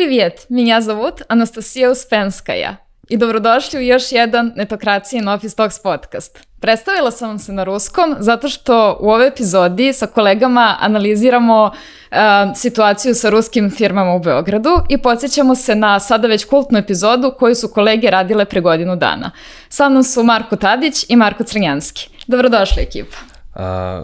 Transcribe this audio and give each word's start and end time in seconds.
привет! 0.00 0.46
Меня 0.48 0.80
зовут 0.80 1.22
Анастасija 1.28 1.90
Uspenskaja 1.90 2.76
i 3.08 3.16
dobrodošli 3.16 3.78
u 3.78 3.82
još 3.82 4.12
jedan 4.12 4.52
Netokracijen 4.56 5.28
Office 5.28 5.56
Talks 5.56 5.82
podcast. 5.82 6.38
Predstavila 6.60 7.10
sam 7.10 7.28
vam 7.28 7.38
se 7.38 7.52
na 7.52 7.64
ruskom 7.64 8.16
zato 8.18 8.48
što 8.48 8.98
u 9.00 9.10
ovoj 9.10 9.28
epizodi 9.28 9.92
sa 9.92 10.06
kolegama 10.06 10.76
analiziramo 10.80 11.64
uh, 11.64 12.16
situaciju 12.56 13.14
sa 13.14 13.30
ruskim 13.30 13.70
firmama 13.70 14.14
u 14.14 14.20
Beogradu 14.20 14.70
i 14.88 14.98
podsjećamo 14.98 15.54
se 15.54 15.74
na 15.74 16.00
sada 16.00 16.28
već 16.28 16.44
kultnu 16.44 16.78
epizodu 16.78 17.34
koju 17.38 17.54
su 17.54 17.68
kolege 17.68 18.10
radile 18.10 18.44
pre 18.44 18.60
godinu 18.60 18.96
dana. 18.96 19.30
Sa 19.68 19.88
mnom 19.88 20.02
su 20.02 20.22
Marko 20.22 20.56
Tadić 20.56 21.06
i 21.08 21.16
Marko 21.16 21.44
Crnjanski. 21.44 22.08
Dobrodošli 22.26 22.82
ekipa. 22.82 23.16
Uh, 23.54 23.60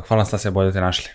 hvala 0.09 0.25
Stasija, 0.25 0.51
bolje 0.51 0.73
te 0.73 0.81
našli. 0.81 1.11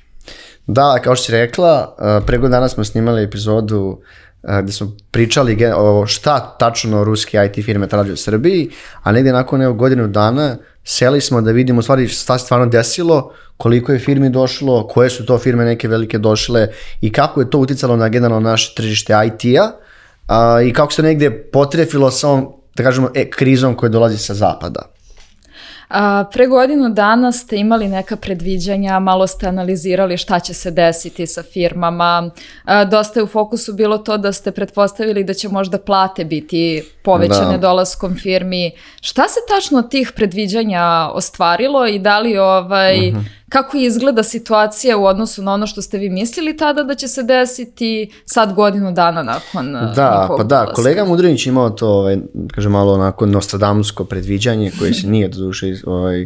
Da, 0.67 0.99
kao 1.03 1.15
što 1.15 1.25
si 1.25 1.31
rekla, 1.31 1.95
pre 2.27 2.37
godinu 2.37 2.51
dana 2.51 2.69
smo 2.69 2.83
snimali 2.83 3.23
epizodu 3.23 4.01
gde 4.43 4.71
smo 4.71 4.91
pričali 5.11 5.57
o 5.75 6.05
šta 6.07 6.55
tačno 6.59 7.03
ruske 7.03 7.37
IT 7.45 7.65
firme 7.65 7.87
traže 7.87 8.13
u 8.13 8.17
Srbiji, 8.17 8.69
a 9.03 9.11
negde 9.11 9.31
nakon 9.31 9.61
evo 9.61 9.73
godinu 9.73 10.07
dana 10.07 10.57
seli 10.83 11.21
smo 11.21 11.41
da 11.41 11.51
vidimo 11.51 11.81
stvari 11.81 12.07
šta 12.07 12.37
se 12.37 12.45
stvarno 12.45 12.65
desilo, 12.65 13.33
koliko 13.57 13.91
je 13.91 13.99
firmi 13.99 14.29
došlo, 14.29 14.87
koje 14.87 15.09
su 15.09 15.25
to 15.25 15.37
firme 15.37 15.65
neke 15.65 15.87
velike 15.87 16.17
došle 16.17 16.67
i 17.01 17.11
kako 17.11 17.41
je 17.41 17.49
to 17.49 17.59
uticalo 17.59 17.95
na 17.95 18.09
generalno 18.09 18.49
naše 18.49 18.73
tržište 18.75 19.13
IT-a 19.27 19.71
i 20.65 20.73
kako 20.73 20.93
se 20.93 21.03
negde 21.03 21.31
potrefilo 21.31 22.11
sa 22.11 22.27
ovom, 22.27 22.53
da 22.75 22.83
kažemo, 22.83 23.09
e, 23.15 23.29
krizom 23.29 23.75
koja 23.75 23.89
dolazi 23.89 24.17
sa 24.17 24.33
zapada. 24.33 24.81
A, 25.93 26.23
pre 26.33 26.47
godinu 26.47 26.89
dana 26.89 27.31
ste 27.31 27.57
imali 27.57 27.87
neka 27.87 28.15
predviđanja, 28.15 28.99
malo 28.99 29.27
ste 29.27 29.47
analizirali 29.47 30.17
šta 30.17 30.39
će 30.39 30.53
se 30.53 30.71
desiti 30.71 31.27
sa 31.27 31.43
firmama. 31.43 32.31
A, 32.65 32.85
dosta 32.85 33.19
je 33.19 33.23
u 33.23 33.27
fokusu 33.27 33.73
bilo 33.73 33.97
to 33.97 34.17
da 34.17 34.31
ste 34.31 34.51
pretpostavili 34.51 35.23
da 35.23 35.33
će 35.33 35.49
možda 35.49 35.77
plate 35.77 36.25
biti 36.25 36.83
povećane 37.03 37.57
da. 37.57 37.67
dolaskom 37.67 38.15
firmi. 38.15 38.71
Šta 39.01 39.23
se 39.27 39.39
tačno 39.47 39.81
tih 39.81 40.11
predviđanja 40.15 41.09
ostvarilo 41.13 41.87
i 41.87 41.99
da 41.99 42.19
li 42.19 42.37
ovaj... 42.37 43.09
Uh 43.09 43.15
mhm. 43.15 43.40
Kako 43.51 43.77
izgleda 43.77 44.23
situacija 44.23 44.97
u 44.97 45.05
odnosu 45.05 45.43
na 45.43 45.53
ono 45.53 45.67
što 45.67 45.81
ste 45.81 45.97
vi 45.97 46.09
mislili 46.09 46.57
tada 46.57 46.83
da 46.83 46.95
će 46.95 47.07
se 47.07 47.23
desiti 47.23 48.11
sad 48.25 48.53
godinu 48.53 48.91
dana 48.91 49.23
nakon 49.23 49.75
uh, 49.75 49.95
Da, 49.95 50.25
pa 50.37 50.43
da, 50.43 50.55
dolaska. 50.55 50.73
kolega 50.73 51.05
Mudrinić 51.05 51.45
imao 51.45 51.69
to, 51.69 51.87
ovaj, 51.87 52.17
kaže 52.55 52.69
malo 52.69 52.93
onako 52.93 53.25
nostradamusko 53.25 54.03
predviđanje 54.03 54.71
koje 54.79 54.93
se 54.93 55.07
nije 55.07 55.27
doduše 55.27 55.75
ovaj, 55.85 56.25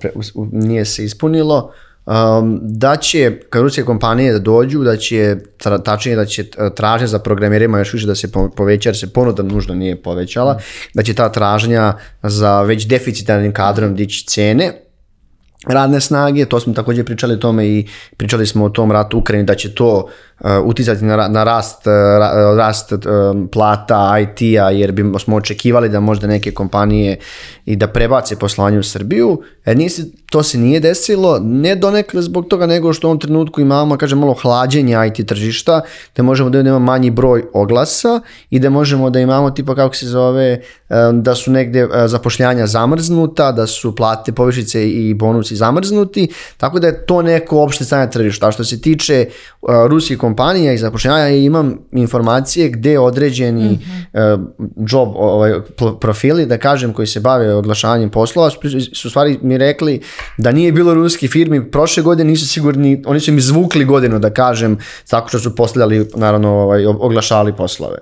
pre, 0.00 0.10
nije 0.52 0.84
se 0.84 1.04
ispunilo. 1.04 1.72
Um, 2.06 2.58
da 2.62 2.96
će, 2.96 3.40
kad 3.50 3.62
ruske 3.62 3.82
kompanije 3.82 4.32
da 4.32 4.38
dođu, 4.38 4.84
da 4.84 4.96
će, 4.96 5.36
tačnije 5.84 6.16
da 6.16 6.24
će 6.24 6.44
tražnja 6.74 7.06
za 7.06 7.18
programerima 7.18 7.78
još 7.78 7.92
više 7.92 8.06
da 8.06 8.14
se 8.14 8.28
poveća, 8.56 8.88
jer 8.88 8.96
se 8.96 9.12
ponuda 9.12 9.42
nužno 9.42 9.74
nije 9.74 10.02
povećala, 10.02 10.58
da 10.94 11.02
će 11.02 11.14
ta 11.14 11.32
tražnja 11.32 11.92
za 12.22 12.62
već 12.62 12.86
deficitarnim 12.86 13.52
kadrom 13.52 13.94
dići 13.94 14.26
cene, 14.26 14.85
radne 15.64 16.00
snage, 16.00 16.46
to 16.46 16.60
smo 16.60 16.74
takođe 16.74 17.04
pričali 17.04 17.34
o 17.34 17.36
tome 17.36 17.66
i 17.66 17.86
pričali 18.16 18.46
smo 18.46 18.64
o 18.64 18.68
tom 18.68 18.92
ratu 18.92 19.16
u 19.16 19.20
Ukrajini 19.20 19.46
da 19.46 19.54
će 19.54 19.74
to 19.74 20.08
uticati 20.64 21.04
na, 21.04 21.28
na 21.28 21.44
rast, 21.44 21.86
uh, 21.86 21.92
rast 22.56 22.92
uh, 22.92 22.98
plata 23.52 24.18
IT-a 24.20 24.70
jer 24.70 24.92
bi 24.92 25.04
smo 25.18 25.36
očekivali 25.36 25.88
da 25.88 26.00
možda 26.00 26.26
neke 26.26 26.50
kompanije 26.50 27.16
i 27.64 27.76
da 27.76 27.86
prebace 27.86 28.36
poslovanje 28.36 28.78
u 28.78 28.82
Srbiju. 28.82 29.42
E, 29.64 29.74
nije 29.74 29.90
se, 29.90 30.04
to 30.30 30.42
se 30.42 30.58
nije 30.58 30.80
desilo, 30.80 31.38
ne 31.42 31.74
donekle 31.74 32.22
zbog 32.22 32.46
toga 32.46 32.66
nego 32.66 32.92
što 32.92 33.06
u 33.06 33.10
ovom 33.10 33.20
trenutku 33.20 33.60
imamo, 33.60 33.96
kažem, 33.96 34.18
malo 34.18 34.34
hlađenje 34.34 34.96
IT 35.06 35.26
tržišta, 35.26 35.80
da 36.16 36.22
možemo 36.22 36.50
da 36.50 36.60
imamo 36.60 36.78
manji 36.78 37.10
broj 37.10 37.44
oglasa 37.52 38.20
i 38.50 38.58
da 38.58 38.70
možemo 38.70 39.10
da 39.10 39.20
imamo 39.20 39.50
tipa 39.50 39.74
kako 39.74 39.94
se 39.94 40.06
zove, 40.06 40.60
da 41.12 41.34
su 41.34 41.50
negde 41.50 41.88
zapošljanja 42.06 42.66
zamrznuta, 42.66 43.52
da 43.52 43.66
su 43.66 43.96
plate, 43.96 44.32
povišice 44.32 44.90
i 44.90 45.14
bonusi 45.14 45.56
zamrznuti, 45.56 46.28
tako 46.56 46.78
da 46.78 46.86
je 46.86 47.06
to 47.06 47.22
neko 47.22 47.62
opšte 47.62 47.84
stanje 47.84 48.10
tržišta. 48.10 48.48
A 48.48 48.52
što 48.52 48.64
se 48.64 48.80
tiče 48.80 49.26
uh, 49.62 49.68
ruskih 49.86 50.18
kompanija 50.26 50.72
i 50.72 50.78
zapošljavanja, 50.78 51.28
imam 51.28 51.78
informacije 51.92 52.68
gde 52.68 52.98
određeni 52.98 53.70
mm 53.70 53.78
-hmm. 53.78 54.34
uh, 54.34 54.40
job 54.90 55.08
ovaj, 55.16 55.52
profili, 56.00 56.46
da 56.46 56.58
kažem, 56.58 56.92
koji 56.92 57.06
se 57.06 57.20
bave 57.20 57.54
oglašavanjem 57.54 58.10
poslova, 58.10 58.50
su 58.94 59.10
stvari 59.10 59.38
mi 59.42 59.58
rekli 59.58 60.00
da 60.38 60.52
nije 60.52 60.72
bilo 60.72 60.94
ruskih 60.94 61.30
firmi, 61.30 61.70
prošle 61.70 62.02
godine 62.02 62.30
nisu 62.30 62.48
sigurni, 62.48 63.02
oni 63.06 63.20
su 63.20 63.32
mi 63.32 63.40
zvukli 63.40 63.84
godinu, 63.84 64.18
da 64.18 64.30
kažem, 64.30 64.78
tako 65.10 65.28
što 65.28 65.38
su 65.38 65.54
postavljali, 65.54 66.08
naravno, 66.14 66.50
ovaj, 66.50 66.86
oglašavali 66.86 67.56
poslove. 67.56 67.98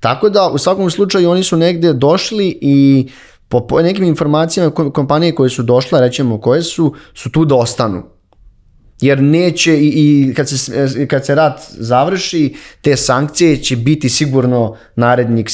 Tako 0.00 0.28
da, 0.28 0.48
u 0.48 0.58
svakom 0.58 0.90
slučaju, 0.90 1.30
oni 1.30 1.42
su 1.42 1.56
negde 1.56 1.92
došli 1.92 2.58
i 2.60 3.08
po, 3.48 3.66
po 3.66 3.82
nekim 3.82 4.04
informacijama 4.04 4.70
kompanije 4.70 5.34
koje 5.34 5.50
su 5.50 5.62
došle, 5.62 6.00
rećemo 6.00 6.40
koje 6.40 6.62
su, 6.62 6.94
su 7.14 7.30
tu 7.30 7.44
da 7.44 7.54
ostanu. 7.54 8.15
Jer 9.00 9.22
neće 9.22 9.76
i, 9.76 9.86
i 9.86 10.34
kad, 10.34 10.48
se, 10.48 11.06
kad 11.08 11.26
se 11.26 11.34
rat 11.34 11.60
završi, 11.70 12.54
te 12.80 12.96
sankcije 12.96 13.56
će 13.56 13.76
biti 13.76 14.08
sigurno 14.08 14.76
narednih 14.96 15.46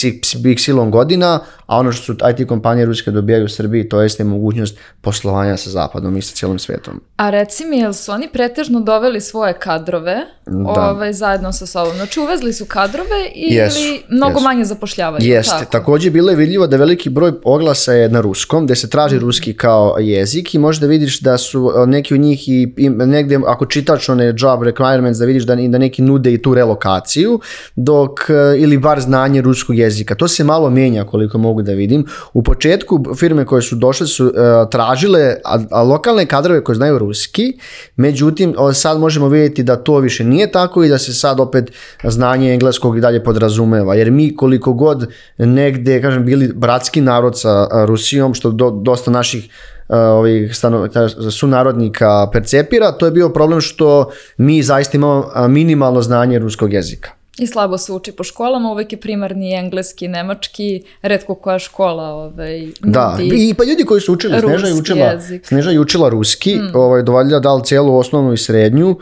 silom 0.58 0.90
godina, 0.90 1.40
a 1.66 1.78
ono 1.78 1.92
što 1.92 2.04
su 2.04 2.12
IT 2.12 2.48
kompanije 2.48 2.86
ruske 2.86 3.10
dobijaju 3.10 3.44
u 3.44 3.48
Srbiji, 3.48 3.88
to 3.88 4.02
jeste 4.02 4.24
mogućnost 4.24 4.78
poslovanja 5.00 5.56
sa 5.56 5.70
zapadom 5.70 6.16
i 6.16 6.22
sa 6.22 6.34
cijelom 6.34 6.58
svetom. 6.58 7.00
A 7.16 7.30
reci 7.30 7.64
mi, 7.64 7.78
jel 7.78 7.92
su 7.92 8.12
oni 8.12 8.28
pretežno 8.32 8.80
doveli 8.80 9.20
svoje 9.20 9.58
kadrove 9.58 10.16
da. 10.46 10.90
ovaj, 10.90 11.12
zajedno 11.12 11.52
sa 11.52 11.66
sobom? 11.66 11.94
Znači 11.96 12.20
uvezli 12.20 12.52
su 12.52 12.64
kadrove 12.64 13.30
ili 13.34 13.54
jesu, 13.54 13.78
mnogo 14.08 14.32
jesu. 14.32 14.44
manje 14.44 14.64
zapošljavaju? 14.64 15.24
Jeste, 15.24 15.50
tako? 15.58 15.70
takođe 15.70 16.10
bilo 16.10 16.30
je 16.30 16.36
vidljivo 16.36 16.66
da 16.66 16.76
veliki 16.76 17.10
broj 17.10 17.32
oglasa 17.44 17.92
je 17.92 18.08
na 18.08 18.20
ruskom, 18.20 18.64
gde 18.64 18.76
se 18.76 18.90
traži 18.90 19.18
ruski 19.18 19.54
kao 19.54 19.96
jezik 20.00 20.54
i 20.54 20.58
možda 20.58 20.86
vidiš 20.86 21.20
da 21.20 21.38
su 21.38 21.72
neki 21.86 22.14
od 22.14 22.20
njih 22.20 22.48
i, 22.48 22.74
i 22.76 22.90
negde, 22.90 23.38
ako 23.46 23.66
čitaš 23.66 24.08
one 24.08 24.26
job 24.26 24.60
requirements, 24.60 25.18
da 25.18 25.24
vidiš 25.24 25.42
da, 25.42 25.56
da 25.56 25.78
neki 25.78 26.02
nude 26.02 26.32
i 26.32 26.42
tu 26.42 26.54
relokaciju, 26.54 27.40
dok, 27.76 28.20
ili 28.58 28.78
bar 28.78 29.00
znanje 29.00 29.42
ruskog 29.42 29.78
jezika. 29.78 30.14
To 30.14 30.28
se 30.28 30.44
malo 30.44 30.70
menja 30.70 31.04
koliko 31.04 31.38
mogu 31.38 31.62
da 31.62 31.72
vidim. 31.72 32.06
U 32.32 32.42
početku 32.42 33.04
firme 33.16 33.44
koje 33.44 33.62
su 33.62 33.76
došle 33.76 34.06
su 34.06 34.26
uh, 34.26 34.32
tražile 34.70 35.36
a, 35.44 35.58
a 35.70 35.82
lokalne 35.82 36.26
kadrove 36.26 36.64
koje 36.64 36.76
znaju 36.76 36.98
ruski, 36.98 37.58
međutim 37.96 38.54
sad 38.74 38.98
možemo 38.98 39.28
vidjeti 39.28 39.62
da 39.62 39.76
to 39.76 39.98
više 39.98 40.24
nije 40.32 40.52
tako 40.52 40.84
i 40.84 40.88
da 40.88 40.98
se 40.98 41.14
sad 41.14 41.40
opet 41.40 41.72
znanje 42.04 42.52
engleskog 42.52 42.98
i 42.98 43.00
dalje 43.00 43.24
podrazumeva, 43.24 43.94
jer 43.94 44.10
mi 44.10 44.36
koliko 44.36 44.72
god 44.72 45.08
negde, 45.38 46.02
kažem, 46.02 46.24
bili 46.24 46.52
bratski 46.54 47.00
narod 47.00 47.40
sa 47.40 47.68
Rusijom, 47.86 48.34
što 48.34 48.50
do, 48.50 48.70
dosta 48.70 49.10
naših 49.10 49.48
ovih 49.88 50.56
stano, 50.56 50.88
sunarodnika 51.30 52.30
percepira, 52.32 52.92
to 52.92 53.06
je 53.06 53.12
bio 53.12 53.28
problem 53.28 53.60
što 53.60 54.10
mi 54.36 54.62
zaista 54.62 54.96
imamo 54.96 55.30
minimalno 55.48 56.02
znanje 56.02 56.38
ruskog 56.38 56.72
jezika. 56.72 57.10
I 57.38 57.46
slabo 57.46 57.78
se 57.78 57.92
uči 57.92 58.12
po 58.12 58.24
školama, 58.24 58.70
uvek 58.72 58.92
je 58.92 59.00
primarni 59.00 59.54
engleski, 59.54 60.08
nemački, 60.08 60.82
redko 61.02 61.34
koja 61.34 61.58
škola 61.58 62.04
ovaj, 62.04 62.68
Da, 62.80 63.18
i 63.20 63.54
pa 63.54 63.64
ljudi 63.64 63.84
koji 63.84 64.00
su 64.00 64.12
učili, 64.12 64.40
Sneža 64.40 64.66
je 64.66 64.74
učila, 64.74 65.06
jezik. 65.06 65.46
Sneža 65.46 65.70
je 65.70 65.80
učila 65.80 66.08
ruski, 66.08 66.54
mm. 66.54 66.76
ovaj, 66.76 67.02
dovaljala 67.02 67.40
dal 67.40 67.64
celu 67.64 67.96
osnovnu 67.98 68.32
i 68.32 68.36
srednju, 68.36 68.96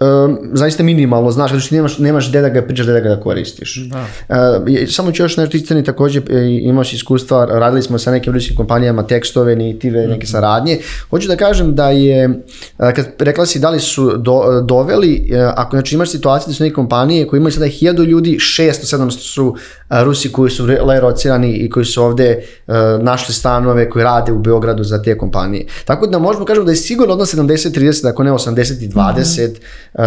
um, 0.00 0.38
zaista 0.52 0.82
minimalno 0.82 1.30
znaš, 1.30 1.50
zato 1.50 1.60
što 1.60 1.74
nemaš, 1.74 1.98
nemaš 1.98 2.28
gde 2.28 2.40
da 2.40 2.48
ga 2.48 2.62
pričaš, 2.62 2.86
gde 2.86 2.92
da 2.92 3.00
ga 3.00 3.20
koristiš. 3.20 3.76
Da. 3.76 4.06
Uh, 4.28 4.88
samo 4.88 5.12
ću 5.12 5.22
još 5.22 5.36
nešto 5.36 5.56
isceni, 5.56 5.84
takođe 5.84 6.20
e, 6.30 6.58
imaš 6.62 6.92
iskustva, 6.92 7.44
radili 7.44 7.82
smo 7.82 7.98
sa 7.98 8.10
nekim 8.10 8.32
ruskim 8.32 8.56
kompanijama 8.56 9.02
tekstove, 9.02 9.56
nitive, 9.56 10.00
mm 10.00 10.04
-hmm. 10.04 10.10
neke 10.10 10.26
saradnje. 10.26 10.78
Hoću 11.10 11.28
da 11.28 11.36
kažem 11.36 11.74
da 11.74 11.90
je, 11.90 12.28
uh, 12.28 12.34
kad 12.78 13.06
rekla 13.18 13.46
si 13.46 13.58
da 13.58 13.70
li 13.70 13.80
su 13.80 14.16
do, 14.16 14.60
doveli, 14.64 15.30
uh, 15.32 15.52
ako 15.56 15.76
znači 15.76 15.94
imaš 15.94 16.10
situaciju 16.10 16.48
da 16.48 16.54
su 16.54 16.62
neke 16.62 16.74
kompanije 16.74 17.26
koje 17.26 17.38
imaju 17.38 17.52
sada 17.52 17.66
1000 17.66 18.04
ljudi, 18.04 18.36
600, 18.40 18.96
700 18.96 19.10
su 19.10 19.56
Rusi 19.90 20.32
koji 20.32 20.50
su 20.50 20.64
lerocirani 20.64 21.52
i 21.52 21.70
koji 21.70 21.84
su 21.84 22.02
ovde 22.02 22.42
uh, 22.66 22.74
našli 23.02 23.34
stanove 23.34 23.90
koji 23.90 24.04
rade 24.04 24.32
u 24.32 24.38
Beogradu 24.38 24.84
za 24.84 25.02
te 25.02 25.18
kompanije. 25.18 25.66
Tako 25.84 26.06
da 26.06 26.18
možemo 26.18 26.44
kažemo 26.44 26.64
da 26.64 26.72
je 26.72 26.76
sigurno 26.76 27.12
odnos 27.12 27.34
70-30, 27.34 28.08
ako 28.08 28.22
ne 28.22 28.32
80-20, 28.32 28.88
mm 28.88 28.92
-hmm 28.92 29.56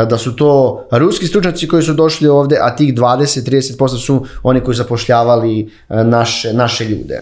da 0.06 0.18
su 0.18 0.36
to 0.36 0.84
ruski 0.92 1.28
stručnjaci 1.28 1.68
koji 1.68 1.84
su 1.84 1.94
došli 1.94 2.28
ovde, 2.28 2.58
a 2.62 2.76
tih 2.76 2.94
20-30% 2.94 3.98
su 3.98 4.26
oni 4.44 4.62
koji 4.62 4.76
zapošljavali 4.76 5.70
naše, 5.90 6.54
naše 6.54 6.86
ljude. 6.86 7.22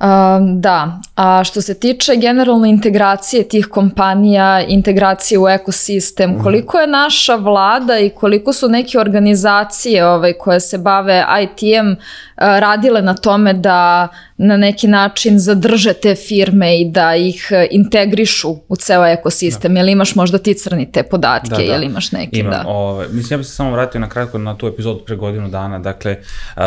Um, 0.00 0.60
da, 0.60 1.00
a 1.14 1.44
što 1.44 1.62
se 1.62 1.80
tiče 1.80 2.16
generalno 2.16 2.66
integracije 2.66 3.48
tih 3.48 3.66
kompanija, 3.66 4.60
integracije 4.68 5.38
u 5.38 5.48
ekosistem, 5.48 6.30
mhm. 6.30 6.42
koliko 6.42 6.78
je 6.78 6.86
naša 6.86 7.34
vlada 7.34 7.98
i 7.98 8.10
koliko 8.10 8.52
su 8.52 8.68
neke 8.68 8.98
organizacije 8.98 10.06
ovaj, 10.06 10.32
koje 10.32 10.60
se 10.60 10.78
bave 10.78 11.24
ITM 11.42 11.94
radile 12.36 13.02
na 13.02 13.14
tome 13.14 13.52
da 13.52 14.08
na 14.38 14.56
neki 14.56 14.86
način 14.86 15.38
zadrže 15.38 15.92
te 15.92 16.14
firme 16.14 16.80
i 16.80 16.90
da 16.90 17.16
ih 17.16 17.48
e, 17.50 17.66
integrišu 17.70 18.56
u 18.68 18.76
ceo 18.76 19.06
ekosistem? 19.06 19.74
Da. 19.74 19.80
Jel 19.80 19.88
imaš 19.88 20.14
možda 20.14 20.38
ti 20.38 20.54
crni 20.54 20.92
te 20.92 21.02
podatke? 21.02 21.48
Da, 21.48 21.56
da. 21.56 21.62
Jel 21.62 21.82
imaš 21.82 22.12
neke? 22.12 22.38
Imam. 22.38 22.52
Da. 22.52 22.64
Ove, 22.66 23.06
mislim, 23.08 23.34
ja 23.34 23.38
bih 23.38 23.46
se 23.46 23.52
samo 23.52 23.70
vratio 23.70 24.00
na 24.00 24.08
kratko 24.08 24.38
na 24.38 24.56
tu 24.56 24.66
epizodu 24.66 25.04
pre 25.04 25.16
godinu 25.16 25.48
dana. 25.48 25.78
Dakle, 25.78 26.16
um, 26.56 26.62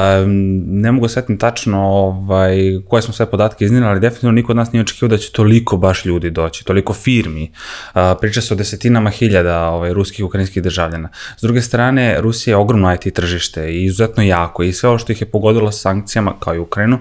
ne 0.67 0.91
mogu 0.91 1.07
setim 1.07 1.37
tačno 1.37 1.87
ovaj, 1.87 2.57
koje 2.87 3.01
smo 3.01 3.13
sve 3.13 3.25
podatke 3.25 3.65
iznili, 3.65 3.85
ali 3.85 3.99
definitivno 3.99 4.31
niko 4.31 4.51
od 4.51 4.55
nas 4.55 4.71
nije 4.71 4.81
očekivao 4.81 5.09
da 5.09 5.17
će 5.17 5.31
toliko 5.31 5.77
baš 5.77 6.05
ljudi 6.05 6.29
doći, 6.29 6.65
toliko 6.65 6.93
firmi. 6.93 7.51
Uh, 7.95 8.01
priča 8.21 8.41
se 8.41 8.53
o 8.53 8.57
desetinama 8.57 9.09
hiljada 9.09 9.69
ovaj, 9.69 9.93
ruskih 9.93 10.19
i 10.19 10.23
ukrajinskih 10.23 10.63
državljana. 10.63 11.09
S 11.37 11.41
druge 11.41 11.61
strane, 11.61 12.21
Rusija 12.21 12.51
je 12.51 12.57
ogromno 12.57 12.93
IT 12.93 13.13
tržište 13.13 13.71
i 13.71 13.83
izuzetno 13.83 14.23
jako 14.23 14.63
i 14.63 14.73
sve 14.73 14.89
ovo 14.89 14.97
što 14.97 15.11
ih 15.11 15.21
je 15.21 15.31
pogodilo 15.31 15.71
sankcijama, 15.71 16.33
kao 16.39 16.55
i 16.55 16.59
Ukrajinu, 16.59 16.99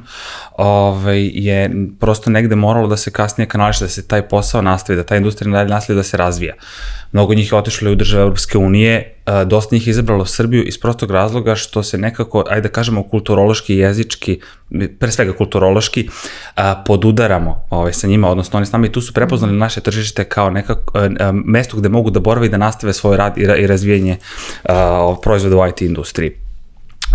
ovaj, 0.58 1.30
je 1.34 1.70
prosto 2.00 2.30
negde 2.30 2.56
moralo 2.56 2.88
da 2.88 2.96
se 2.96 3.10
kasnije 3.10 3.48
kanališe, 3.48 3.84
da 3.84 3.88
se 3.88 4.08
taj 4.08 4.28
posao 4.28 4.62
nastavi, 4.62 4.96
da 4.96 5.04
ta 5.04 5.16
industrija 5.16 5.50
nadalje 5.50 5.70
nastavi 5.70 5.96
da 5.96 6.02
se 6.02 6.16
razvija. 6.16 6.54
Mnogo 7.12 7.34
njih 7.34 7.52
je 7.52 7.58
otišlo 7.58 7.92
u 7.92 7.94
države 7.94 8.22
Europske 8.22 8.58
unije, 8.58 9.14
dosta 9.46 9.76
njih 9.76 9.86
je 9.86 9.90
izabralo 9.90 10.26
Srbiju 10.26 10.62
iz 10.62 10.78
prostog 10.80 11.10
razloga 11.10 11.54
što 11.54 11.82
se 11.82 11.98
nekako, 11.98 12.44
ajde 12.50 12.68
da 12.68 12.72
kažemo, 12.72 13.02
kulturološki, 13.02 13.76
jezički, 13.76 14.40
pre 14.98 15.10
svega 15.10 15.32
kulturološki, 15.32 16.08
podudaramo 16.86 17.64
ovaj, 17.70 17.92
sa 17.92 18.06
njima, 18.06 18.28
odnosno 18.30 18.56
oni 18.56 18.66
s 18.66 18.72
nama 18.72 18.86
i 18.86 18.92
tu 18.92 19.00
su 19.00 19.14
prepoznali 19.14 19.56
naše 19.56 19.80
tržište 19.80 20.24
kao 20.24 20.50
nekako 20.50 21.08
mesto 21.32 21.76
gde 21.76 21.88
mogu 21.88 22.10
da 22.10 22.20
borave 22.20 22.46
i 22.46 22.50
da 22.50 22.56
nastave 22.56 22.92
svoj 22.92 23.16
rad 23.16 23.38
i, 23.38 23.66
razvijenje 23.66 24.16
proizvoda 25.22 25.56
u 25.56 25.68
IT 25.68 25.82
industriji. 25.82 26.47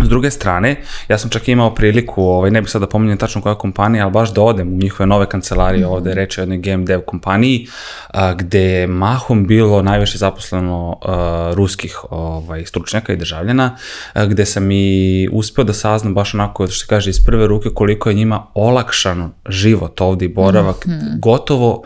S 0.02 0.08
druge 0.08 0.30
strane, 0.30 0.76
ja 1.08 1.18
sam 1.18 1.30
čak 1.30 1.48
imao 1.48 1.74
priliku, 1.74 2.22
ovaj, 2.22 2.50
ne 2.50 2.60
bih 2.60 2.70
sad 2.70 2.80
da 2.80 2.86
pominjem 2.86 3.18
tačno 3.18 3.40
koja 3.40 3.54
kompanija, 3.54 4.04
ali 4.04 4.12
baš 4.12 4.34
da 4.34 4.42
odem 4.42 4.68
u 4.68 4.76
njihove 4.76 5.06
nove 5.06 5.26
kancelarije, 5.26 5.86
mm 5.86 5.90
ovde 5.90 6.10
je 6.10 6.14
reč 6.14 6.38
o 6.38 6.40
jednoj 6.40 6.58
game 6.58 6.84
dev 6.84 7.00
kompaniji, 7.00 7.66
a, 8.08 8.34
gde 8.34 8.60
je 8.60 8.86
mahom 8.86 9.46
bilo 9.46 9.82
najviše 9.82 10.18
zaposleno 10.18 10.98
a, 11.02 11.52
ruskih 11.54 11.98
ovaj, 12.10 12.66
stručnjaka 12.66 13.12
i 13.12 13.16
državljana, 13.16 13.76
a, 14.12 14.26
gde 14.26 14.46
sam 14.46 14.70
i 14.70 15.28
uspeo 15.32 15.64
da 15.64 15.72
saznam 15.72 16.14
baš 16.14 16.34
onako, 16.34 16.66
što 16.66 16.78
se 16.78 16.86
kaže, 16.88 17.10
iz 17.10 17.24
prve 17.24 17.46
ruke 17.46 17.68
koliko 17.74 18.08
je 18.08 18.14
njima 18.14 18.46
olakšan 18.54 19.32
život 19.48 20.00
ovde 20.00 20.24
i 20.24 20.28
boravak, 20.28 20.86
mm 20.86 20.90
-hmm. 20.90 21.20
gotovo 21.20 21.84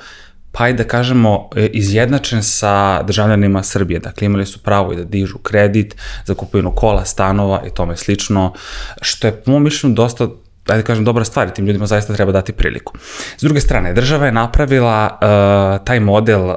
pa 0.59 0.69
i 0.69 0.73
da 0.73 0.85
kažemo, 0.85 1.49
e, 1.57 1.67
izjednačen 1.67 2.43
sa 2.43 3.03
državljanima 3.03 3.63
Srbije. 3.63 4.01
Dakle, 4.01 4.27
imali 4.27 4.47
su 4.47 4.59
pravo 4.59 4.93
i 4.93 4.97
da 4.97 5.05
dižu 5.05 5.39
kredit 5.39 5.97
za 6.25 6.35
kupovinu 6.35 6.75
kola, 6.75 7.05
stanova 7.05 7.63
i 7.67 7.71
tome 7.71 7.97
slično, 7.97 8.53
što 9.01 9.27
je 9.27 9.33
po 9.33 9.51
mom 9.51 9.63
mišljenju 9.63 9.95
dosta 9.95 10.29
ajde 10.69 10.83
kažem, 10.83 11.05
dobra 11.05 11.25
stvar 11.25 11.49
i 11.49 11.55
tim 11.55 11.67
ljudima 11.67 11.87
zaista 11.87 12.15
treba 12.15 12.33
dati 12.33 12.53
priliku. 12.53 12.93
S 13.37 13.43
druge 13.43 13.61
strane, 13.61 13.93
država 13.93 14.27
je 14.27 14.33
napravila 14.33 15.09
uh, 15.13 15.85
taj 15.85 16.01
model, 16.01 16.45
uh, 16.45 16.55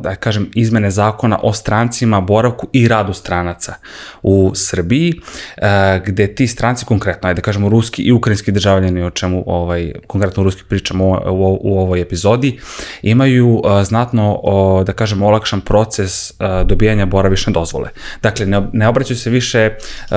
da 0.00 0.14
kažem, 0.20 0.50
izmene 0.54 0.90
zakona 0.90 1.38
o 1.42 1.52
strancima, 1.52 2.20
boravku 2.20 2.68
i 2.72 2.88
radu 2.88 3.12
stranaca 3.12 3.74
u 4.22 4.52
Srbiji, 4.54 5.14
uh, 5.18 5.64
gde 6.06 6.34
ti 6.34 6.46
stranci 6.46 6.84
konkretno, 6.84 7.28
ajde 7.28 7.42
kažemo, 7.42 7.68
ruski 7.68 8.02
i 8.02 8.12
ukrajinski 8.12 8.52
državljani, 8.52 9.02
o 9.02 9.10
čemu 9.10 9.44
ovaj, 9.46 9.92
konkretno 10.06 10.42
ruski 10.42 10.62
pričamo 10.68 11.04
u, 11.06 11.12
u, 11.30 11.58
u 11.62 11.80
ovoj 11.80 12.00
epizodi, 12.00 12.58
imaju 13.02 13.48
uh, 13.48 13.82
znatno, 13.82 14.40
uh, 14.42 14.84
da 14.84 14.92
kažem, 14.92 15.22
olakšan 15.22 15.60
proces 15.60 16.30
uh, 16.30 16.36
dobijanja 16.66 17.06
boravišne 17.06 17.52
dozvole. 17.52 17.88
Dakle, 18.22 18.46
ne, 18.46 18.62
ne 18.72 18.88
obraćaju 18.88 19.16
se 19.16 19.30
više, 19.30 19.70
uh, 19.76 20.16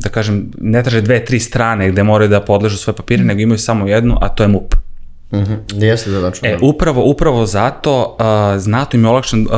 da 0.00 0.08
kažem, 0.08 0.50
ne 0.60 0.82
traže 0.82 1.00
dve, 1.00 1.24
tri 1.24 1.40
strane 1.40 1.90
gde 1.90 2.02
moraju 2.16 2.30
da 2.30 2.40
podležu 2.40 2.76
svoje 2.76 2.96
papire, 2.96 3.22
mm. 3.22 3.26
nego 3.26 3.40
imaju 3.40 3.58
samo 3.58 3.88
jednu, 3.88 4.18
a 4.20 4.28
to 4.28 4.42
je 4.42 4.48
MUP. 4.48 4.74
Mm 5.32 5.38
-hmm. 5.38 5.84
Jeste 5.84 6.10
da 6.10 6.20
znači. 6.20 6.40
E, 6.42 6.58
upravo, 6.62 7.04
upravo 7.04 7.46
zato 7.46 8.16
uh, 8.20 8.60
znato 8.60 8.96
im 8.96 9.04
je 9.04 9.10
olakšan, 9.10 9.40
uh, 9.40 9.48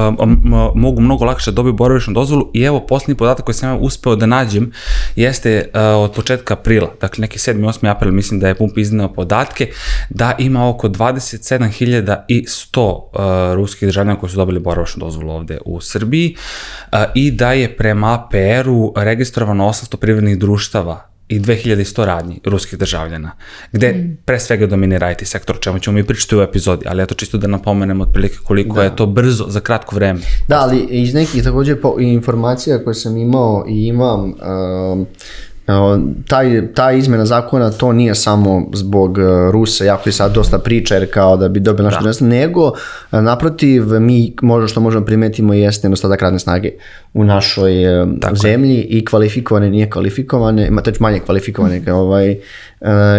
mogu 0.75 1.01
mnogo 1.01 1.25
lakše 1.25 1.51
da 1.51 1.55
dobiju 1.55 1.73
boravišnu 1.73 2.15
dozvolu 2.15 2.51
i 2.55 2.63
evo 2.63 2.81
poslednji 2.81 3.15
podatak 3.15 3.45
koji 3.45 3.55
sam 3.55 3.79
uspeo 3.81 4.17
da 4.17 4.27
nađem 4.27 4.73
jeste 5.17 5.71
uh, 5.75 5.81
od 6.05 6.13
početka 6.13 6.55
aprila, 6.55 6.91
dakle 7.01 7.23
neki 7.23 7.39
7. 7.39 7.61
8. 7.61 7.91
april 7.91 8.13
mislim 8.13 8.41
da 8.41 8.49
je 8.49 8.55
PUMP 8.55 8.79
iznao 8.79 9.13
podatke 9.13 9.71
da 10.11 10.35
ima 10.39 10.69
oko 10.69 10.89
27.100 10.89 12.81
uh, 12.81 13.01
ruskih 13.55 13.89
državljana 13.89 14.21
koji 14.21 14.31
su 14.31 14.37
dobili 14.37 14.61
boravišnu 14.61 15.01
dozvolu 15.01 15.33
ovde 15.33 15.59
u 15.65 15.81
Srbiji 15.81 16.37
uh, 16.93 16.99
i 17.15 17.31
da 17.31 17.53
je 17.53 17.77
prema 17.77 18.15
APR-u 18.15 18.93
registrovano 18.97 19.69
800 19.69 19.97
privrednih 19.97 20.39
društava 20.39 21.09
i 21.29 21.41
2100 21.41 22.05
radnji 22.05 22.41
ruskih 22.45 22.79
državljana, 22.79 23.31
gde 23.73 23.93
mm. 23.93 24.19
pre 24.25 24.41
svega 24.41 24.67
dominira 24.67 25.11
IT 25.13 25.27
sektor, 25.27 25.57
o 25.57 25.59
čemu 25.59 25.79
ćemo 25.79 25.95
mi 25.95 26.05
pričati 26.05 26.37
u 26.37 26.43
epizodi, 26.43 26.85
ali 26.89 27.03
eto 27.03 27.15
čisto 27.15 27.39
da 27.39 27.47
napomenemo 27.47 28.05
otprilike 28.05 28.37
koliko 28.45 28.77
da. 28.77 28.83
je 28.83 28.97
to 28.97 29.07
brzo 29.07 29.45
za 29.49 29.61
kratko 29.61 29.97
vreme. 29.97 30.21
Da, 30.49 30.61
ali 30.61 30.87
iz 30.91 31.15
nekih 31.15 31.45
takođe 31.45 31.77
po, 31.77 31.97
informacija 31.99 32.85
koje 32.85 32.95
sam 32.95 33.17
imao 33.17 33.65
i 33.69 33.87
imam, 33.87 34.25
um, 34.25 35.07
taj, 36.29 36.73
ta 36.75 36.93
izmena 36.93 37.27
zakona 37.27 37.71
to 37.71 37.93
nije 37.93 38.15
samo 38.15 38.67
zbog 38.75 39.19
e, 39.19 39.23
Rusa, 39.53 39.85
jako 39.85 40.09
je 40.09 40.13
sad 40.13 40.35
dosta 40.35 40.59
priča 40.59 40.95
jer 40.95 41.13
kao 41.13 41.37
da 41.37 41.49
bi 41.49 41.61
dobio 41.61 41.85
našu 41.85 42.05
da. 42.05 42.27
nego 42.27 42.73
e, 43.13 43.21
naprotiv 43.23 43.85
mi 44.01 44.35
možda 44.43 44.69
što 44.69 44.81
možemo 44.81 45.05
primetimo 45.05 45.55
jeste 45.55 45.89
nedostatak 45.89 46.23
radne 46.23 46.39
snage 46.39 46.71
u 47.15 47.25
našoj 47.25 48.03
e, 48.03 48.07
Tako 48.21 48.37
zemlji 48.37 48.75
je. 48.75 48.83
i 48.83 49.05
kvalifikovane, 49.05 49.71
nije 49.71 49.91
kvalifikovane, 49.91 50.67
ima 50.67 50.83
teč 50.83 51.01
manje 51.01 51.21
kvalifikovane, 51.21 51.81
mm. 51.81 51.89
ovaj, 51.89 52.37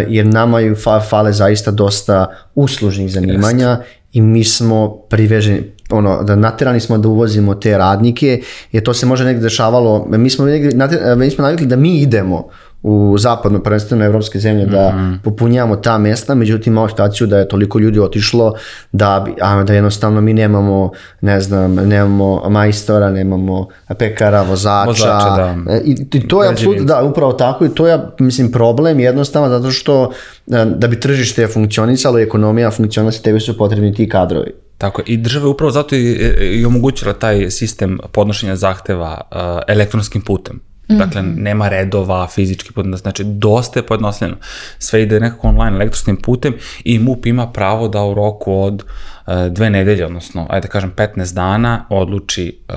jer 0.08 0.26
nama 0.26 0.60
ju 0.60 0.76
fale 1.10 1.32
zaista 1.32 1.70
dosta 1.70 2.26
uslužnih 2.54 3.12
zanimanja 3.12 3.68
Jeste. 3.68 3.84
i 4.12 4.20
mi 4.20 4.44
smo 4.44 4.96
priveženi, 4.96 5.62
ono, 5.90 6.22
da 6.22 6.36
naterani 6.36 6.80
smo 6.80 6.98
da 6.98 7.08
uvozimo 7.08 7.54
te 7.54 7.78
radnike, 7.78 8.40
jer 8.72 8.82
to 8.82 8.94
se 8.94 9.06
može 9.06 9.24
negde 9.24 9.42
dešavalo, 9.42 10.06
mi 10.08 10.30
smo, 10.30 10.44
negde, 10.44 10.86
mi 11.16 11.30
smo 11.30 11.42
navikli 11.42 11.66
da 11.66 11.76
mi 11.76 12.00
idemo 12.00 12.48
u 12.82 13.18
zapadno, 13.18 13.62
prvenstveno 13.62 14.04
evropske 14.04 14.38
zemlje, 14.38 14.66
da 14.66 14.90
mm 14.90 14.98
-hmm. 14.98 15.18
popunjamo 15.22 15.76
ta 15.76 15.98
mesta, 15.98 16.34
međutim 16.34 16.72
imamo 16.72 16.88
situaciju 16.88 17.26
da 17.26 17.38
je 17.38 17.48
toliko 17.48 17.78
ljudi 17.78 18.00
otišlo 18.00 18.54
da, 18.92 19.22
bi, 19.24 19.34
a, 19.40 19.62
da 19.62 19.74
jednostavno 19.74 20.20
mi 20.20 20.34
nemamo, 20.34 20.90
ne 21.20 21.40
znam, 21.40 21.74
nemamo 21.74 22.42
majstora, 22.48 23.10
nemamo 23.10 23.68
pekara, 23.98 24.42
vozača. 24.42 24.88
vozača 24.88 25.36
da. 25.36 25.72
E, 25.72 25.80
I, 25.84 25.96
I 26.12 26.28
to 26.28 26.42
je 26.42 26.50
apsolutno, 26.50 26.84
da, 26.84 27.02
upravo 27.02 27.32
tako 27.32 27.64
i 27.64 27.68
to 27.68 27.86
je, 27.86 27.98
mislim, 28.18 28.52
problem 28.52 29.00
jednostavno 29.00 29.48
zato 29.48 29.70
što 29.70 30.10
e, 30.46 30.64
da 30.64 30.88
bi 30.88 31.00
tržište 31.00 31.46
funkcionisalo 31.46 32.18
i 32.18 32.22
ekonomija 32.22 32.70
funkcionisala, 32.70 33.22
tebi 33.22 33.40
su 33.40 33.58
potrebni 33.58 33.94
ti 33.94 34.08
kadrovi. 34.08 34.69
Tako 34.80 35.02
i 35.06 35.16
država 35.16 35.44
je 35.44 35.50
upravo 35.50 35.70
zato 35.70 35.94
i, 35.96 36.12
i 36.40 36.64
omogućila 36.64 37.12
taj 37.12 37.50
sistem 37.50 37.98
podnošenja 38.12 38.56
zahteva 38.56 39.20
uh, 39.30 39.38
elektronskim 39.68 40.22
putem. 40.22 40.60
Dakle, 40.88 41.22
mm 41.22 41.24
-hmm. 41.24 41.42
nema 41.42 41.68
redova, 41.68 42.26
fizički 42.26 42.72
putem, 42.72 42.96
znači 42.96 43.24
dosta 43.24 43.78
je 43.78 43.86
pojednostavljeno. 43.86 44.40
Sve 44.78 45.02
ide 45.02 45.20
nekako 45.20 45.48
online 45.48 45.76
elektronskim 45.76 46.16
putem 46.16 46.54
i 46.84 46.98
MUP 46.98 47.26
ima 47.26 47.52
pravo 47.52 47.88
da 47.88 48.04
u 48.04 48.14
roku 48.14 48.62
od 48.62 48.84
uh, 49.26 49.34
dve 49.50 49.70
nedelje, 49.70 50.06
odnosno, 50.06 50.46
ajde 50.50 50.66
da 50.66 50.72
kažem 50.72 50.92
15 50.96 51.34
dana, 51.34 51.86
odluči 51.90 52.58
uh, 52.68 52.74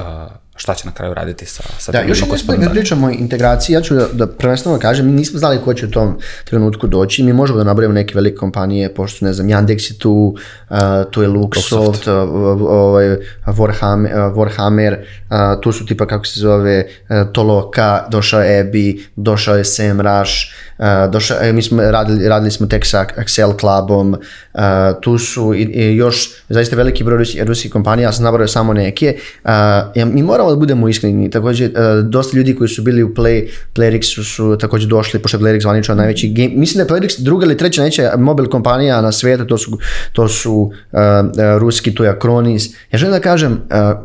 šta 0.55 0.73
će 0.73 0.87
na 0.87 0.93
kraju 0.93 1.13
raditi 1.13 1.45
sa, 1.45 1.63
sa 1.79 1.91
da, 1.91 2.01
još 2.01 2.21
jedno 2.21 2.35
kad 2.59 2.71
pričamo 2.71 3.07
o 3.07 3.09
integraciji, 3.09 3.73
ja 3.73 3.81
ću 3.81 3.95
da, 3.95 4.07
da 4.13 4.27
prvenstveno 4.27 4.79
kažem, 4.79 5.05
mi 5.05 5.11
nismo 5.11 5.39
znali 5.39 5.61
ko 5.65 5.73
će 5.73 5.85
u 5.85 5.91
tom 5.91 6.19
trenutku 6.45 6.87
doći, 6.87 7.23
mi 7.23 7.33
možemo 7.33 7.57
da 7.57 7.63
nabrajamo 7.63 7.93
neke 7.93 8.15
velike 8.15 8.37
kompanije, 8.37 8.93
pošto 8.93 9.17
su, 9.17 9.25
ne 9.25 9.33
znam, 9.33 9.47
Yandex 9.47 9.91
je 9.91 9.97
tu, 9.97 10.35
uh, 10.69 10.77
tu 11.11 11.21
je 11.21 11.27
Luxoft, 11.27 12.07
uh, 12.07 12.61
ovaj, 12.61 13.17
Warhammer, 13.45 14.27
uh, 14.27 14.37
Warhammer 14.37 14.97
uh, 14.97 15.61
tu 15.61 15.71
su 15.71 15.85
tipa, 15.85 16.07
kako 16.07 16.25
se 16.25 16.39
zove, 16.39 16.85
uh, 17.09 17.31
Toloka, 17.31 18.05
došao 18.09 18.41
je 18.41 18.59
Ebi, 18.59 19.05
došao 19.15 19.57
je 19.57 19.65
SEMrush, 19.65 20.33
uh, 20.77 20.85
došao, 21.11 21.37
uh, 21.37 21.55
mi 21.55 21.61
smo 21.61 21.81
radili, 21.81 22.27
radili 22.27 22.51
smo 22.51 22.67
tek 22.67 22.85
sa 22.85 23.05
Excel 23.17 23.59
Clubom, 23.59 24.13
uh, 24.53 24.61
tu 25.01 25.17
su 25.17 25.53
i, 25.53 25.61
i 25.61 25.95
još 25.95 26.29
zaista 26.49 26.75
veliki 26.75 27.03
broj 27.03 27.25
ruskih 27.43 27.71
kompanija, 27.71 28.07
ja 28.07 28.11
sam 28.11 28.23
nabrao 28.23 28.47
samo 28.47 28.73
neke, 28.73 29.15
uh, 29.43 29.49
ja, 29.95 30.05
mi 30.05 30.23
moramo 30.23 30.42
moramo 30.43 30.55
da 30.55 30.59
budemo 30.59 30.89
iskreni, 30.89 31.29
takođe, 31.29 31.65
uh, 31.65 32.05
dosta 32.05 32.37
ljudi 32.37 32.55
koji 32.55 32.67
su 32.67 32.81
bili 32.81 33.03
u 33.03 33.13
Play, 33.13 33.47
Playrixu 33.75 34.23
su 34.23 34.57
takođe 34.59 34.87
došli, 34.87 35.19
pošto 35.19 35.37
je 35.37 35.41
Playrix 35.41 35.61
zvanično 35.61 35.95
najveći 35.95 36.29
game, 36.29 36.51
mislim 36.55 36.77
da 36.77 36.95
je 36.95 37.01
Playrix 37.01 37.21
druga 37.21 37.45
ili 37.45 37.57
treća 37.57 37.81
najveća 37.81 38.13
mobil 38.17 38.49
kompanija 38.49 39.01
na 39.01 39.11
svetu, 39.11 39.45
to 39.45 39.57
su, 39.57 39.77
to 40.13 40.27
su 40.27 40.53
uh, 40.53 40.71
uh, 40.91 41.59
ruski, 41.59 41.95
to 41.95 42.03
je 42.03 42.09
Acronis. 42.09 42.69
Ja 42.91 42.97
želim 42.99 43.13
da 43.13 43.19
kažem, 43.19 43.51
uh, 43.51 43.59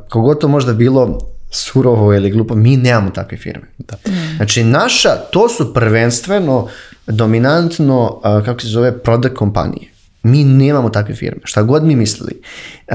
kogod 0.08 0.40
to 0.40 0.48
možda 0.48 0.72
bilo 0.72 1.18
surovo 1.50 2.14
ili 2.14 2.30
glupo, 2.30 2.54
mi 2.54 2.76
nemamo 2.76 3.10
takve 3.10 3.38
firme. 3.38 3.64
Da. 3.78 3.96
Znači, 4.36 4.64
naša, 4.64 5.16
to 5.30 5.48
su 5.48 5.74
prvenstveno 5.74 6.68
dominantno, 7.06 8.20
uh, 8.24 8.44
kako 8.44 8.60
se 8.60 8.68
zove, 8.68 8.98
product 8.98 9.34
kompanije. 9.34 9.97
Mi 10.22 10.44
nemamo 10.44 10.90
takve 10.90 11.14
firme, 11.14 11.40
šta 11.44 11.62
god 11.62 11.84
mi 11.84 11.96
mislili. 11.96 12.42
E, 12.88 12.94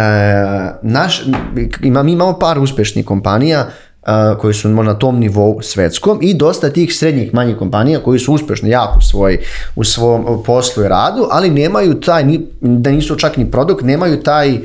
naš, 0.81 1.23
ima, 1.81 2.03
mi 2.03 2.11
imamo 2.11 2.39
par 2.39 2.59
uspešnih 2.59 3.05
kompanija, 3.05 3.67
uh, 4.07 4.39
koji 4.39 4.53
su 4.53 4.69
na 4.69 4.93
tom 4.93 5.19
nivou 5.19 5.61
svetskom 5.61 6.19
i 6.21 6.33
dosta 6.33 6.69
tih 6.69 6.95
srednjih 6.95 7.33
manjih 7.33 7.57
kompanija 7.57 7.99
koji 7.99 8.19
su 8.19 8.33
uspešni 8.33 8.69
jako 8.69 8.97
u, 8.97 9.01
svoj, 9.01 9.39
u 9.75 9.83
svom 9.83 10.43
poslu 10.45 10.83
i 10.83 10.87
radu, 10.87 11.27
ali 11.31 11.49
nemaju 11.49 11.99
taj, 11.99 12.23
ni- 12.23 12.47
da 12.61 12.91
nisu 12.91 13.15
čak 13.15 13.37
ni 13.37 13.51
produkt, 13.51 13.83
nemaju 13.83 14.23
taj 14.23 14.59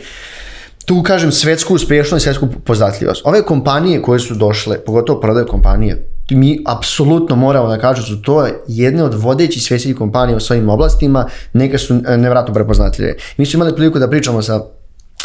tu 0.86 1.02
kažem 1.02 1.32
svetsku 1.32 1.74
uspešnost 1.74 2.22
i 2.22 2.24
svetsku 2.24 2.48
poznatljivost. 2.64 3.22
Ove 3.24 3.42
kompanije 3.42 4.02
koje 4.02 4.20
su 4.20 4.34
došle, 4.34 4.78
pogotovo 4.84 5.20
prodaju 5.20 5.46
kompanije, 5.46 6.06
mi 6.30 6.62
apsolutno 6.66 7.36
moramo 7.36 7.68
da 7.68 7.78
kažem 7.78 8.02
da 8.02 8.06
su 8.06 8.22
to 8.22 8.46
jedne 8.68 9.02
od 9.04 9.14
vodećih 9.14 9.62
svetskih 9.62 9.96
kompanija 9.96 10.36
u 10.36 10.40
svojim 10.40 10.68
oblastima, 10.68 11.26
neka 11.52 11.78
su 11.78 11.94
e, 12.06 12.16
nevratno 12.16 12.54
prepoznatljive. 12.54 13.14
Mi 13.36 13.46
smo 13.46 13.56
imali 13.56 13.74
priliku 13.74 13.98
da 13.98 14.08
pričamo 14.08 14.42
sa 14.42 14.60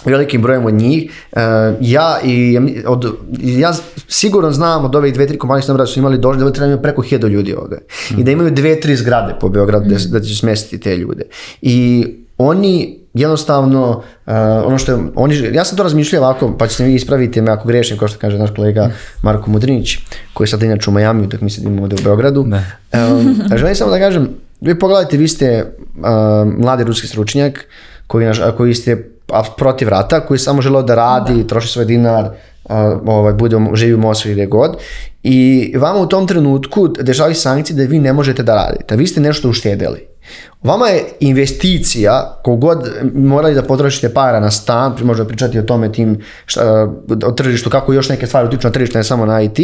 velikim 0.05 0.41
brojem 0.41 0.65
od 0.65 0.73
njih. 0.73 1.11
E, 1.31 1.39
ja 1.81 2.19
i 2.23 2.59
od, 2.87 3.15
ja 3.41 3.73
sigurno 4.07 4.51
znam 4.51 4.85
od 4.85 4.95
ove 4.95 5.11
dve, 5.11 5.27
tri 5.27 5.37
kompanije 5.37 5.61
što 5.61 5.73
da 5.73 5.85
su 5.85 5.99
imali 5.99 6.17
došli 6.17 6.43
da 6.43 6.51
treba 6.51 6.65
imaju 6.65 6.81
preko 6.81 7.01
1000 7.01 7.29
ljudi 7.29 7.53
ovde. 7.53 7.77
I 8.17 8.23
da 8.23 8.31
imaju 8.31 8.51
dve, 8.51 8.79
tri 8.79 8.95
zgrade 8.95 9.35
po 9.39 9.49
Beogradu 9.49 9.89
da, 9.89 10.19
da 10.19 10.25
će 10.25 10.35
smestiti 10.35 10.79
te 10.79 10.97
ljude. 10.97 11.23
I 11.61 12.05
oni 12.37 13.02
jednostavno 13.13 13.89
uh, 14.25 14.33
ono 14.65 14.77
što 14.77 14.91
je, 14.91 14.97
oni, 15.15 15.35
ja 15.53 15.65
sam 15.65 15.77
to 15.77 15.83
razmišljao 15.83 16.23
ovako, 16.23 16.57
pa 16.57 16.67
ćete 16.67 16.83
mi 16.83 16.93
ispraviti 16.93 17.41
me 17.41 17.51
ako 17.51 17.67
grešim, 17.67 17.97
kao 17.97 18.07
što 18.07 18.19
kaže 18.19 18.37
naš 18.37 18.49
kolega 18.55 18.89
Marko 19.21 19.51
Mudrinić, 19.51 19.97
koji 20.33 20.45
je 20.45 20.49
sad 20.49 20.63
inače 20.63 20.89
u 20.89 20.93
Majamiju, 20.93 21.27
dok 21.27 21.41
mi 21.41 21.49
sedimo 21.49 21.81
ovde 21.81 21.95
u 21.99 22.03
Beogradu. 22.03 22.43
Da. 22.43 22.63
Um, 22.93 23.41
želim 23.55 23.75
samo 23.75 23.91
da 23.91 23.99
kažem, 23.99 24.29
vi 24.61 24.79
pogledajte, 24.79 25.17
vi 25.17 25.27
ste 25.27 25.65
uh, 25.65 26.03
mladi 26.63 26.83
ruski 26.83 27.07
stručnjak, 27.07 27.65
koji, 28.07 28.25
naš, 28.25 28.39
koji 28.57 28.73
ste 28.73 29.09
protiv 29.57 29.89
rata, 29.89 30.19
koji 30.19 30.39
samo 30.39 30.61
želeo 30.61 30.83
da 30.83 30.95
radi, 30.95 31.47
troši 31.47 31.67
svoj 31.67 31.85
dinar, 31.85 32.29
a, 32.69 32.99
ovaj, 33.05 33.33
bude, 33.33 33.57
živi 33.73 33.93
u 33.93 33.97
Moskvi 33.97 34.33
gde 34.33 34.45
god. 34.45 34.77
I 35.23 35.73
vama 35.77 35.99
u 35.99 36.05
tom 36.07 36.27
trenutku 36.27 36.87
dešavaju 36.87 37.35
sankcije 37.35 37.77
da 37.77 37.83
vi 37.83 37.99
ne 37.99 38.13
možete 38.13 38.43
da 38.43 38.55
radite. 38.55 38.95
Vi 38.95 39.07
ste 39.07 39.21
nešto 39.21 39.49
uštedeli. 39.49 40.07
Vama 40.63 40.87
je 40.87 41.03
investicija, 41.19 42.39
kogod 42.43 42.89
morali 43.13 43.55
da 43.55 43.63
potrošite 43.63 44.13
para 44.13 44.39
na 44.39 44.51
stan, 44.51 44.95
možemo 45.03 45.27
pričati 45.27 45.59
o 45.59 45.63
tome 45.63 45.91
tim, 45.91 46.21
šta, 46.45 46.87
o 47.25 47.31
tržištu, 47.31 47.69
kako 47.69 47.93
još 47.93 48.09
neke 48.09 48.27
stvari 48.27 48.47
utiču 48.47 48.67
na 48.67 48.71
tržište, 48.71 48.97
ne 48.97 49.03
samo 49.03 49.25
na 49.25 49.41
IT, 49.41 49.59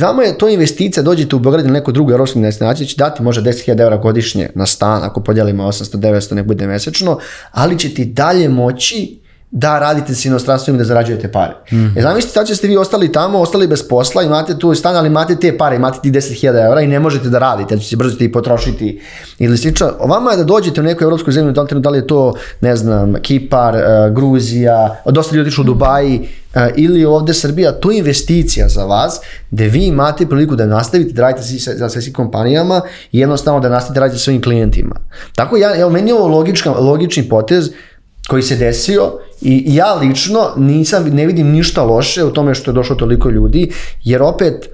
vama 0.00 0.22
je 0.22 0.38
to 0.38 0.48
investicija, 0.48 1.02
dođete 1.02 1.36
u 1.36 1.38
Beograd 1.38 1.64
ili 1.64 1.72
neku 1.72 1.92
drugu 1.92 2.10
evropsku 2.10 2.40
destinaciju, 2.40 2.86
će 2.86 2.96
dati 2.96 3.22
možda 3.22 3.50
10.000 3.50 3.82
evra 3.82 3.96
godišnje 3.96 4.50
na 4.54 4.66
stan, 4.66 5.02
ako 5.04 5.20
podijelimo 5.20 5.64
800-900, 5.64 6.34
ne 6.34 6.42
bude 6.42 6.66
mesečno, 6.66 7.18
ali 7.50 7.78
ćete 7.78 8.02
i 8.02 8.04
dalje 8.04 8.48
moći 8.48 9.21
da 9.54 9.78
radite 9.78 10.14
s 10.14 10.24
inostranstvom 10.24 10.76
i 10.76 10.78
da 10.78 10.84
zarađujete 10.84 11.32
pare. 11.32 11.52
Mm. 11.72 11.98
E 11.98 12.02
zamislite 12.02 12.32
sad 12.32 12.56
ste 12.56 12.68
vi 12.68 12.76
ostali 12.76 13.12
tamo, 13.12 13.38
ostali 13.38 13.66
bez 13.66 13.88
posla, 13.88 14.22
imate 14.22 14.58
tu 14.58 14.74
stan, 14.74 14.96
ali 14.96 15.06
imate 15.06 15.36
te 15.36 15.58
pare, 15.58 15.76
imate 15.76 15.98
ti 16.02 16.10
10.000 16.10 16.66
evra 16.66 16.80
i 16.80 16.86
ne 16.86 17.00
možete 17.00 17.28
da 17.28 17.38
radite, 17.38 17.78
ćete 17.78 17.96
brzo 17.96 18.16
i 18.20 18.32
potrošiti 18.32 19.00
ili 19.38 19.58
slično. 19.58 19.92
Vama 20.00 20.30
je 20.30 20.36
da 20.36 20.44
dođete 20.44 20.80
u 20.80 20.84
neku 20.84 21.04
evropsku 21.04 21.32
zemlju, 21.32 21.52
da 21.52 21.62
li, 21.62 21.68
da 21.80 21.90
li 21.90 21.98
je 21.98 22.06
to, 22.06 22.34
ne 22.60 22.76
znam, 22.76 23.14
Kipar, 23.22 23.74
uh, 23.74 24.14
Gruzija, 24.14 25.02
dosta 25.06 25.36
ljudi 25.36 25.50
u 25.60 25.62
Dubaji, 25.62 26.28
uh, 26.54 26.62
ili 26.76 27.04
ovde 27.04 27.34
Srbija, 27.34 27.72
to 27.72 27.90
je 27.90 27.98
investicija 27.98 28.68
za 28.68 28.84
vas, 28.84 29.20
gde 29.50 29.68
vi 29.68 29.86
imate 29.86 30.26
priliku 30.26 30.56
da 30.56 30.66
nastavite 30.66 31.12
da 31.12 31.22
radite 31.22 31.42
sa, 31.42 31.78
sa 31.78 31.88
svetskim 31.88 32.14
kompanijama 32.14 32.80
i 33.12 33.18
jednostavno 33.18 33.60
da 33.60 33.68
nastavite 33.68 33.94
da 33.94 34.00
radite 34.00 34.18
sa 34.18 34.24
svojim 34.24 34.42
klijentima. 34.42 34.94
Tako 35.34 35.56
ja, 35.56 35.76
evo, 35.76 35.90
meni 35.90 36.10
je 36.10 36.14
ovo 36.14 36.26
logička, 36.26 36.70
logični 36.70 37.28
potez, 37.28 37.70
koji 38.28 38.42
se 38.42 38.56
desio 38.56 39.12
i 39.42 39.74
ja 39.74 39.94
lično 39.94 40.40
nisam, 40.56 41.04
ne 41.04 41.26
vidim 41.26 41.50
ništa 41.50 41.82
loše 41.82 42.24
u 42.24 42.30
tome 42.30 42.54
što 42.54 42.70
je 42.70 42.74
došlo 42.74 42.96
toliko 42.96 43.30
ljudi, 43.30 43.72
jer 44.04 44.22
opet 44.22 44.68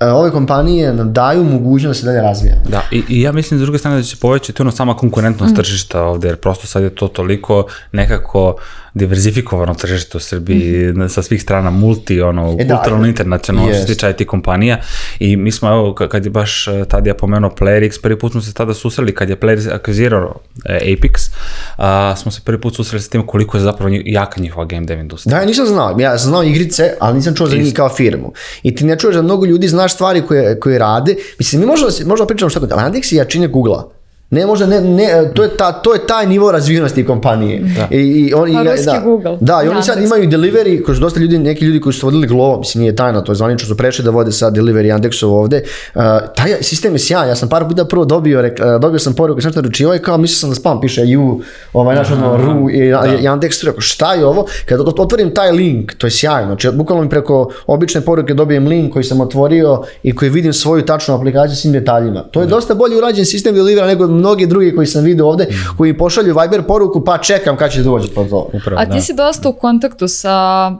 ove 0.00 0.30
kompanije 0.30 0.94
nam 0.94 1.12
daju 1.12 1.44
mogućnost 1.44 2.00
da 2.00 2.00
se 2.00 2.06
dalje 2.06 2.20
razvija. 2.20 2.54
Da, 2.68 2.82
i, 2.90 3.02
i 3.08 3.22
ja 3.22 3.32
mislim 3.32 3.60
s 3.60 3.62
druge 3.62 3.78
strane 3.78 3.96
da 3.96 4.02
će 4.02 4.08
se 4.08 4.20
povećati 4.20 4.62
ono 4.62 4.70
sama 4.70 4.96
konkurentnost 4.96 5.52
mm. 5.52 5.56
tržišta 5.56 6.02
ovde, 6.02 6.28
jer 6.28 6.36
prosto 6.36 6.66
sad 6.66 6.82
je 6.82 6.94
to 6.94 7.08
toliko 7.08 7.66
nekako 7.92 8.56
diverzifikovano 8.98 9.74
tržište 9.74 10.16
u 10.16 10.20
Srbiji, 10.20 10.92
mm. 10.92 11.08
sa 11.08 11.22
svih 11.22 11.42
strana 11.42 11.70
multi, 11.70 12.20
ono, 12.20 12.56
e, 12.58 12.68
kulturalno, 12.68 13.02
da, 13.02 13.08
internacionalno, 13.08 13.72
što 13.72 13.80
se 13.80 13.94
tiče 13.94 14.10
IT 14.10 14.26
kompanija 14.26 14.80
i 15.18 15.36
mi 15.36 15.52
smo, 15.52 15.68
evo, 15.68 15.94
kad 15.94 16.24
je 16.24 16.30
baš 16.30 16.66
tad 16.88 17.06
ja 17.06 17.14
pomenuo 17.14 17.50
PlayerX, 17.50 18.00
prvi 18.02 18.18
put 18.18 18.32
smo 18.32 18.40
se 18.40 18.54
tada 18.54 18.74
susreli, 18.74 19.14
kad 19.14 19.28
je 19.28 19.40
PlayerX 19.40 19.74
akvizirao 19.74 20.40
e, 20.64 20.78
Apex, 20.84 21.30
a, 21.76 22.16
smo 22.16 22.32
se 22.32 22.40
prvi 22.44 22.60
put 22.60 22.76
susreli 22.76 23.02
sa 23.02 23.10
tim 23.10 23.26
koliko 23.26 23.56
je 23.56 23.60
zapravo 23.60 23.90
jaka 24.04 24.40
njihova 24.40 24.66
game 24.66 24.86
dev 24.86 25.00
industrija. 25.00 25.34
Da, 25.34 25.40
ja 25.40 25.46
nisam 25.46 25.66
znao, 25.66 25.96
ja 26.00 26.18
sam 26.18 26.28
znao 26.28 26.42
igrice, 26.42 26.92
ali 27.00 27.16
nisam 27.16 27.34
čuo 27.34 27.46
za 27.46 27.56
njih 27.56 27.74
kao 27.74 27.88
firmu. 27.88 28.32
I 28.62 28.74
ti 28.74 28.84
ne 28.84 28.98
čuješ 28.98 29.16
da 29.16 29.22
mnogo 29.22 29.46
ljudi 29.46 29.68
znaš 29.68 29.94
stvari 29.94 30.22
koje, 30.22 30.60
koje 30.60 30.78
rade, 30.78 31.14
mislim, 31.38 31.60
mi 31.60 31.66
možda, 31.66 31.86
možda 32.06 32.26
pričamo 32.26 32.50
šta 32.50 32.60
kod, 32.60 32.70
Yandex 32.70 33.12
je 33.12 33.16
jačine 33.16 33.48
Google-a. 33.48 33.97
Ne, 34.30 34.46
možda 34.46 34.66
ne, 34.66 34.80
ne, 34.80 35.30
to 35.34 35.42
je, 35.42 35.56
ta, 35.56 35.72
to 35.72 35.94
je 35.94 36.06
taj 36.06 36.26
nivo 36.26 36.52
razvijenosti 36.52 37.06
kompanije. 37.06 37.60
Da. 37.76 37.96
I, 37.96 38.00
i 38.00 38.34
oni, 38.34 38.52
pa 38.52 38.62
ruski 38.62 38.86
da, 38.86 39.00
Google. 39.04 39.36
Da, 39.40 39.62
i 39.64 39.68
oni 39.68 39.82
sad 39.82 40.02
imaju 40.02 40.28
delivery, 40.28 40.84
kroz 40.84 41.00
dosta 41.00 41.20
ljudi, 41.20 41.38
neki 41.38 41.64
ljudi 41.64 41.80
koji 41.80 41.92
su 41.92 42.06
vodili 42.06 42.26
Glovo, 42.26 42.58
mislim 42.58 42.80
nije 42.80 42.96
tajna, 42.96 43.24
to 43.24 43.32
je 43.32 43.36
zvanično 43.36 43.68
su 43.68 43.76
prešli 43.76 44.04
da 44.04 44.10
vode 44.10 44.32
sad 44.32 44.56
delivery 44.56 44.94
Yandexov 44.94 45.26
ovde. 45.26 45.62
Uh, 45.94 46.02
taj 46.36 46.54
sistem 46.60 46.92
je 46.92 46.98
sjajan, 46.98 47.28
ja 47.28 47.34
sam 47.34 47.48
par 47.48 47.68
puta 47.68 47.84
prvo 47.84 48.04
dobio, 48.04 48.42
rek, 48.42 48.60
uh, 48.60 48.80
dobio 48.80 48.98
sam 48.98 49.14
poruku, 49.14 49.40
sam 49.40 49.52
te 49.52 49.60
ručio 49.60 49.94
i 49.94 49.98
kao 49.98 50.18
mislio 50.18 50.36
sam 50.36 50.48
da 50.50 50.54
spam, 50.54 50.80
piše 50.80 51.02
you, 51.02 51.40
ovaj 51.72 51.96
naš 51.96 52.10
ono, 52.10 52.36
ru, 52.36 52.70
i, 52.70 52.90
da. 52.90 53.02
Yandex, 53.22 53.66
rekao 53.66 53.80
šta 53.80 54.14
je 54.14 54.26
ovo? 54.26 54.46
Kad 54.66 54.80
otvorim 54.80 55.34
taj 55.34 55.52
link, 55.52 55.94
to 55.94 56.06
je 56.06 56.10
sjajno, 56.10 56.46
znači 56.46 56.70
bukvalno 56.72 57.04
mi 57.04 57.10
preko 57.10 57.50
obične 57.66 58.00
poruke 58.00 58.34
dobijem 58.34 58.66
link 58.66 58.92
koji 58.92 59.04
sam 59.04 59.20
otvorio 59.20 59.82
i 60.02 60.14
koji 60.14 60.30
vidim 60.30 60.52
svoju 60.52 60.82
tačnu 60.82 61.14
aplikaciju 61.14 61.56
s 61.56 61.60
svim 61.60 61.72
detaljima. 61.72 62.22
To 62.30 62.40
je 62.40 62.46
da. 62.46 62.50
dosta 62.50 62.74
bolje 62.74 62.96
urađen 62.96 63.24
sistem 63.24 63.54
delivera 63.54 63.86
nego 63.86 64.17
mnogi 64.18 64.46
drugi 64.46 64.74
koji 64.74 64.86
sam 64.86 65.04
video 65.04 65.26
ovde, 65.26 65.44
mm. 65.44 65.76
koji 65.76 65.98
pošalju 65.98 66.36
Viber 66.42 66.62
poruku, 66.66 67.04
pa 67.04 67.18
čekam 67.18 67.56
kad 67.56 67.72
će 67.72 67.82
dođe 67.82 68.08
pa 68.14 68.24
to. 68.24 68.50
Upravo, 68.52 68.80
A 68.80 68.84
ti 68.84 68.92
da. 68.92 69.00
si 69.00 69.14
dosta 69.14 69.48
u 69.48 69.52
kontaktu 69.52 70.08
sa 70.08 70.70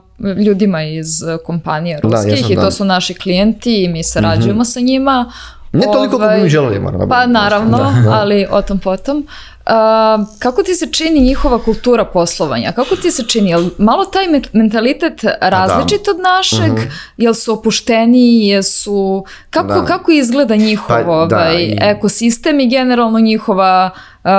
ljudima 0.47 0.83
iz 0.83 1.07
kompanija 1.45 2.01
ruskih 2.03 2.33
da, 2.33 2.39
ja 2.39 2.47
i 2.49 2.55
to 2.55 2.61
da. 2.61 2.71
su 2.71 2.85
naši 2.85 3.15
klijenti 3.15 3.85
i 3.85 3.89
mi 3.89 4.03
sarađujemo 4.03 4.59
mm 4.59 4.65
-hmm. 4.65 4.73
sa 4.73 4.81
njima. 4.81 5.33
Ne 5.73 5.87
toliko 5.93 6.17
ovaj, 6.17 6.29
kako 6.29 6.39
bi 6.39 6.43
mi 6.43 6.49
želeli, 6.49 6.79
moram 6.79 7.01
da 7.01 7.07
Pa 7.07 7.27
naravno, 7.27 7.79
da, 7.79 8.03
da. 8.05 8.11
ali 8.11 8.47
o 8.51 8.63
tom 8.63 8.79
potom. 8.79 9.27
Uh, 9.69 10.27
kako 10.39 10.63
ti 10.63 10.75
se 10.75 10.87
čini 10.87 11.21
njihova 11.21 11.59
kultura 11.59 12.05
poslovanja? 12.05 12.73
Kako 12.73 12.97
ti 12.97 13.11
se 13.11 13.23
čini? 13.23 13.51
Jel 13.51 13.71
malo 13.79 14.05
taj 14.05 14.25
mentalitet 14.53 15.25
različit 15.41 16.05
da. 16.05 16.11
od 16.11 16.17
našeg? 16.21 16.73
Mm 16.73 16.77
-hmm. 16.77 17.13
Jel 17.17 17.35
su 17.35 17.53
opušteniji? 17.53 18.47
Jesu... 18.47 19.25
Kako, 19.51 19.69
da. 19.69 19.85
kako 19.85 20.13
izgleda 20.13 20.57
njihov 20.57 21.05
pa, 21.05 21.13
ovaj, 21.13 21.29
da, 21.29 21.87
ekosistem 21.87 22.61
i 22.61 22.69
generalno 22.69 23.21
njihova 23.21 23.91
uh, 24.25 24.31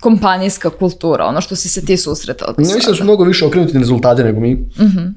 kompanijska 0.00 0.70
kultura? 0.70 1.24
Ono 1.24 1.40
što 1.40 1.56
si 1.56 1.68
se 1.68 1.84
ti 1.84 1.96
susretao? 1.96 2.48
Ne 2.48 2.54
mislim 2.58 2.80
da 2.86 2.94
su 2.94 3.04
mnogo 3.04 3.24
više 3.24 3.46
okrenuti 3.46 3.74
na 3.74 3.80
rezultate 3.80 4.24
nego 4.24 4.40
mi. 4.40 4.54
Mm 4.54 4.68
-hmm. 4.78 5.12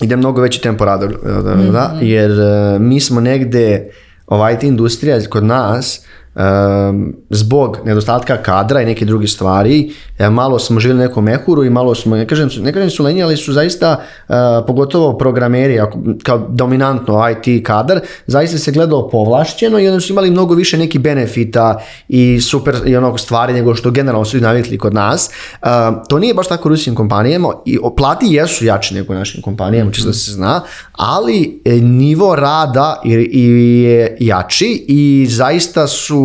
Ide 0.00 0.16
mnogo 0.16 0.40
veći 0.40 0.60
tempo 0.60 0.84
rada, 0.84 1.06
da, 1.06 1.42
da, 1.42 1.54
mm 1.54 1.60
-hmm. 1.60 2.02
jer 2.02 2.30
uh, 2.30 2.80
mi 2.80 3.00
smo 3.00 3.20
negde, 3.20 3.90
ova 4.26 4.50
IT 4.50 4.62
industrija 4.62 5.20
kod 5.28 5.44
nas, 5.44 6.00
um, 6.34 7.14
zbog 7.30 7.78
nedostatka 7.84 8.36
kadra 8.36 8.82
i 8.82 8.86
neke 8.86 9.04
druge 9.04 9.26
stvari, 9.26 9.92
ja, 10.18 10.30
malo 10.30 10.58
smo 10.58 10.80
živjeli 10.80 11.00
nekom 11.00 11.24
mehuru 11.24 11.64
i 11.64 11.70
malo 11.70 11.94
smo, 11.94 12.16
ne 12.16 12.26
kažem, 12.26 12.48
ne 12.62 12.72
kažem 12.72 12.90
su 12.90 13.04
lenji, 13.04 13.22
ali 13.22 13.36
su 13.36 13.52
zaista, 13.52 13.96
uh, 14.28 14.34
pogotovo 14.66 15.18
programeri, 15.18 15.80
ako, 15.80 15.98
kao 16.22 16.46
dominantno 16.48 17.30
IT 17.30 17.66
kadar, 17.66 18.00
zaista 18.26 18.58
se 18.58 18.72
gledao 18.72 19.08
povlašćeno 19.08 19.78
i 19.78 19.88
onda 19.88 20.00
su 20.00 20.12
imali 20.12 20.30
mnogo 20.30 20.54
više 20.54 20.78
neki 20.78 20.98
benefita 20.98 21.80
i 22.08 22.40
super 22.40 22.76
i 22.86 22.96
onog 22.96 23.20
stvari 23.20 23.52
nego 23.52 23.74
što 23.74 23.90
generalno 23.90 24.24
su 24.24 24.36
navikli 24.36 24.78
kod 24.78 24.94
nas. 24.94 25.30
Uh, 25.62 25.68
to 26.08 26.18
nije 26.18 26.34
baš 26.34 26.48
tako 26.48 26.68
ruskim 26.68 26.94
kompanijama 26.94 27.48
i 27.66 27.78
plati 27.96 28.26
jesu 28.28 28.64
jači 28.64 28.94
nego 28.94 29.14
našim 29.14 29.42
kompanijama, 29.42 29.92
čisto 29.92 30.08
da 30.08 30.14
se 30.14 30.32
zna, 30.32 30.60
ali 30.92 31.60
e, 31.64 31.72
nivo 31.72 32.36
rada 32.36 33.00
je 33.04 34.16
jači 34.20 34.84
i 34.88 35.26
zaista 35.30 35.86
su 35.86 36.19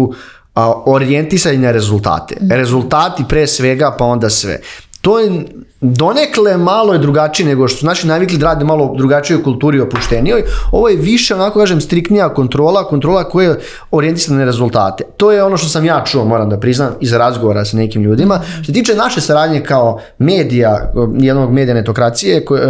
orijentisani 0.85 1.57
na 1.57 1.71
rezultate. 1.71 2.35
Rezultati 2.49 3.25
pre 3.29 3.47
svega, 3.47 3.95
pa 3.97 4.05
onda 4.05 4.29
sve. 4.29 4.59
To 5.01 5.19
je 5.19 5.45
donekle 5.81 6.57
malo 6.57 6.93
je 6.93 6.99
drugačije 6.99 7.47
nego 7.47 7.67
što 7.67 7.79
su 7.79 7.85
naši 7.85 8.07
navikli 8.07 8.37
da 8.37 8.45
rade 8.45 8.65
malo 8.65 8.93
drugačijoj 8.97 9.43
kulturi 9.43 9.79
opuštenijoj. 9.79 10.43
Ovo 10.71 10.89
je 10.89 10.95
više, 10.95 11.35
onako 11.35 11.59
kažem, 11.59 11.81
striktnija 11.81 12.33
kontrola, 12.33 12.87
kontrola 12.87 13.23
koja 13.23 13.49
je 13.49 13.59
orijentisana 13.91 14.39
na 14.39 14.45
rezultate. 14.45 15.03
To 15.17 15.31
je 15.31 15.43
ono 15.43 15.57
što 15.57 15.67
sam 15.67 15.85
ja 15.85 16.03
čuo, 16.05 16.25
moram 16.25 16.49
da 16.49 16.59
priznam, 16.59 16.93
iz 17.01 17.13
razgovora 17.13 17.65
sa 17.65 17.77
nekim 17.77 18.03
ljudima. 18.03 18.41
Što 18.63 18.73
tiče 18.73 18.95
naše 18.95 19.21
saradnje 19.21 19.61
kao 19.61 19.99
medija, 20.17 20.91
jednog 21.17 21.51
medija 21.51 21.75
netokracije 21.75 22.45
koje, 22.45 22.61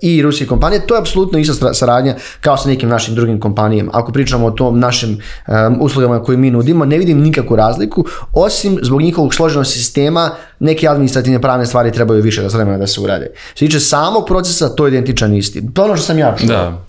i 0.00 0.22
ruske 0.22 0.46
kompanije, 0.46 0.86
to 0.86 0.94
je 0.94 1.00
apsolutno 1.00 1.38
ista 1.38 1.74
saradnja 1.74 2.14
kao 2.40 2.56
sa 2.56 2.68
nekim 2.68 2.88
našim 2.88 3.14
drugim 3.14 3.40
kompanijama. 3.40 3.90
Ako 3.94 4.12
pričamo 4.12 4.46
o 4.46 4.50
tom 4.50 4.78
našim 4.78 5.10
um, 5.10 5.78
uslugama 5.80 6.22
koje 6.22 6.38
mi 6.38 6.50
nudimo, 6.50 6.84
ne 6.84 6.98
vidim 6.98 7.20
nikakvu 7.20 7.56
razliku, 7.56 8.04
osim 8.32 8.78
zbog 8.82 9.02
njihovog 9.02 9.34
složenog 9.34 9.66
sistema, 9.66 10.30
neke 10.60 10.88
administrativne 10.88 11.40
pravne 11.40 11.66
stvari 11.66 11.92
trebaju 11.92 12.22
više 12.22 12.42
da 12.42 12.48
vremena 12.48 12.78
da 12.78 12.86
se 12.86 13.00
urade. 13.00 13.30
Što 13.34 13.58
se 13.58 13.64
tiče 13.64 13.80
samog 13.80 14.26
procesa, 14.26 14.74
to 14.74 14.86
je 14.86 14.90
identičan 14.90 15.34
isti. 15.34 15.62
To 15.74 15.82
je 15.82 15.84
ono 15.84 15.96
što 15.96 16.06
sam 16.06 16.18
ja 16.18 16.36
čuo. 16.38 16.48
Da. 16.48 16.84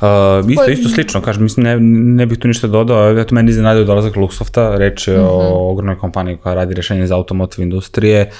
Uh, 0.00 0.50
isto, 0.50 0.70
isto 0.70 0.88
slično, 0.88 1.20
kažem, 1.22 1.42
mislim, 1.42 1.64
ne, 1.64 1.76
ne 2.14 2.26
bih 2.26 2.38
tu 2.38 2.48
ništa 2.48 2.66
dodao, 2.66 3.18
eto 3.18 3.34
meni 3.34 3.50
iznenadio 3.50 3.84
dolazak 3.84 4.14
Luxsofta, 4.16 4.76
reč 4.76 5.08
je 5.08 5.18
mm 5.18 5.20
-hmm. 5.20 5.28
o 5.30 5.70
ogromnoj 5.70 5.98
kompaniji 5.98 6.36
koja 6.36 6.54
radi 6.54 6.74
rešenje 6.74 7.06
za 7.06 7.16
automotive 7.16 7.64
industrije, 7.64 8.30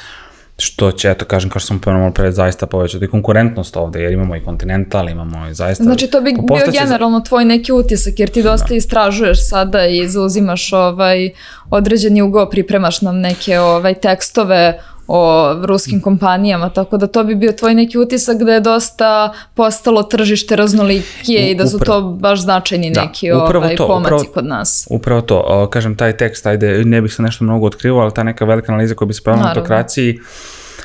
što 0.60 0.92
će, 0.92 1.10
eto 1.10 1.24
kažem, 1.24 1.50
kao 1.50 1.60
što 1.60 1.66
sam 1.66 1.78
pomenuo 1.78 2.00
malo 2.02 2.14
pre, 2.14 2.32
zaista 2.32 2.66
povećati 2.66 3.06
konkurentnost 3.06 3.76
ovde, 3.76 4.02
jer 4.02 4.12
imamo 4.12 4.36
i 4.36 4.44
Continental, 4.44 5.08
imamo 5.08 5.48
i 5.48 5.54
zaista... 5.54 5.84
Znači, 5.84 6.06
to 6.06 6.20
bi 6.20 6.32
bio 6.32 6.72
generalno 6.72 7.18
za... 7.18 7.24
tvoj 7.24 7.44
neki 7.44 7.72
utisak, 7.72 8.20
jer 8.20 8.28
ti 8.28 8.42
dosta 8.42 8.68
da. 8.68 8.74
istražuješ 8.74 9.48
sada 9.48 9.86
i 9.86 10.08
zauzimaš 10.08 10.72
ovaj, 10.72 11.30
određeni 11.70 12.22
ugo, 12.22 12.46
pripremaš 12.50 13.02
nam 13.02 13.20
neke 13.20 13.58
ovaj, 13.58 13.94
tekstove 13.94 14.80
o 15.12 15.54
ruskim 15.66 16.00
kompanijama, 16.00 16.68
tako 16.68 16.96
da 16.96 17.06
to 17.06 17.24
bi 17.24 17.34
bio 17.34 17.52
tvoj 17.52 17.74
neki 17.74 17.98
utisak 17.98 18.38
da 18.38 18.52
je 18.52 18.60
dosta 18.60 19.32
postalo 19.54 20.02
tržište 20.02 20.56
raznolikije 20.56 21.50
i 21.50 21.54
da 21.54 21.66
su 21.66 21.78
to 21.78 22.02
baš 22.02 22.42
značajni 22.42 22.90
da, 22.90 23.04
neki 23.04 23.30
ovaj, 23.30 23.76
to, 23.76 23.86
pomaci 23.86 24.14
upravo, 24.14 24.24
kod 24.34 24.46
nas. 24.46 24.86
Upravo 24.90 25.20
to, 25.20 25.68
kažem, 25.72 25.96
taj 25.96 26.16
tekst, 26.16 26.46
ajde, 26.46 26.84
ne 26.84 27.00
bih 27.00 27.12
se 27.12 27.22
nešto 27.22 27.44
mnogo 27.44 27.66
otkrivao, 27.66 28.00
ali 28.00 28.14
ta 28.14 28.22
neka 28.22 28.44
velika 28.44 28.72
analiza 28.72 28.94
koja 28.94 29.06
bi 29.06 29.14
se 29.14 29.22
pravila 29.22 29.42
na 29.42 29.48
autokraciji, 29.48 30.18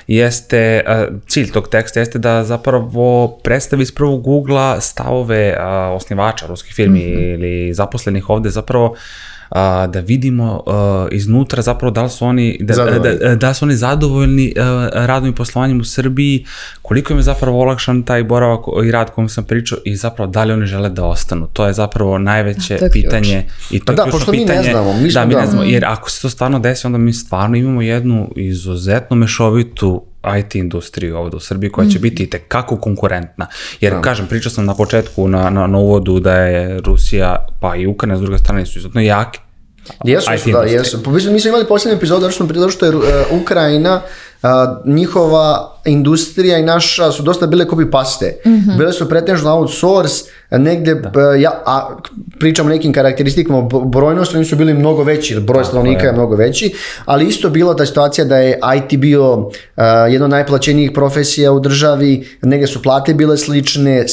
jeste, 0.08 0.84
cilj 1.28 1.52
tog 1.52 1.68
teksta 1.70 2.00
jeste 2.00 2.20
da 2.20 2.44
zapravo 2.44 3.28
predstavi 3.44 3.84
iz 3.84 3.92
prvog 3.92 4.28
ugla 4.28 4.82
stavove 4.82 5.58
osnivača 5.92 6.48
ruskih 6.48 6.74
firmi 6.74 7.00
mm 7.00 7.04
-hmm. 7.04 7.34
ili 7.34 7.74
zaposlenih 7.74 8.30
ovde 8.30 8.50
zapravo 8.50 8.96
a, 9.50 9.88
da 9.88 10.00
vidimo 10.00 10.64
a, 10.68 11.08
iznutra 11.12 11.62
zapravo 11.62 11.92
da 11.92 12.04
li 12.04 12.10
su 12.10 12.26
oni 12.26 12.58
da, 12.60 12.76
da, 12.76 13.36
da 13.36 13.54
su 13.54 13.66
oni 13.66 13.76
zadovoljni 13.76 14.54
a, 14.58 14.90
radom 14.94 15.30
i 15.30 15.36
poslovanjem 15.36 15.80
u 15.80 15.84
Srbiji, 15.84 16.46
koliko 16.82 17.14
im 17.14 17.20
je 17.20 17.24
zapravo 17.24 17.60
olakšan 17.60 18.04
taj 18.04 18.24
boravak 18.24 18.60
i 18.86 18.92
rad 18.92 19.12
kojem 19.12 19.30
sam 19.30 19.44
pričao 19.44 19.78
i 19.86 19.96
zapravo 19.96 20.32
da 20.32 20.44
li 20.44 20.54
oni 20.54 20.66
žele 20.66 20.90
da 20.90 21.06
ostanu. 21.06 21.48
To 21.54 21.68
je 21.68 21.74
zapravo 21.74 22.18
najveće 22.18 22.78
to 22.78 22.86
je 22.86 22.92
pitanje 22.92 23.46
i 23.72 23.80
to 23.80 23.86
pa 23.86 23.92
je 23.92 23.96
da, 23.96 24.12
pošto 24.12 24.32
pitanje. 24.32 24.60
Mi 24.60 24.66
ne 24.66 24.72
znamo, 24.72 24.94
mi 24.94 25.12
da, 25.12 25.26
mi 25.26 25.34
da. 25.34 25.40
ne 25.42 25.48
znamo, 25.48 25.64
jer 25.64 25.86
ako 25.86 26.10
se 26.10 26.22
to 26.22 26.30
stvarno 26.30 26.60
desi, 26.60 26.88
onda 26.88 26.98
mi 26.98 27.14
stvarno 27.14 27.56
imamo 27.56 27.82
jednu 27.82 28.32
izuzetno 28.36 29.16
mešovitu 29.16 30.04
IT 30.40 30.56
industriju 30.56 31.18
ovde 31.18 31.38
u 31.38 31.40
Srbiji 31.40 31.70
koja 31.70 31.90
će 31.90 32.00
mm. 32.00 32.02
biti 32.02 32.30
tekako 32.30 32.78
konkurentna. 32.78 33.48
Jer, 33.82 33.94
da. 33.94 34.02
kažem, 34.02 34.28
pričao 34.28 34.52
sam 34.52 34.66
na 34.66 34.76
početku, 34.76 35.28
na, 35.28 35.50
na, 35.50 35.68
na 35.68 35.78
uvodu 35.78 36.20
da 36.20 36.34
je 36.34 36.80
Rusija, 36.80 37.46
pa 37.62 37.76
i 37.76 37.88
Ukrajina 37.88 38.18
s 38.18 38.22
druge 38.22 38.38
strane 38.38 38.66
su 38.66 38.80
izuzetno 38.80 39.02
jake 39.02 39.40
Jesu, 40.04 40.32
IT 40.34 40.54
da, 40.54 40.64
jesu. 40.64 41.04
Pa, 41.04 41.12
mi 41.12 41.22
smo 41.22 41.50
imali 41.50 41.66
posljednju 41.66 41.98
epizodu, 41.98 42.32
što 42.32 42.48
smo 42.48 42.70
što 42.70 42.86
je 42.86 42.96
uh, 42.96 43.04
Ukrajina, 43.42 44.02
njihova 44.86 45.76
industrija 45.86 46.58
i 46.58 46.64
naša 46.64 47.12
su 47.12 47.24
dosta 47.24 47.48
bile 47.48 47.66
copy 47.66 47.92
paste. 47.92 48.38
Mm 48.46 48.50
-hmm. 48.50 48.78
Bile 48.78 48.94
su 48.94 49.10
pretežno 49.10 49.56
outsource, 49.56 50.24
negde, 50.52 50.96
da. 50.96 51.34
ja, 51.34 51.62
a, 51.66 51.98
pričamo 52.40 52.70
o 52.70 52.74
nekim 52.74 52.94
karakteristikama 52.94 53.62
brojnosti, 53.86 54.38
oni 54.38 54.46
su 54.46 54.56
bili 54.56 54.74
mnogo 54.74 55.04
veći, 55.04 55.40
broj 55.40 55.64
da, 55.64 55.64
stanovnika 55.64 56.08
je 56.08 56.14
mnogo 56.14 56.36
veći, 56.36 56.74
ali 57.06 57.26
isto 57.26 57.50
bila 57.50 57.76
ta 57.76 57.86
situacija 57.86 58.26
da 58.26 58.38
je 58.38 58.60
IT 58.78 59.00
bio 59.00 59.34
uh, 59.34 59.52
jedna 60.10 60.26
od 60.26 60.32
najplaćenijih 60.32 60.92
profesija 60.92 61.52
u 61.52 61.60
državi, 61.60 62.28
negde 62.42 62.68
su 62.68 62.82
plate 62.82 63.14
bile 63.14 63.38
slične, 63.38 64.00
uh, 64.00 64.06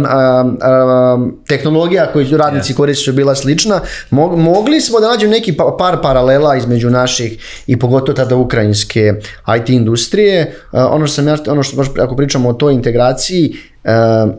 uh, 0.00 0.52
uh, 0.52 1.32
tehnologija 1.48 2.12
koju 2.12 2.36
radnici 2.36 2.72
yes. 2.72 2.76
koriste 2.76 3.04
su 3.04 3.12
bila 3.12 3.34
slična, 3.34 3.80
Mo, 4.10 4.36
mogli 4.36 4.80
smo 4.80 5.00
da 5.00 5.08
nađemo 5.08 5.32
neki 5.32 5.52
pa, 5.52 5.76
par 5.78 5.98
paralela 6.02 6.56
između 6.56 6.90
naših 6.90 7.62
i 7.66 7.78
pogotovo 7.78 8.16
tada 8.16 8.36
ukrajinske 8.36 9.12
IT 9.56 9.68
industrije. 9.68 10.54
Uh, 10.72 10.80
ono 10.90 11.06
što 11.06 11.14
sam 11.14 11.28
ja, 11.28 11.36
ono 11.48 11.62
što 11.62 11.76
baš 11.76 11.86
ako 11.98 12.16
pričamo 12.16 12.48
o 12.48 12.52
toj 12.52 12.74
integraciji, 12.74 13.56
uh, 13.84 14.34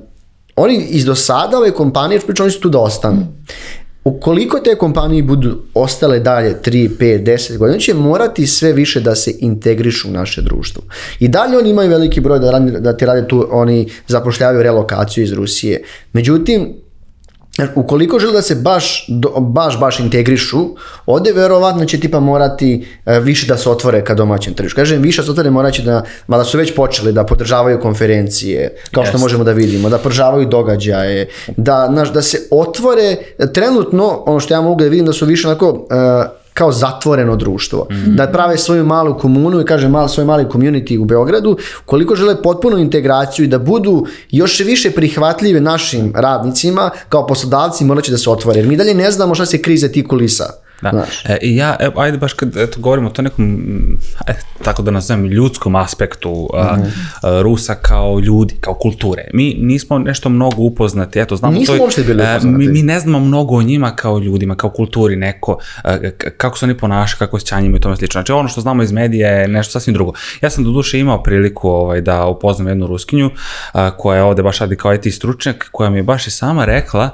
oni 0.55 0.85
iz 0.89 1.05
do 1.05 1.15
sada 1.15 1.57
ove 1.57 1.71
kompanije, 1.71 2.19
pričam, 2.19 2.43
oni 2.43 2.51
su 2.51 2.59
tu 2.59 2.69
da 2.69 2.79
ostanu. 2.79 3.27
Ukoliko 4.03 4.59
te 4.59 4.75
kompanije 4.75 5.23
budu 5.23 5.61
ostale 5.73 6.19
dalje 6.19 6.55
3, 6.63 6.89
5, 6.99 7.23
10 7.23 7.57
godina, 7.57 7.79
će 7.79 7.93
morati 7.93 8.47
sve 8.47 8.73
više 8.73 9.01
da 9.01 9.15
se 9.15 9.33
integrišu 9.39 10.09
u 10.09 10.11
naše 10.11 10.41
društvo. 10.41 10.83
I 11.19 11.27
dalje 11.27 11.57
oni 11.57 11.69
imaju 11.69 11.89
veliki 11.89 12.21
broj 12.21 12.39
da, 12.39 12.51
radi, 12.51 12.71
da 12.79 12.97
ti 12.97 13.05
rade 13.05 13.27
tu, 13.27 13.47
oni 13.51 13.89
zapošljavaju 14.07 14.63
relokaciju 14.63 15.23
iz 15.23 15.33
Rusije. 15.33 15.83
Međutim, 16.13 16.73
ukoliko 17.75 18.19
žele 18.19 18.33
da 18.33 18.41
se 18.41 18.55
baš, 18.55 19.05
baš, 19.39 19.79
baš 19.79 19.99
integrišu, 19.99 20.57
ovde 21.05 21.31
verovatno 21.31 21.85
će 21.85 21.99
tipa 21.99 22.19
morati 22.19 22.87
e, 23.05 23.19
više 23.19 23.47
da 23.47 23.57
se 23.57 23.69
otvore 23.69 24.03
ka 24.03 24.13
domaćem 24.13 24.53
tržištu. 24.53 24.75
Kažem, 24.75 25.01
više 25.01 25.21
da 25.21 25.25
se 25.25 25.31
otvore 25.31 25.49
morat 25.49 25.73
će 25.73 25.81
da, 25.81 26.03
mada 26.27 26.43
su 26.43 26.57
već 26.57 26.75
počeli 26.75 27.13
da 27.13 27.23
podržavaju 27.23 27.79
konferencije, 27.79 28.75
kao 28.91 29.05
što 29.05 29.17
možemo 29.17 29.43
da 29.43 29.51
vidimo, 29.51 29.89
da 29.89 29.97
podržavaju 29.97 30.45
događaje, 30.45 31.29
da, 31.57 31.87
znaš, 31.91 32.13
da 32.13 32.21
se 32.21 32.47
otvore, 32.51 33.15
trenutno, 33.53 34.23
ono 34.25 34.39
što 34.39 34.53
ja 34.53 34.61
mogu 34.61 34.81
da 34.81 34.89
vidim, 34.89 35.05
da 35.05 35.13
su 35.13 35.25
više 35.25 35.47
onako 35.47 35.69
uh, 35.69 36.42
kao 36.53 36.71
zatvoreno 36.71 37.35
društvo. 37.35 37.87
Mm. 37.91 38.15
Da 38.15 38.27
prave 38.27 38.57
svoju 38.57 38.85
malu 38.85 39.17
komunu 39.17 39.61
i 39.61 39.65
kaže 39.65 39.87
mal, 39.87 40.07
svoj 40.07 40.25
mali 40.25 40.45
community 40.45 40.99
u 40.99 41.05
Beogradu, 41.05 41.57
koliko 41.85 42.15
žele 42.15 42.41
potpunu 42.41 42.77
integraciju 42.77 43.45
i 43.45 43.47
da 43.47 43.59
budu 43.59 44.05
još 44.31 44.59
više 44.59 44.91
prihvatljive 44.91 45.61
našim 45.61 46.13
radnicima, 46.15 46.89
kao 47.09 47.27
poslodavci 47.27 47.85
morat 47.85 48.03
će 48.03 48.11
da 48.11 48.17
se 48.17 48.29
otvore. 48.29 48.59
Jer 48.59 48.67
mi 48.67 48.77
dalje 48.77 48.93
ne 48.93 49.11
znamo 49.11 49.35
šta 49.35 49.45
se 49.45 49.61
krize 49.61 49.91
ti 49.91 50.07
kulisa. 50.07 50.63
Da. 50.81 50.89
Znaš. 50.89 51.25
E, 51.25 51.37
ja, 51.41 51.75
e, 51.79 51.89
ajde 51.95 52.17
baš 52.17 52.33
kad 52.33 52.57
eto, 52.57 52.79
govorimo 52.79 53.07
o 53.07 53.11
to 53.11 53.21
nekom, 53.21 53.57
e, 54.27 54.33
tako 54.63 54.81
da 54.81 54.91
nazovem, 54.91 55.25
ljudskom 55.25 55.75
aspektu 55.75 56.49
mm 56.53 56.57
-hmm. 56.57 56.89
a, 57.21 57.41
Rusa 57.41 57.75
kao 57.75 58.19
ljudi, 58.19 58.55
kao 58.61 58.73
kulture. 58.73 59.27
Mi 59.33 59.53
nismo 59.59 59.99
nešto 59.99 60.29
mnogo 60.29 60.61
upoznati, 60.61 61.19
eto, 61.19 61.35
znamo 61.35 61.59
nismo 61.59 61.77
to... 61.77 61.83
uopšte 61.83 62.03
bili 62.03 62.23
upoznati. 62.23 62.57
Mi, 62.57 62.67
mi 62.67 62.83
ne 62.83 62.99
znamo 62.99 63.19
mnogo 63.19 63.55
o 63.55 63.61
njima 63.61 63.95
kao 63.95 64.19
ljudima, 64.19 64.55
kao 64.55 64.69
kulturi, 64.69 65.15
neko, 65.15 65.57
a, 65.83 65.97
kako 66.37 66.57
se 66.57 66.65
oni 66.65 66.77
ponašaju, 66.77 67.19
kako 67.19 67.39
se 67.39 67.45
i 67.75 67.79
tome 67.79 67.95
slično. 67.95 68.19
Znači, 68.19 68.31
ono 68.31 68.49
što 68.49 68.61
znamo 68.61 68.83
iz 68.83 68.91
medija 68.91 69.29
je 69.29 69.47
nešto 69.47 69.71
sasvim 69.71 69.93
drugo. 69.93 70.13
Ja 70.41 70.49
sam 70.49 70.63
do 70.63 70.71
duše 70.71 70.99
imao 70.99 71.23
priliku 71.23 71.69
ovaj, 71.69 72.01
da 72.01 72.25
upoznam 72.25 72.67
jednu 72.67 72.87
Ruskinju, 72.87 73.29
a, 73.71 73.97
koja 73.97 74.17
je 74.17 74.23
ovde 74.23 74.43
baš 74.43 74.59
radi 74.59 74.75
kao 74.75 74.93
IT 74.93 75.13
stručnjak, 75.13 75.69
koja 75.71 75.89
mi 75.89 75.97
je 75.97 76.03
baš 76.03 76.27
i 76.27 76.31
sama 76.31 76.65
rekla 76.65 77.09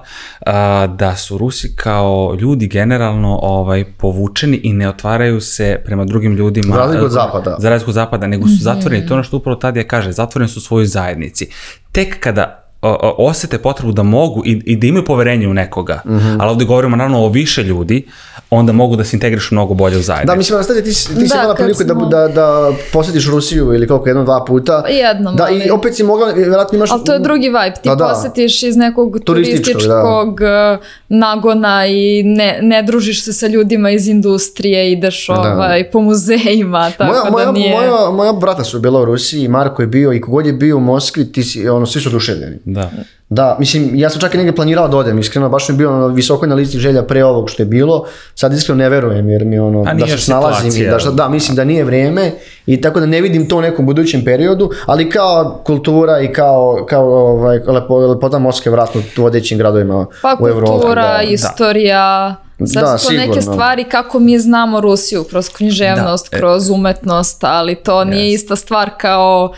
a, 0.45 0.87
da 0.87 1.15
su 1.15 1.37
Rusi 1.37 1.75
kao 1.75 2.35
ljudi 2.39 2.67
generalno 2.67 3.39
ovaj, 3.59 3.85
povučeni 3.97 4.59
i 4.63 4.73
ne 4.73 4.89
otvaraju 4.89 5.41
se 5.41 5.81
prema 5.85 6.05
drugim 6.05 6.35
ljudima. 6.35 6.75
Za 6.75 6.81
razliku 6.81 7.05
od 7.05 7.11
zapada. 7.11 7.55
Za 7.59 7.69
razliku 7.69 7.89
od 7.89 7.95
zapada, 7.95 8.27
nego 8.27 8.47
su 8.47 8.57
zatvoreni. 8.59 9.07
To 9.07 9.13
je 9.13 9.15
ono 9.15 9.23
što 9.23 9.37
upravo 9.37 9.55
Tadija 9.55 9.87
kaže, 9.87 10.11
zatvoreni 10.11 10.49
su 10.49 10.59
u 10.59 10.61
svojoj 10.61 10.85
zajednici. 10.85 11.47
Tek 11.91 12.19
kada 12.19 12.68
osete 13.17 13.57
potrebu 13.57 13.91
da 13.91 14.03
mogu 14.03 14.43
i, 14.45 14.61
i 14.65 14.75
da 14.75 14.87
imaju 14.87 15.05
poverenje 15.05 15.47
u 15.47 15.53
nekoga, 15.53 16.01
mm 16.05 16.11
-hmm. 16.11 16.37
ali 16.39 16.51
ovde 16.51 16.65
govorimo 16.65 16.95
naravno 16.95 17.25
o 17.25 17.29
više 17.29 17.63
ljudi, 17.63 18.05
onda 18.49 18.71
mogu 18.73 18.95
da 18.95 19.03
se 19.03 19.15
integrišu 19.15 19.55
mnogo 19.55 19.73
bolje 19.73 19.97
u 19.97 20.01
zajednicu. 20.01 20.33
Da, 20.33 20.35
mislim, 20.35 20.55
Anastasia, 20.55 20.83
ti, 20.83 21.07
ti 21.07 21.13
da, 21.13 21.27
si 21.27 21.37
imala 21.37 21.55
priliku 21.55 21.83
da 21.83 21.93
smo... 21.93 22.05
da, 22.05 22.17
da, 22.17 22.27
da 22.27 22.71
posjetiš 22.93 23.27
Rusiju 23.27 23.73
ili 23.73 23.87
koliko, 23.87 24.09
jedno, 24.09 24.23
dva 24.23 24.45
puta. 24.45 24.83
Jednom, 24.87 25.35
da, 25.35 25.43
ali... 25.43 25.63
I 25.63 25.69
opet 25.69 25.95
si 25.95 26.03
mogla, 26.03 26.31
vjerojatno 26.31 26.75
imaš... 26.75 26.91
Ali 26.91 27.03
to 27.03 27.13
je 27.13 27.19
drugi 27.19 27.47
vibe, 27.47 27.73
ti 27.83 27.89
da, 27.89 27.95
da. 27.95 28.07
posjetiš 28.07 28.63
iz 28.63 28.77
nekog 28.77 29.19
turističkog 29.25 30.39
da. 30.39 30.77
nagona 31.09 31.87
i 31.87 32.23
ne, 32.23 32.59
ne 32.61 32.83
družiš 32.83 33.23
se 33.23 33.33
sa 33.33 33.47
ljudima 33.47 33.91
iz 33.91 34.07
industrije, 34.07 34.91
ideš 34.91 35.27
da. 35.27 35.33
ovaj, 35.33 35.91
po 35.91 36.01
muzejima, 36.01 36.91
tako 36.97 37.11
moja, 37.11 37.23
da 37.23 37.31
moja, 37.31 37.51
nije... 37.51 37.75
Moja, 37.75 38.11
moja 38.11 38.33
brata 38.33 38.63
su 38.63 38.79
bila 38.79 39.01
u 39.01 39.05
Rusiji, 39.05 39.47
Marko 39.47 39.81
je 39.81 39.87
bio 39.87 40.13
i 40.13 40.21
kogod 40.21 40.45
je 40.45 40.53
bio 40.53 40.77
u 40.77 40.79
Moskvi, 40.79 41.31
ti 41.31 41.43
si, 41.43 41.69
ono, 41.69 41.85
svi 41.85 42.01
su 42.01 42.09
oduševljeni. 42.09 42.57
Da. 42.73 42.91
Da, 43.29 43.55
mislim, 43.59 43.95
ja 43.95 44.09
sam 44.09 44.21
čak 44.21 44.33
i 44.33 44.37
negdje 44.37 44.55
planirao 44.55 44.87
da 44.87 44.97
odem, 44.97 45.19
iskreno, 45.19 45.49
baš 45.49 45.69
mi 45.69 45.75
bio 45.75 45.93
ono, 45.93 46.07
visoko 46.07 46.45
na 46.45 46.55
listi 46.55 46.79
želja 46.79 47.03
pre 47.03 47.23
ovog 47.23 47.49
što 47.49 47.61
je 47.63 47.65
bilo, 47.65 48.05
sad 48.35 48.53
iskreno 48.53 48.77
ne 48.77 48.89
verujem, 48.89 49.29
jer 49.29 49.45
mi 49.45 49.59
ono, 49.59 49.93
da 49.93 50.07
se 50.07 50.17
snalazim, 50.17 50.89
da, 50.91 50.99
šta, 50.99 51.11
da, 51.11 51.29
mislim 51.29 51.55
da 51.55 51.63
nije 51.63 51.83
vrijeme 51.83 52.31
i 52.65 52.81
tako 52.81 52.99
da 52.99 53.05
ne 53.05 53.21
vidim 53.21 53.49
to 53.49 53.57
u 53.57 53.61
nekom 53.61 53.85
budućem 53.85 54.25
periodu, 54.25 54.71
ali 54.85 55.09
kao 55.09 55.61
kultura 55.65 56.21
i 56.21 56.33
kao, 56.33 56.85
kao 56.89 57.05
ovaj, 57.05 57.59
lepo, 57.67 57.97
lepota 57.97 58.39
Moskve 58.39 58.71
vratno 58.71 59.01
u 59.17 59.21
vodećim 59.21 59.57
gradovima 59.57 60.05
pa, 60.21 60.37
u 60.39 60.47
Evropi. 60.47 60.71
Pa 60.71 60.71
kultura, 60.71 61.17
da, 61.17 61.21
istorija, 61.21 62.35
da. 62.59 62.67
Sad 62.67 62.83
da, 62.83 62.97
su 62.97 63.05
to 63.05 63.09
sigurno. 63.09 63.27
neke 63.27 63.41
stvari 63.41 63.83
kako 63.83 64.19
mi 64.19 64.39
znamo 64.39 64.81
Rusiju, 64.81 65.23
kroz 65.23 65.49
književnost, 65.49 66.31
da. 66.31 66.37
E. 66.37 66.39
kroz 66.39 66.69
umetnost, 66.69 67.43
ali 67.43 67.75
to 67.75 68.03
nije 68.03 68.31
yes. 68.31 68.35
ista 68.35 68.55
stvar 68.55 68.89
kao 68.97 69.53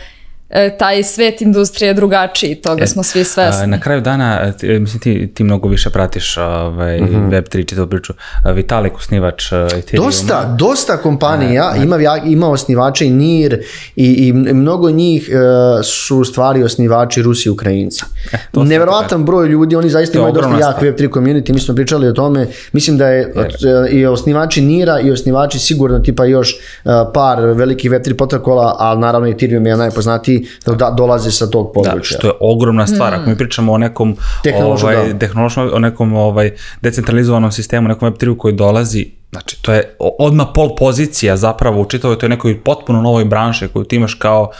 taj 0.78 1.02
svet 1.02 1.42
industrije 1.42 1.88
je 1.88 1.94
drugačiji, 1.94 2.54
toga 2.54 2.82
e, 2.82 2.86
smo 2.86 3.02
svi 3.02 3.24
svesni. 3.24 3.66
Na 3.66 3.80
kraju 3.80 4.00
dana, 4.00 4.52
ti, 4.52 4.78
mislim, 4.78 5.00
ti, 5.00 5.30
ti 5.34 5.44
mnogo 5.44 5.68
više 5.68 5.90
pratiš 5.90 6.36
ovaj, 6.36 7.00
mm 7.00 7.04
-hmm. 7.04 7.30
Web3 7.30 7.68
čitavu 7.68 7.88
priču. 7.88 8.12
Vitalik, 8.54 8.96
osnivač 8.96 9.52
Ethereum. 9.52 10.06
Dosta, 10.06 10.56
dosta 10.58 10.96
kompanija 10.96 11.72
a, 11.72 11.76
ima, 11.76 11.96
ima 12.24 12.50
osnivača 12.50 13.04
i 13.04 13.10
NIR 13.10 13.58
i, 13.96 14.06
i 14.06 14.32
mnogo 14.32 14.90
njih 14.90 15.30
uh, 15.32 15.84
su 15.84 16.24
stvari 16.24 16.62
osnivači 16.62 17.22
Rusi 17.22 17.48
i 17.48 17.52
Ukrajinci. 17.52 18.04
E, 18.32 18.36
Neverovatan 18.52 19.24
broj 19.24 19.48
ljudi, 19.48 19.76
oni 19.76 19.90
zaista 19.90 20.18
imaju 20.18 20.34
dosta 20.34 20.58
jak 20.58 20.82
Web3 20.82 21.10
community, 21.10 21.52
mi 21.52 21.60
smo 21.60 21.74
pričali 21.74 22.08
o 22.08 22.12
tome, 22.12 22.46
mislim 22.72 22.98
da 22.98 23.08
je 23.08 23.32
Jer. 23.36 23.92
i 23.92 24.06
osnivači 24.06 24.60
NIR-a 24.60 25.00
i 25.00 25.10
osnivači 25.10 25.58
sigurno 25.58 25.98
tipa 25.98 26.24
još 26.24 26.54
uh, 26.84 26.92
par 27.14 27.40
velikih 27.40 27.90
Web3 27.90 28.16
protokola, 28.16 28.76
ali 28.78 29.00
naravno 29.00 29.28
Ethereum 29.28 29.66
je 29.66 29.76
najpoznatiji 29.76 30.41
ljudi 30.66 30.78
da 30.78 30.90
dolaze 30.90 31.30
sa 31.30 31.46
tog 31.46 31.66
Da, 31.66 31.72
područja. 31.72 32.18
što 32.18 32.26
je 32.26 32.32
ogromna 32.40 32.86
stvar. 32.86 33.14
Ako 33.14 33.30
mi 33.30 33.38
pričamo 33.38 33.72
o 33.72 33.78
nekom 33.78 34.16
Tehnološko, 34.44 34.86
ovaj, 34.86 35.12
da. 35.12 35.18
tehnološkom, 35.18 35.70
o 35.74 35.78
nekom 35.78 36.14
ovaj, 36.14 36.50
decentralizovanom 36.82 37.52
sistemu, 37.52 37.88
nekom 37.88 38.08
web 38.08 38.36
koji 38.38 38.54
dolazi, 38.54 39.10
znači 39.30 39.62
to 39.62 39.72
je 39.72 39.96
o- 39.98 40.16
odmah 40.18 40.46
pol 40.54 40.76
pozicija 40.76 41.36
zapravo 41.36 41.80
u 41.80 41.84
čitavoj 41.84 42.18
toj 42.18 42.28
nekoj 42.28 42.60
potpuno 42.60 43.02
novoj 43.02 43.24
branši 43.24 43.68
koju 43.68 43.84
ti 43.84 43.96
imaš 43.96 44.14
kao 44.14 44.50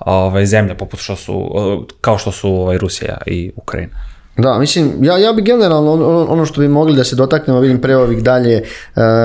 ovaj, 0.00 0.46
zemlja, 0.46 0.74
poput 0.74 1.00
što 1.00 1.16
su, 1.16 1.50
kao 2.00 2.18
što 2.18 2.32
su 2.32 2.50
ovaj, 2.50 2.78
Rusija 2.78 3.18
i 3.26 3.52
Ukrajina. 3.56 3.92
Da, 4.34 4.58
mislim, 4.58 4.92
ja, 5.00 5.18
ja 5.18 5.32
bi 5.32 5.42
generalno 5.42 5.92
ono, 5.92 6.26
ono 6.26 6.46
što 6.46 6.60
bi 6.60 6.68
mogli 6.68 6.96
da 6.96 7.04
se 7.04 7.16
dotaknemo, 7.16 7.60
vidim 7.60 7.80
pre 7.80 7.96
ovih 7.96 8.22
dalje 8.22 8.52
e, 8.52 8.62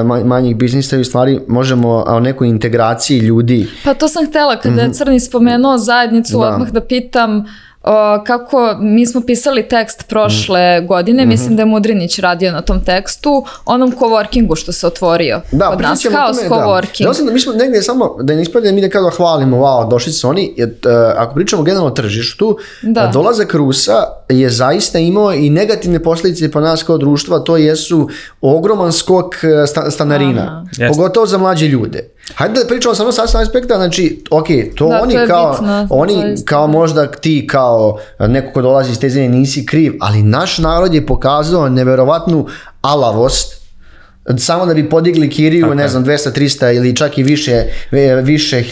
ma- 0.01 0.23
manjih 0.25 0.55
biznisa 0.55 0.97
i 0.97 1.03
stvari 1.03 1.39
možemo 1.47 2.03
o 2.07 2.19
nekoj 2.19 2.47
integraciji 2.47 3.19
ljudi. 3.19 3.67
Pa 3.83 3.93
to 3.93 4.07
sam 4.07 4.25
htela, 4.25 4.55
kada 4.55 4.81
je 4.81 4.93
Crni 4.93 5.19
spomenuo 5.19 5.77
zajednicu, 5.77 6.33
Mhm. 6.33 6.41
Da. 6.41 6.47
odmah 6.47 6.69
da 6.69 6.81
pitam 6.81 7.45
kako, 8.26 8.76
mi 8.80 9.06
smo 9.06 9.21
pisali 9.21 9.67
tekst 9.67 10.06
prošle 10.08 10.82
godine, 10.82 11.26
mislim 11.26 11.56
da 11.56 11.62
je 11.62 11.65
Mudrinić 11.65 12.19
radio 12.19 12.52
na 12.52 12.62
tom 12.62 12.84
tekstu, 12.84 13.45
onom 13.65 13.91
coworkingu 13.91 14.56
što 14.56 14.71
se 14.71 14.88
otvorio 14.88 15.41
Da, 15.52 15.73
pričat 15.78 15.89
nas, 15.89 16.08
Haos 16.13 16.38
tome, 16.38 16.50
da. 16.50 16.56
coworking. 16.56 17.04
Da, 17.08 17.13
sam 17.13 17.26
da 17.26 17.32
mi 17.32 17.39
smo 17.39 17.54
negdje 17.54 17.82
samo, 17.82 18.15
da 18.21 18.36
ne 18.36 18.41
ispadne 18.41 18.71
mi 18.71 18.82
da 18.82 18.89
kao 18.89 19.04
da 19.04 19.10
hvalimo, 19.10 19.58
wow, 19.58 19.89
došli 19.89 20.12
su 20.12 20.30
oni, 20.30 20.54
jer, 20.58 20.69
e, 20.69 20.89
ako 21.17 21.36
pričamo 21.36 21.63
generalno 21.63 21.91
o 21.91 21.95
tržištu, 21.95 22.58
Da. 22.82 23.02
e, 23.02 23.10
dolazak 23.13 23.54
Rusa 23.54 23.93
je 24.30 24.50
zaista 24.50 25.00
imao 25.00 25.34
i 25.34 25.50
negativne 25.50 26.04
posljedice 26.04 26.52
po 26.52 26.60
nas 26.60 26.84
kao 26.84 26.97
društva, 26.97 27.39
to 27.39 27.58
jesu 27.58 28.10
ogroman 28.41 28.91
skok 28.91 29.36
e, 29.43 29.67
sta- 29.67 29.91
stanarina, 29.91 30.65
Aha. 30.82 30.88
Pogotovo 30.88 31.26
za 31.26 31.38
mlađe 31.38 31.67
ljude. 31.67 32.10
Hajde 32.35 32.59
da 32.59 32.67
pričamo 32.67 32.95
samo 32.95 33.11
sa 33.11 33.27
sa 33.27 33.41
aspekta, 33.41 33.75
znači, 33.75 34.23
ok, 34.31 34.47
to 34.75 34.87
Da, 34.87 34.97
to 34.97 35.03
oni 35.03 35.13
je 35.13 35.27
kao, 35.27 35.51
bitno, 35.51 35.87
oni 35.89 36.13
zaista. 36.13 36.49
kao 36.49 36.67
možda 36.67 37.11
ti 37.11 37.47
kao 37.51 37.97
neko 38.19 38.53
ko 38.53 38.61
dolazi 38.61 38.91
iz 38.91 38.99
te 38.99 39.09
zemlje 39.09 39.29
nisi 39.29 39.65
kriv, 39.65 39.93
ali 39.99 40.23
naš 40.23 40.57
narod 40.57 40.93
je 40.93 41.05
pokazao 41.05 41.69
neverovatnu 41.69 42.47
alavost 42.81 43.56
samo 44.37 44.65
da 44.65 44.73
bi 44.73 44.89
podigli 44.89 45.29
kiriju, 45.29 45.75
ne 45.75 45.87
znam, 45.87 46.05
200, 46.05 46.31
300 46.31 46.75
ili 46.75 46.95
čak 46.95 47.17
i 47.17 47.23
više, 47.23 47.63
više 48.21 48.63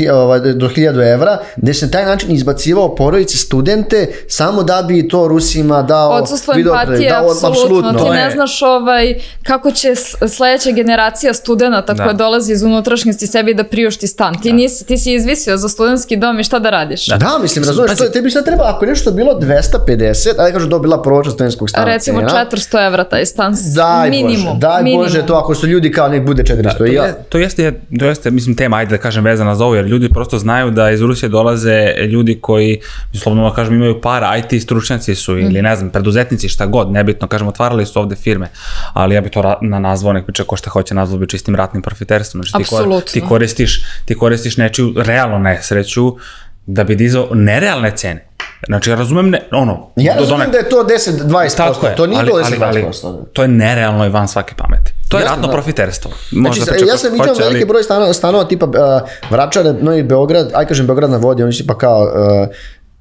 do 0.55 0.69
1000 0.69 1.13
evra, 1.13 1.37
gde 1.55 1.73
se 1.73 1.85
na 1.85 1.91
taj 1.91 2.05
način 2.05 2.31
izbacivao 2.31 2.95
porodice 2.95 3.37
studente 3.37 4.07
samo 4.27 4.63
da 4.63 4.81
bi 4.81 5.07
to 5.07 5.27
Rusima 5.27 5.81
dao 5.81 6.09
Odsustvo 6.11 6.53
empatije, 6.53 7.09
da, 7.09 7.21
od- 7.21 7.37
apsolutno. 7.43 7.91
Ti 7.91 7.97
To 7.97 8.13
ne 8.13 8.31
znaš 8.31 8.61
ovaj, 8.61 9.13
kako 9.43 9.71
će 9.71 9.95
sledeća 10.27 10.71
generacija 10.71 11.33
studenta 11.33 11.93
Da. 11.93 12.03
koja 12.03 12.13
dolazi 12.13 12.53
iz 12.53 12.63
unutrašnjosti 12.63 13.27
sebi 13.27 13.53
da 13.53 13.63
priušti 13.63 14.07
stan. 14.07 14.41
Ti, 14.41 14.53
nisi, 14.53 14.85
ti 14.85 14.97
si 14.97 15.13
izvisio 15.13 15.57
za 15.57 15.69
studentski 15.69 16.15
dom 16.17 16.39
i 16.39 16.43
šta 16.43 16.59
da 16.59 16.69
radiš? 16.69 17.07
Da, 17.07 17.37
mislim, 17.41 17.65
razumiješ, 17.65 17.97
to 17.97 18.03
je, 18.03 18.11
tebi 18.11 18.31
sad 18.31 18.45
treba, 18.45 18.63
ako 18.65 18.85
nešto 18.85 19.11
bilo 19.11 19.33
250, 19.33 20.39
ajde 20.39 20.51
kažu 20.53 20.67
da 20.67 20.75
je 20.75 20.79
bila 20.79 21.01
proračun 21.01 21.31
studentskog 21.31 21.69
stana 21.69 21.85
Recimo 21.85 22.19
cena. 22.19 22.45
400 22.51 22.87
evra 22.87 23.03
taj 23.03 23.25
stan. 23.25 23.55
Daj 23.75 24.09
minimum. 24.09 24.45
Bože, 24.45 24.59
daj 24.59 24.83
minimum. 24.83 25.05
Bože, 25.05 25.25
to 25.25 25.35
ako 25.45 25.55
su 25.55 25.67
ljudi 25.67 25.91
kao 25.91 26.10
nek 26.10 26.25
bude 26.25 26.43
400. 26.43 26.77
To, 26.77 26.86
I 26.86 26.93
ja, 26.93 27.03
je, 27.03 27.15
to, 27.29 27.38
jeste, 27.38 27.79
to 27.99 28.05
jeste, 28.05 28.31
mislim, 28.31 28.55
tema, 28.55 28.77
ajde 28.77 28.89
da 28.89 28.97
kažem, 28.97 29.23
vezana 29.23 29.55
za 29.55 29.65
ovo, 29.65 29.75
jer 29.75 29.86
ljudi 29.86 30.10
prosto 30.10 30.39
znaju 30.39 30.71
da 30.71 30.91
iz 30.91 31.01
Rusije 31.01 31.29
dolaze 31.29 31.93
ljudi 32.08 32.38
koji, 32.41 32.79
slobodno 33.13 33.49
da 33.49 33.55
kažem, 33.55 33.73
imaju 33.73 34.01
para, 34.01 34.38
IT 34.38 34.63
stručnjaci 34.63 35.15
su 35.15 35.38
ili, 35.38 35.62
ne 35.62 35.75
znam, 35.75 35.89
preduzetnici, 35.89 36.49
šta 36.49 36.65
god, 36.65 36.91
nebitno, 36.91 37.27
kažem, 37.27 37.47
otvarali 37.47 37.86
su 37.86 37.99
ovde 37.99 38.15
firme, 38.15 38.47
ali 38.93 39.15
ja 39.15 39.21
bi 39.21 39.29
to 39.29 39.55
na 39.62 39.79
nazvao, 39.79 40.13
nek 40.13 40.25
priča 40.25 40.43
ko 40.43 40.55
šta 40.55 40.69
hoće, 40.69 40.95
nazvao 40.95 41.19
bi 41.19 41.27
čistim 41.27 41.55
ratnim 41.55 41.81
profiterstvom, 41.81 42.43
znači 42.43 42.51
ti, 42.51 42.75
Apsolutno. 42.75 43.12
ti 43.13 43.21
koristiš, 43.21 43.84
ti 44.05 44.15
koristiš 44.15 44.58
nečiju 44.58 44.93
realnu 44.97 45.39
nesreću 45.39 46.15
da 46.65 46.84
bi 46.84 46.95
dizao 46.95 47.27
nerealne 47.34 47.91
cene. 47.95 48.25
Znači, 48.65 48.89
ja 48.89 48.95
razumem, 48.95 49.30
ne, 49.30 49.39
ono, 49.54 49.88
ja 49.95 50.15
razumijem 50.15 50.41
donek- 50.41 50.51
da 50.51 50.58
je 50.58 50.69
to 50.69 50.84
10-20%, 50.86 51.58
Tako 51.73 51.88
je, 51.88 51.95
to 51.95 52.08
nije 52.08 52.19
ali, 52.19 52.25
bilo 52.25 52.38
ali, 52.38 52.58
ali, 52.62 52.82
10-20%. 52.82 53.25
to 53.25 53.41
je 53.41 53.47
nerealno 53.47 54.06
i 54.06 54.10
van 54.10 54.28
svake 54.28 54.56
pameti. 54.56 54.91
To 55.10 55.17
je 55.17 55.21
Jasno, 55.21 55.32
ratno 55.32 55.47
da. 55.47 55.54
profiterstvo. 55.54 56.12
Znači, 56.12 56.36
Možda 56.39 56.65
priča 56.65 56.86
ja 56.86 56.97
sam 56.97 57.12
vidio 57.12 57.34
veliki 57.34 57.56
ali- 57.56 57.65
broj 57.65 57.84
stanova, 57.84 58.13
stanova 58.13 58.43
tipa 58.43 58.65
uh, 58.65 58.73
Vračare, 59.30 59.73
Novi 59.73 60.04
Beograd, 60.04 60.51
aj 60.54 60.65
kažem 60.65 60.88
Beograd 60.88 61.10
na 61.10 61.17
vodi, 61.17 61.43
oni 61.43 61.54
su 61.54 61.67
pa 61.67 61.78
kao, 61.78 62.01
uh, 62.04 62.56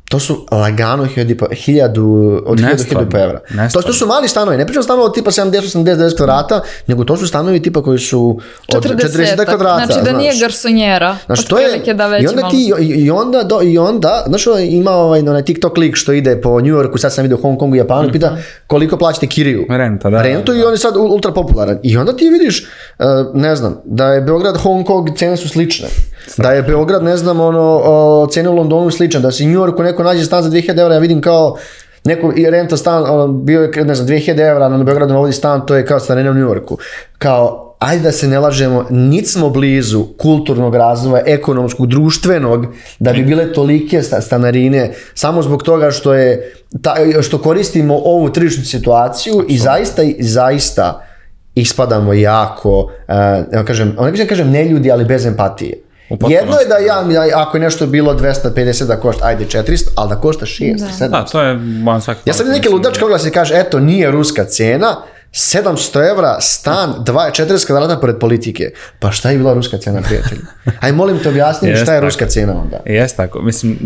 to 0.09 0.21
su 0.21 0.47
lagano 0.51 1.05
hiljadu, 1.05 1.33
i 1.33 1.37
po- 1.37 1.47
hiljadu 1.55 2.43
od 2.47 2.59
hiljadu 2.59 2.63
do 2.63 2.69
Nestvarno, 2.69 3.01
hiljadu 3.01 3.11
pa 3.11 3.19
evra. 3.19 3.39
To, 3.39 3.55
nestvarno. 3.55 3.87
to 3.87 3.93
su 3.93 4.07
mali 4.07 4.29
stanovi, 4.29 4.57
ne 4.57 4.67
pričam 4.67 4.83
stanovi 4.83 5.07
od 5.07 5.15
tipa 5.15 5.31
70, 5.31 5.51
80, 5.51 5.85
90 5.85 6.17
kvadrata, 6.17 6.61
nego 6.87 7.05
to 7.05 7.17
su 7.17 7.27
stanovi 7.27 7.63
tipa 7.63 7.83
koji 7.83 7.99
su 7.99 8.41
od 8.75 8.85
40, 8.85 9.37
40 9.37 9.45
kvadrata. 9.45 9.87
Znači 9.87 10.05
da 10.05 10.19
nije 10.19 10.33
znaš. 10.33 10.41
garsonjera. 10.41 11.17
Znaš, 11.27 11.45
to 11.45 11.59
je, 11.59 11.95
da 11.95 12.07
već 12.07 12.23
i 12.23 12.27
onda 12.27 12.49
ti, 12.51 12.73
i, 12.81 13.11
onda, 13.11 13.43
do, 13.43 13.61
i 13.63 13.79
onda, 13.79 14.25
znaš, 14.27 14.47
ovaj, 14.47 14.67
ima 14.67 14.91
ovaj, 14.91 15.21
onaj 15.21 15.45
TikTok 15.45 15.77
lik 15.77 15.97
što 15.97 16.13
ide 16.13 16.41
po 16.41 16.61
New 16.61 16.75
Yorku, 16.75 16.99
sad 16.99 17.13
sam 17.13 17.23
vidio 17.23 17.37
u 17.37 17.41
Hong 17.43 17.59
Kongu 17.59 17.75
i 17.75 17.79
Japanu, 17.79 18.13
pita 18.13 18.37
koliko 18.67 18.97
plaćate 18.97 19.27
kiriju. 19.27 19.67
Renta, 19.69 20.11
da. 20.11 20.23
Rentu 20.23 20.55
i 20.55 20.63
on 20.63 20.73
je 20.73 20.79
sad 20.79 20.97
ultra 20.97 21.33
popularan. 21.33 21.79
I 21.83 21.97
onda 21.97 22.17
ti 22.17 22.29
vidiš, 22.29 22.67
uh, 22.99 23.07
ne 23.35 23.57
znam, 23.57 23.81
da 23.85 24.07
je 24.07 24.21
Beograd, 24.21 24.57
Hong 24.57 24.87
Kong, 24.87 25.17
cene 25.17 25.37
su 25.37 25.49
slične. 25.49 25.89
Da 26.37 26.51
je 26.51 26.63
Beograd, 26.63 27.03
ne 27.03 27.17
znam, 27.17 27.41
ono, 27.41 28.27
cene 28.31 28.49
u 28.49 28.55
Londonu 28.55 28.91
slične. 28.91 29.21
Da 29.21 29.31
se 29.31 29.45
New 29.45 29.55
Yorku 29.55 29.83
neko 29.95 30.03
nađe 30.03 30.25
stan 30.25 30.43
za 30.43 30.51
2000 30.51 30.81
evra, 30.81 30.95
ja 30.95 31.01
vidim 31.01 31.21
kao 31.21 31.57
neko 32.05 32.33
i 32.37 32.51
renta 32.51 32.77
stan, 32.77 33.05
ono, 33.09 33.29
bio 33.29 33.63
je, 33.63 33.85
ne 33.85 33.95
znam, 33.95 34.09
2000 34.09 34.51
evra, 34.51 34.69
na 34.69 34.85
Beogradu 34.85 35.13
na 35.13 35.19
vodi 35.19 35.33
stan, 35.33 35.67
to 35.67 35.77
je 35.77 35.87
kao 35.87 36.01
stanina 36.01 36.31
u 36.31 36.35
New 36.35 36.49
Yorku. 36.49 36.79
Kao, 37.19 37.77
ajde 37.79 38.03
da 38.03 38.13
se 38.13 38.29
ne 38.29 38.41
lažemo, 38.41 38.85
nit 38.91 39.31
smo 39.31 39.51
blizu 39.51 40.05
kulturnog 40.19 40.75
razvoja, 40.75 41.23
ekonomskog, 41.27 41.87
društvenog, 41.87 42.67
da 42.99 43.13
bi 43.13 43.23
bile 43.23 43.53
tolike 43.53 44.03
sta- 44.03 44.21
stanarine, 44.21 44.93
samo 45.15 45.43
zbog 45.43 45.63
toga 45.63 45.91
što 45.91 46.15
je, 46.15 46.53
ta, 46.83 46.95
što 47.23 47.39
koristimo 47.39 47.95
ovu 48.05 48.31
tržišnu 48.31 48.65
situaciju 48.65 49.45
i 49.49 49.59
zaista, 49.59 50.03
i 50.03 50.23
zaista 50.23 51.07
ispadamo 51.55 52.13
jako, 52.13 52.79
uh, 52.81 53.65
kažem, 53.67 53.97
ne 54.01 54.11
kažem, 54.11 54.29
kažem 54.29 54.51
ne 54.51 54.65
ljudi, 54.65 54.91
ali 54.91 55.05
bez 55.05 55.27
empatije. 55.27 55.84
Jedno 56.09 56.57
je 56.57 56.67
da 56.69 56.77
ja, 56.77 57.25
ja, 57.25 57.43
ako 57.43 57.57
je 57.57 57.61
nešto 57.61 57.87
bilo 57.87 58.15
250 58.15 58.85
da 58.87 58.97
košta, 58.97 59.27
ajde 59.27 59.45
400, 59.45 59.89
ali 59.97 60.09
da 60.09 60.17
košta 60.17 60.47
600, 60.47 60.77
700. 61.01 61.09
Da, 61.09 61.25
to 61.25 61.43
je 61.43 61.59
van 61.85 62.03
svake 62.03 62.21
Ja 62.25 62.35
sam 62.35 62.49
neke 62.49 62.69
ludačke 62.69 63.05
oglase 63.05 63.31
kaže, 63.31 63.55
eto, 63.57 63.81
nije 63.81 64.11
ruska 64.11 64.45
cena, 64.45 64.97
700 65.35 66.11
evra, 66.11 66.41
stan, 66.41 66.95
2, 66.99 67.43
40 67.43 67.67
kvadrata 67.67 68.01
pored 68.01 68.19
politike. 68.19 68.71
Pa 68.99 69.11
šta 69.11 69.31
je 69.31 69.39
bila 69.39 69.55
ruska 69.55 69.79
cena, 69.79 70.03
prijatelji? 70.03 70.41
Aj, 70.81 70.93
molim 70.93 71.19
te 71.19 71.29
objasni 71.29 71.77
šta 71.77 71.81
je 71.81 71.87
tako. 71.87 72.05
ruska 72.05 72.27
cena 72.27 72.61
onda. 72.61 72.81
Jeste 72.87 73.17
tako, 73.17 73.43
mislim, 73.43 73.79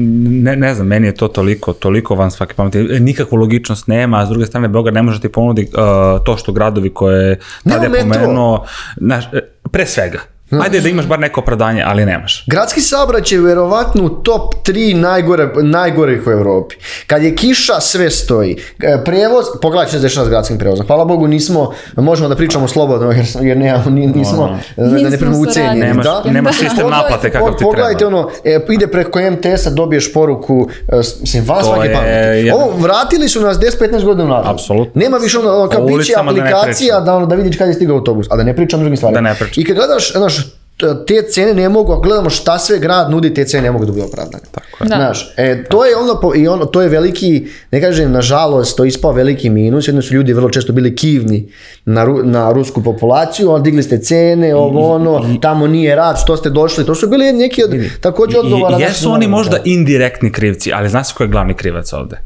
ne, 0.42 0.56
ne 0.56 0.74
znam, 0.74 0.86
meni 0.86 1.06
je 1.06 1.14
to 1.14 1.28
toliko, 1.28 1.72
toliko 1.72 2.14
van 2.14 2.30
svake 2.30 2.54
pameti. 2.54 2.78
Nikakvu 2.78 3.36
logičnost 3.36 3.86
nema, 3.86 4.22
a 4.22 4.26
s 4.26 4.28
druge 4.28 4.46
strane 4.46 4.68
Beograd 4.68 4.94
ne 4.94 5.02
može 5.02 5.20
ti 5.20 5.28
ponudi 5.28 5.62
uh, 5.62 6.24
to 6.24 6.36
što 6.36 6.52
gradovi 6.52 6.94
koje 6.94 7.38
Nema 7.64 7.80
tad 7.80 7.94
je 7.94 8.00
pomenuo, 8.00 8.66
znaš, 8.96 9.24
e, 9.32 9.40
pre 9.72 9.86
svega. 9.86 10.18
Ajde 10.52 10.80
da 10.80 10.88
imaš 10.88 11.06
bar 11.06 11.18
neko 11.20 11.40
opravdanje, 11.40 11.82
ali 11.82 12.04
nemaš. 12.04 12.44
Gradski 12.46 12.80
saobraćaj 12.80 13.38
je 13.38 13.42
verovatno 13.42 14.04
u 14.04 14.08
top 14.10 14.54
3 14.58 14.94
najgore, 14.94 15.48
najgorih 15.56 16.26
u 16.26 16.30
Evropi. 16.30 16.74
Kad 17.06 17.22
je 17.22 17.34
kiša, 17.34 17.80
sve 17.80 18.10
stoji. 18.10 18.56
E, 18.80 18.98
Prevoz, 19.04 19.44
pogledaj 19.62 19.86
što 19.86 19.92
se 19.92 20.00
dešava 20.00 20.26
s 20.26 20.30
gradskim 20.30 20.58
prevozom. 20.58 20.86
Hvala 20.86 21.04
Bogu 21.04 21.26
nismo, 21.26 21.72
možemo 21.96 22.28
da 22.28 22.36
pričamo 22.36 22.68
slobodno 22.68 23.10
jer, 23.10 23.26
jer 23.40 23.56
nemamo, 23.56 23.90
ni- 23.90 24.06
nismo, 24.08 24.58
da 24.76 24.84
ne 24.84 25.10
saradnji. 25.10 25.40
ucenjeni. 25.40 25.80
Nemaš- 25.82 26.04
da? 26.04 26.22
nemaš 26.26 26.54
sistem 26.54 26.76
Pogledajte- 26.78 27.02
naplate 27.02 27.30
kakav 27.30 27.54
ti 27.54 27.64
Pogledajte 27.64 27.98
treba. 27.98 28.16
ono, 28.16 28.30
e, 28.44 28.60
ide 28.68 28.86
preko 28.86 29.18
MTS-a, 29.20 29.70
dobiješ 29.70 30.12
poruku, 30.12 30.68
e, 30.88 30.96
mislim, 31.20 31.46
To 31.46 31.62
svake 31.62 31.88
je 31.88 31.94
pameti. 31.94 32.12
jedan- 32.38 32.54
Ovo, 32.54 32.72
vratili 32.78 33.28
su 33.28 33.40
nas 33.40 33.58
10-15 33.58 34.04
godina 34.04 34.24
unazad. 34.26 34.46
Apsolutno. 34.48 34.92
Nema 34.96 35.16
više 35.16 35.38
ono, 35.38 35.68
kao 35.68 35.80
O 35.80 35.84
bit 35.84 35.88
će 35.88 35.94
ulicama 35.94 36.32
da 36.32 36.36
ne 36.36 36.52
aplikacija 36.52 36.74
pričam. 36.88 37.04
da, 37.04 37.14
ono, 37.14 37.26
da 37.26 37.34
vidiš 37.34 37.56
kad 37.56 37.68
je 37.68 37.74
stigao 37.74 37.96
autobus, 37.96 38.26
a 38.30 38.36
da 38.36 38.42
ne 38.42 38.56
pričam 38.56 38.78
o 38.78 38.82
drugim 38.82 38.96
stvarima. 38.96 39.16
Da 39.16 39.28
ne 39.28 39.34
pričam. 39.34 39.62
I 39.62 39.66
kad 39.66 39.76
gledaš, 39.76 40.12
znaš, 40.12 40.37
te 41.06 41.22
cene 41.30 41.54
ne 41.54 41.68
mogu, 41.68 41.92
ako 41.92 42.00
gledamo 42.00 42.30
šta 42.30 42.58
sve 42.58 42.78
grad 42.78 43.10
nudi, 43.10 43.34
te 43.34 43.44
cene 43.44 43.62
ne 43.62 43.70
mogu 43.70 43.84
da 43.84 43.92
budu 43.92 44.04
opravdane. 44.04 44.44
Tako 44.50 44.84
Da. 44.84 44.96
Znaš, 44.96 45.34
e, 45.36 45.64
to 45.64 45.84
je 45.84 45.96
ono, 45.96 46.20
po- 46.20 46.34
i 46.36 46.48
ono, 46.48 46.64
to 46.64 46.82
je 46.82 46.88
veliki, 46.88 47.46
ne 47.70 47.80
kažem, 47.80 48.12
nažalost, 48.12 48.76
to 48.76 48.84
je 48.84 48.88
ispao 48.88 49.12
veliki 49.12 49.50
minus, 49.50 49.88
jedno 49.88 50.02
su 50.02 50.14
ljudi 50.14 50.32
vrlo 50.32 50.50
često 50.50 50.72
bili 50.72 50.96
kivni 50.96 51.52
na, 51.84 52.06
ru- 52.06 52.22
na 52.24 52.52
rusku 52.52 52.82
populaciju, 52.82 53.50
on 53.50 53.62
digli 53.62 53.82
ste 53.82 53.98
cene, 53.98 54.54
ovo 54.54 54.94
ono, 54.94 55.36
tamo 55.42 55.66
nije 55.66 55.96
rad, 55.96 56.18
što 56.20 56.36
ste 56.36 56.50
došli, 56.50 56.86
to 56.86 56.94
su 56.94 57.08
bili 57.08 57.32
neki 57.32 57.64
od, 57.64 57.70
također 58.00 58.40
odgovora. 58.40 58.78
I, 58.78 58.82
jesu 58.82 59.10
oni 59.10 59.26
ono, 59.26 59.36
možda 59.36 59.56
da. 59.56 59.62
indirektni 59.64 60.32
krivci, 60.32 60.72
ali 60.72 60.88
znaš 60.88 61.12
ko 61.12 61.22
je 61.22 61.28
glavni 61.28 61.54
krivac 61.54 61.92
ovde? 61.92 62.16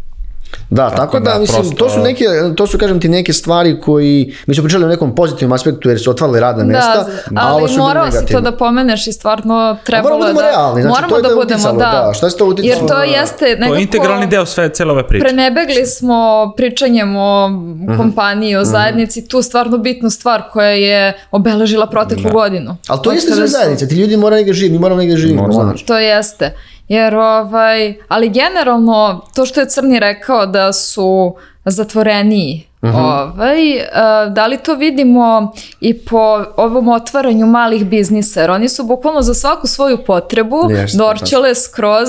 Da, 0.70 0.90
tako, 0.90 1.20
da, 1.20 1.32
da, 1.32 1.38
mislim, 1.38 1.58
prosto- 1.58 1.76
to 1.76 1.90
su 1.90 2.00
neke, 2.00 2.24
to 2.56 2.66
su, 2.66 2.78
kažem 2.78 3.00
ti, 3.00 3.08
neke 3.08 3.32
stvari 3.32 3.80
koji, 3.80 4.34
mi 4.46 4.54
smo 4.54 4.64
pričali 4.64 4.84
o 4.84 4.88
nekom 4.88 5.14
pozitivnom 5.14 5.52
aspektu 5.52 5.88
jer 5.88 6.00
su 6.00 6.10
otvarali 6.10 6.40
radna 6.40 6.64
mesta, 6.66 7.06
Da, 7.30 7.40
a 7.40 7.48
ovo 7.48 7.58
ali 7.58 7.68
su 7.68 7.78
morao 7.78 8.10
si 8.10 8.26
to 8.26 8.40
da 8.40 8.52
pomeneš 8.52 9.06
i 9.06 9.12
stvarno 9.12 9.76
trebalo 9.84 10.08
moramo 10.10 10.26
da 10.26 10.32
budemo 10.32 10.50
realni, 10.52 10.82
znači, 10.82 10.92
moramo 10.92 11.08
to 11.08 11.16
je 11.16 11.22
da 11.22 11.28
to 11.28 11.34
budemo, 11.34 11.56
uticalo, 11.56 11.78
da. 11.78 12.04
da, 12.06 12.14
šta 12.14 12.26
je 12.26 12.32
to 12.32 12.46
uticalo 12.46 12.68
Jer 12.74 12.88
to 12.88 12.96
na- 12.96 13.04
jeste 13.04 13.44
nekako... 13.46 13.68
To 13.68 13.74
je 13.74 13.82
integralni 13.82 14.26
deo 14.26 14.46
sve, 14.46 14.68
cele 14.70 14.92
ove 14.92 15.08
priče. 15.08 15.24
Prenebegli 15.24 15.86
smo 15.86 16.18
pričanjem 16.56 17.16
o 17.18 17.48
Mhm. 17.48 17.96
kompaniji, 17.96 18.56
o 18.56 18.64
zajednici, 18.64 19.22
tu 19.22 19.42
stvarno 19.42 19.78
bitnu 19.78 20.10
stvar 20.10 20.42
koja 20.50 20.68
je 20.68 21.00
obeležila 21.30 21.86
proteklu 21.86 22.30
godinu. 22.32 22.76
Ali 22.88 23.00
to 23.02 23.12
jeste 23.12 23.32
sve 23.32 23.46
zajednice, 23.48 23.88
ti 23.88 23.94
ljudi 23.94 24.16
moraju 24.16 24.38
negdje 24.38 24.54
živjeti, 24.54 24.72
mi 24.72 24.78
moramo 24.78 24.98
negdje 24.98 25.16
živjeti, 25.16 25.36
Normalno. 25.36 25.64
znaš. 25.64 25.82
To 25.82 25.98
jeste. 25.98 26.54
Jer 26.88 27.14
ovaj, 27.14 27.94
ali 28.08 28.28
generalno 28.28 29.20
to 29.34 29.46
što 29.46 29.60
je 29.60 29.68
Crni 29.68 30.00
rekao 30.00 30.46
da 30.46 30.72
su 30.72 31.34
zatvoreniji 31.64 32.66
Mhm. 32.84 32.96
Ovaj, 32.96 33.76
e, 33.76 33.86
da 34.28 34.46
li 34.46 34.58
to 34.58 34.74
vidimo 34.74 35.52
i 35.80 35.98
po 35.98 36.44
ovom 36.56 36.88
otvaranju 36.88 37.46
malih 37.46 37.86
biznisa, 37.86 38.40
jer 38.40 38.50
oni 38.50 38.68
su 38.68 38.84
bukvalno 38.84 39.22
za 39.22 39.34
svaku 39.34 39.66
svoju 39.66 39.98
potrebu 40.06 40.70
Jeste, 40.70 40.98
dorčale 40.98 41.54
skroz 41.54 42.08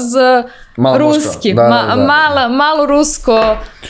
Malo 0.77 0.97
ruski, 0.99 1.53
da, 1.53 1.61
ma- 1.63 1.81
da, 1.81 1.95
da. 1.95 1.95
mala, 1.97 2.47
malo 2.49 2.85
rusko, 2.85 3.37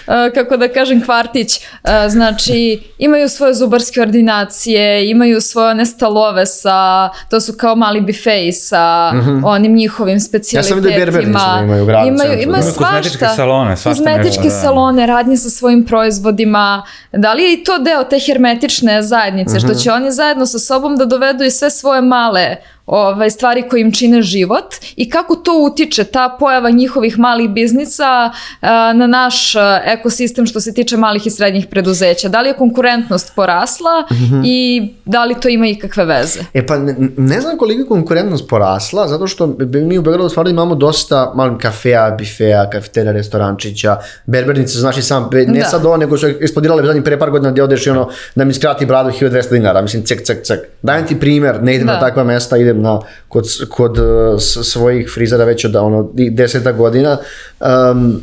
e, 0.08 0.32
kako 0.34 0.58
da 0.58 0.68
kažem, 0.68 1.02
kvartić. 1.02 1.58
E, 1.58 1.64
Znači, 2.10 2.56
imaju 2.98 3.30
svoje 3.30 3.54
zubarske 3.54 4.02
ordinacije, 4.02 4.74
imaju 5.10 5.42
svoje 5.42 5.70
one 5.70 5.86
stalove 5.86 6.46
sa, 6.46 7.10
to 7.30 7.40
su 7.40 7.54
kao 7.54 7.76
mali 7.76 8.02
bifeji 8.02 8.52
sa 8.52 9.12
onim 9.46 9.74
njihovim 9.74 10.20
specijalitetima. 10.20 10.82
vidio 10.82 11.06
berbernicu 11.06 11.40
da 11.48 11.62
imaju 11.64 11.84
u 11.84 11.86
gradu 11.86 12.08
Imaju, 12.08 12.32
imaju 12.32 12.44
Imaju 12.44 12.64
kozmetičke 12.68 13.18
svašta. 13.18 13.36
salone, 13.36 13.78
svašta 13.78 13.90
Kozmetičke 13.96 14.44
da. 14.44 14.50
salone, 14.52 15.06
radnje 15.06 15.38
sa 15.38 15.50
svojim 15.50 15.86
proizvodima. 15.86 16.84
Da 17.12 17.34
li 17.34 17.44
je 17.44 17.54
i 17.54 17.64
to 17.64 17.78
deo 17.80 18.04
te 18.04 18.20
hermetične 18.20 19.02
zajednice, 19.04 19.60
što 19.60 19.74
će 19.74 19.92
oni 19.92 20.12
zajedno 20.12 20.46
sa 20.46 20.60
sobom 20.60 20.98
da 20.98 21.06
dovedu 21.06 21.44
i 21.44 21.52
sve 21.52 21.70
svoje 21.70 22.02
male 22.02 22.56
ovaj, 22.86 23.30
stvari 23.30 23.64
koje 23.70 23.82
im 23.82 23.92
čine 23.92 24.22
život 24.22 24.66
i 24.96 25.10
kako 25.10 25.36
to 25.36 25.52
utiče, 25.72 26.04
ta 26.04 26.36
pojava 26.40 26.70
njihovih 26.70 27.20
malih 27.20 27.50
biznisa 27.50 28.32
na 28.96 29.08
naš 29.08 29.54
ekosistem 29.86 30.46
što 30.46 30.60
se 30.60 30.74
tiče 30.74 30.98
malih 30.98 31.28
i 31.28 31.30
srednjih 31.30 31.68
preduzeća. 31.68 32.30
Da 32.30 32.42
li 32.42 32.50
je 32.50 32.54
konkurentnost 32.54 33.32
porasla 33.36 34.08
i 34.46 34.90
da 35.06 35.26
li 35.26 35.36
to 35.42 35.50
ima 35.50 35.68
ikakve 35.68 36.06
veze? 36.06 36.40
E 36.54 36.66
pa 36.66 36.78
ne, 36.78 36.96
ne 37.18 37.42
znam 37.42 37.58
koliko 37.58 37.82
je 37.82 37.88
konkurentnost 37.88 38.50
porasla, 38.50 39.08
zato 39.08 39.28
što 39.28 39.56
mi 39.74 39.98
u 39.98 40.02
Beogradu 40.02 40.30
stvarno 40.30 40.50
imamo 40.52 40.76
dosta 40.76 41.32
malim 41.36 41.58
kafeja, 41.58 42.16
bifeja, 42.18 42.70
kafetera, 42.70 43.12
restorančića, 43.12 43.98
berbernice, 44.26 44.80
znaš 44.80 44.98
i 44.98 45.02
sam, 45.02 45.30
ne 45.48 45.60
Da. 45.60 45.66
sad 45.66 45.86
ovo, 45.86 45.98
nego 45.98 46.18
su 46.18 46.28
eksplodirale 46.28 46.86
zadnjih 46.86 47.04
pre 47.04 47.20
par 47.20 47.30
godina 47.30 47.52
gdje 47.52 47.64
odeš 47.64 47.88
i 47.88 47.90
ono, 47.90 48.10
da 48.36 48.46
mi 48.46 48.54
skrati 48.54 48.86
bradu 48.86 49.10
1200 49.10 49.50
dinara, 49.52 49.82
mislim, 49.82 50.04
cek, 50.04 50.24
cek, 50.24 50.44
cek. 50.44 50.60
Dajem 50.82 51.08
ti 51.08 51.20
primjer, 51.20 51.64
ne 51.64 51.76
idem 51.76 51.88
Da. 51.88 51.94
na 51.94 52.00
takva 52.00 52.24
mesta, 52.24 52.58
idem 52.74 52.82
na, 52.82 53.00
kod, 53.28 53.46
kod 53.70 53.98
uh, 53.98 54.06
s- 54.40 54.58
svojih 54.64 55.12
frizera 55.14 55.46
već 55.46 55.66
od 55.66 55.76
ono, 55.76 56.10
deseta 56.14 56.72
godina. 56.72 57.18
Um, 57.92 58.22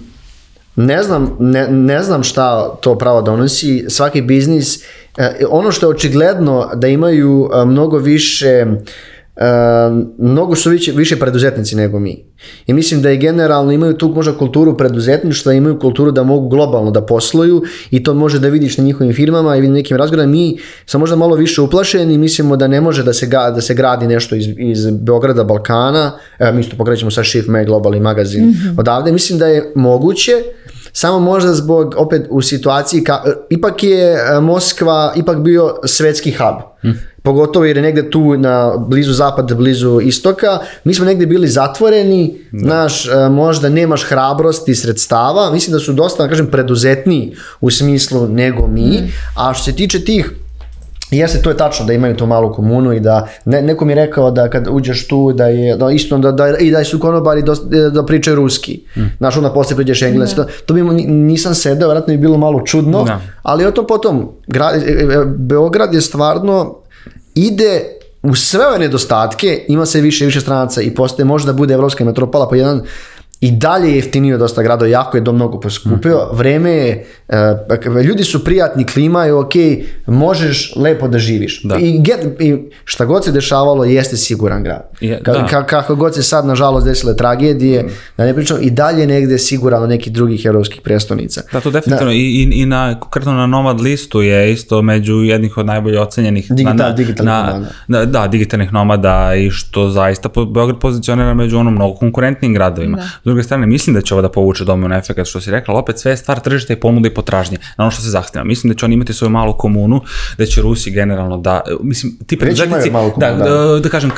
ne 0.77 1.03
znam, 1.03 1.37
ne, 1.41 1.69
ne 1.69 2.03
znam 2.03 2.23
šta 2.23 2.77
to 2.81 2.99
pravo 2.99 3.23
donosi, 3.23 3.85
svaki 3.89 4.23
biznis, 4.23 4.83
e, 5.19 5.45
ono 5.49 5.73
što 5.73 5.87
je 5.87 5.91
očigledno 5.91 6.71
da 6.75 6.87
imaju 6.89 7.51
e, 7.53 7.65
mnogo 7.65 7.99
više 7.99 8.47
e, 8.47 8.67
mnogo 10.19 10.57
su 10.57 10.71
više, 10.71 10.93
više 10.93 11.19
preduzetnici 11.19 11.77
nego 11.77 11.99
mi. 11.99 12.25
I 12.67 12.73
mislim 12.73 13.03
da 13.03 13.11
i 13.11 13.19
generalno 13.19 13.73
imaju 13.73 13.95
tu 13.95 14.09
možda 14.09 14.39
kulturu 14.39 14.77
preduzetništva, 14.77 15.53
imaju 15.53 15.79
kulturu 15.79 16.11
da 16.11 16.23
mogu 16.23 16.49
globalno 16.49 16.91
da 16.91 17.07
posluju 17.07 17.63
i 17.91 18.03
to 18.03 18.15
može 18.15 18.39
da 18.39 18.49
vidiš 18.49 18.79
na 18.79 18.85
njihovim 18.85 19.15
firmama 19.15 19.57
i 19.57 19.69
nekim 19.69 19.97
razgovorima. 19.97 20.33
Mi 20.33 20.59
smo 20.87 21.01
možda 21.01 21.17
malo 21.17 21.37
više 21.37 21.61
uplašeni 21.61 22.15
i 22.15 22.19
mislimo 22.19 22.57
da 22.57 22.69
ne 22.69 22.81
može 22.81 23.03
da 23.03 23.13
se, 23.13 23.27
ga, 23.27 23.51
da 23.55 23.61
se 23.61 23.75
gradi 23.75 24.07
nešto 24.07 24.35
iz, 24.35 24.47
iz 24.59 24.91
Beograda, 24.91 25.45
Balkana. 25.45 26.13
Evo, 26.39 26.53
mi 26.53 26.61
isto 26.61 26.77
pokrećemo 26.77 27.11
sa 27.11 27.25
Shift 27.25 27.49
Mag 27.49 27.67
globalni 27.67 28.01
magazin 28.01 28.55
odavde. 28.79 29.13
Mislim 29.13 29.39
da 29.39 29.47
je 29.47 29.73
moguće, 29.75 30.33
samo 30.93 31.19
možda 31.19 31.55
zbog, 31.55 31.95
opet 31.97 32.27
u 32.31 32.43
situaciji, 32.43 33.05
ka, 33.05 33.23
ipak 33.51 33.83
je 33.83 34.19
Moskva 34.41 35.13
ipak 35.17 35.39
bio 35.39 35.75
svetski 35.85 36.33
hub. 36.33 36.95
Pogotovo 37.23 37.65
jer 37.65 37.77
je 37.77 37.83
negde 37.83 38.11
tu 38.11 38.37
na 38.37 38.77
blizu 38.77 39.13
zapada, 39.13 39.55
blizu 39.55 40.01
istoka. 40.01 40.59
Mi 40.85 40.95
smo 40.95 41.05
negde 41.05 41.27
bili 41.27 41.49
zatvoreni, 41.49 42.39
naš, 42.53 43.09
e, 43.09 43.29
možda 43.29 43.69
nemaš 43.69 44.05
hrabrosti, 44.05 44.75
sredstava. 44.75 45.51
Mislim 45.51 45.73
da 45.73 45.79
su 45.79 45.93
dosta, 45.93 46.23
da 46.23 46.29
kažem, 46.29 46.47
preduzetniji 46.47 47.35
u 47.61 47.71
smislu 47.71 48.29
nego 48.29 48.67
mi. 48.67 49.13
A 49.37 49.55
što 49.55 49.65
se 49.65 49.73
tiče 49.73 50.05
tih 50.05 50.33
Jeste, 51.11 51.43
to 51.43 51.51
je 51.51 51.57
tačno 51.57 51.87
da 51.87 51.93
imaju 51.93 52.17
tu 52.17 52.27
malu 52.27 52.53
komunu 52.53 52.93
i 52.93 53.01
da 53.01 53.27
ne, 53.45 53.63
neko 53.63 53.85
mi 53.85 53.93
je 53.93 53.97
rekao 53.97 54.31
da 54.31 54.51
kad 54.51 54.67
uđeš 54.71 55.09
tu 55.09 55.33
da 55.33 55.47
je 55.47 55.77
da 55.77 55.91
isto 55.91 56.19
da, 56.19 56.33
da, 56.33 56.59
i 56.59 56.71
da 56.71 56.85
su 56.85 56.99
konobari 56.99 57.43
dosta, 57.43 57.67
da 57.91 58.05
pričaju 58.07 58.37
ruski. 58.37 58.81
Znaš, 59.19 59.37
onda 59.37 59.53
posle 59.53 59.77
priđeš 59.77 60.03
engleski. 60.03 60.37
To, 60.37 60.47
to 60.67 60.75
bi 60.75 60.83
nisam 61.07 61.55
sedeo, 61.55 61.89
vjerojatno 61.89 62.15
bi 62.15 62.19
bilo 62.19 62.39
malo 62.39 62.63
čudno, 62.65 63.05
Da. 63.05 63.21
ali 63.43 63.67
o 63.67 63.71
tom 63.71 63.87
potom, 63.87 64.29
e, 64.55 65.25
Beograd 65.37 65.95
je 65.95 66.01
stvarno 66.01 66.80
ide 67.35 68.01
u 68.23 68.35
sve 68.35 68.67
ove 68.67 68.79
nedostatke, 68.79 69.65
ima 69.69 69.87
se 69.87 70.01
više 70.01 70.25
i 70.25 70.27
više 70.27 70.41
stranaca 70.41 70.83
i 70.83 70.95
postaje 70.95 71.25
možda 71.25 71.53
bude 71.53 71.75
evropska 71.75 72.05
metropola 72.05 72.49
po 72.49 72.55
jedan 72.55 72.83
i 73.41 73.51
dalje 73.51 73.89
je 73.89 73.97
jeftinio 73.97 74.39
dosta 74.39 74.63
gradova, 74.63 74.89
jako 74.89 75.17
je 75.17 75.21
do 75.21 75.33
mnogo 75.33 75.61
poskupio. 75.61 76.29
Vreme 76.33 76.71
je, 76.71 77.07
e, 77.29 77.57
ljudi 78.03 78.25
su 78.25 78.45
prijatni, 78.45 78.85
klima 78.85 79.25
je 79.25 79.35
ok, 79.35 79.53
možeš 80.07 80.73
lepo 80.77 81.09
da 81.09 81.19
živiš. 81.19 81.63
Da. 81.63 81.77
I, 81.77 81.99
get, 81.99 82.41
I 82.41 82.57
šta 82.85 83.05
god 83.05 83.25
se 83.25 83.33
dešavalo, 83.33 83.85
jeste 83.85 84.17
siguran 84.17 84.63
grad. 84.63 84.91
Je, 85.01 85.21
Ka, 85.23 85.33
da. 85.33 85.47
ka- 85.51 85.67
kako 85.67 85.95
god 85.95 86.15
se 86.15 86.23
sad, 86.23 86.47
nažalost, 86.47 86.87
desile 86.87 87.17
tragedije, 87.17 87.89
da 88.17 88.25
ne 88.25 88.35
pričam, 88.35 88.59
i 88.61 88.71
dalje 88.71 89.07
negde 89.07 89.39
siguran 89.39 89.83
od 89.83 89.89
nekih 89.89 90.13
drugih 90.13 90.45
evropskih 90.45 90.81
prestonica. 90.81 91.43
Da, 91.53 91.61
to 91.61 91.71
definitivno. 91.71 92.13
I, 92.13 92.17
i, 92.19 92.51
i 92.53 92.67
na, 92.67 93.01
konkretno 93.01 93.33
na 93.33 93.47
Nomad 93.47 93.81
listu 93.81 94.23
je 94.23 94.53
isto 94.53 94.83
među 94.83 95.15
jednih 95.15 95.57
od 95.57 95.67
najbolje 95.67 96.01
ocenjenih. 96.01 96.51
Digital- 96.51 96.65
na, 96.67 96.85
na, 96.85 96.93
digitalnih 96.93 97.27
na, 97.27 97.47
nomada. 97.47 97.67
na- 97.89 98.05
da, 98.05 98.27
digitalnih 98.27 98.73
nomada 98.73 99.35
i 99.37 99.51
što 99.51 99.89
zaista 99.89 100.29
po, 100.29 100.45
Beograd 100.45 100.79
pozicionira 100.79 101.35
među 101.35 101.59
ono 101.59 101.71
mnogo 101.71 101.95
konkurentnim 101.95 102.55
gradovima. 102.55 102.97
Da. 102.97 103.30
Druge 103.31 103.43
strane, 103.43 103.67
mislim 103.67 103.95
da 103.95 104.03
će 104.03 104.15
ovo 104.15 104.23
da 104.23 104.29
povuče 104.31 104.65
domino 104.65 104.97
efekt, 104.97 105.27
što 105.27 105.41
si 105.41 105.51
rekla, 105.51 105.75
opet 105.75 105.99
sve 105.99 106.13
je 106.13 106.17
stvar 106.17 106.41
tržišta 106.41 106.73
i 106.73 106.77
ponude 106.77 107.09
i 107.09 107.15
potražnje, 107.15 107.57
na 107.77 107.85
ono 107.85 107.91
što 107.91 108.03
se 108.03 108.11
zahteva. 108.11 108.45
Mislim 108.45 108.73
da 108.73 108.79
će 108.79 108.85
oni 108.85 108.95
imati 108.95 109.13
svoju 109.13 109.31
malu 109.31 109.53
komunu, 109.55 110.01
da 110.39 110.47
će 110.47 110.63
Rusi 110.63 110.91
generalno 110.91 111.37
da, 111.39 111.61
mislim, 111.83 112.19
ti 112.27 112.39
preduzetnici, 112.39 112.91
da, 112.91 112.99
komunu, 112.99 113.15
da, 113.19 113.31
da. 113.31 113.79
da 113.79 113.89
kažem, 113.89 114.11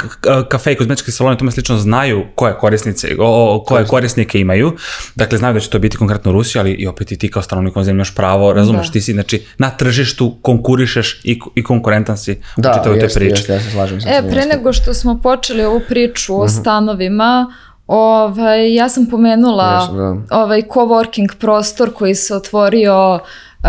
kafe 0.49 0.73
i 0.73 0.77
kozmetički 0.77 1.11
saloni, 1.11 1.39
tome 1.39 1.51
slično 1.51 1.77
znaju 1.77 2.25
koje 2.35 2.55
korisnice, 2.55 3.09
o, 3.19 3.65
koje 3.67 3.87
korisnike 3.87 4.41
imaju. 4.41 4.73
Dakle, 5.15 5.39
znaju 5.39 5.55
da 5.55 5.61
će 5.61 5.71
to 5.71 5.79
biti 5.79 5.97
konkretno 5.97 6.33
Rusi, 6.33 6.59
ali 6.59 6.71
i 6.73 6.87
opet 6.87 7.13
i 7.13 7.19
ti 7.19 7.31
kao 7.31 7.43
stanovnik 7.43 7.75
zemlje 7.77 7.91
imaš 7.93 8.15
pravo, 8.15 8.53
razumeš, 8.53 8.87
Da. 8.87 8.93
ti 8.93 9.01
si, 9.01 9.13
znači, 9.13 9.43
na 9.59 9.71
tržištu 9.71 10.39
konkurišeš 10.43 11.21
i, 11.25 11.41
i 11.55 11.63
konkurentan 11.63 12.19
si 12.19 12.33
u 12.57 12.61
Da, 12.61 12.69
čitavoj 12.71 12.99
toj 12.99 13.05
jeste, 13.05 13.21
priči. 13.21 13.31
jeste, 13.33 13.53
ja 13.53 13.61
se 13.61 13.71
slažem 13.71 14.01
sa 14.01 14.09
E, 14.09 14.23
pre 14.31 14.47
nego 14.47 14.73
što 14.73 14.95
smo 14.95 15.21
počeli 15.21 15.65
ovu 15.65 15.81
priču 15.89 16.33
Mhm. 16.33 16.43
o 16.43 16.49
stanovima, 16.49 17.53
ovaj, 17.93 18.75
ja 18.75 18.89
sam 18.89 19.07
pomenula 19.07 19.81
Jesu, 19.81 19.93
da. 20.29 20.39
ovaj 20.39 20.63
coworking 20.63 21.35
prostor 21.37 21.95
koji 21.95 22.15
se 22.15 22.35
otvorio 22.35 23.19
Uh, 23.65 23.69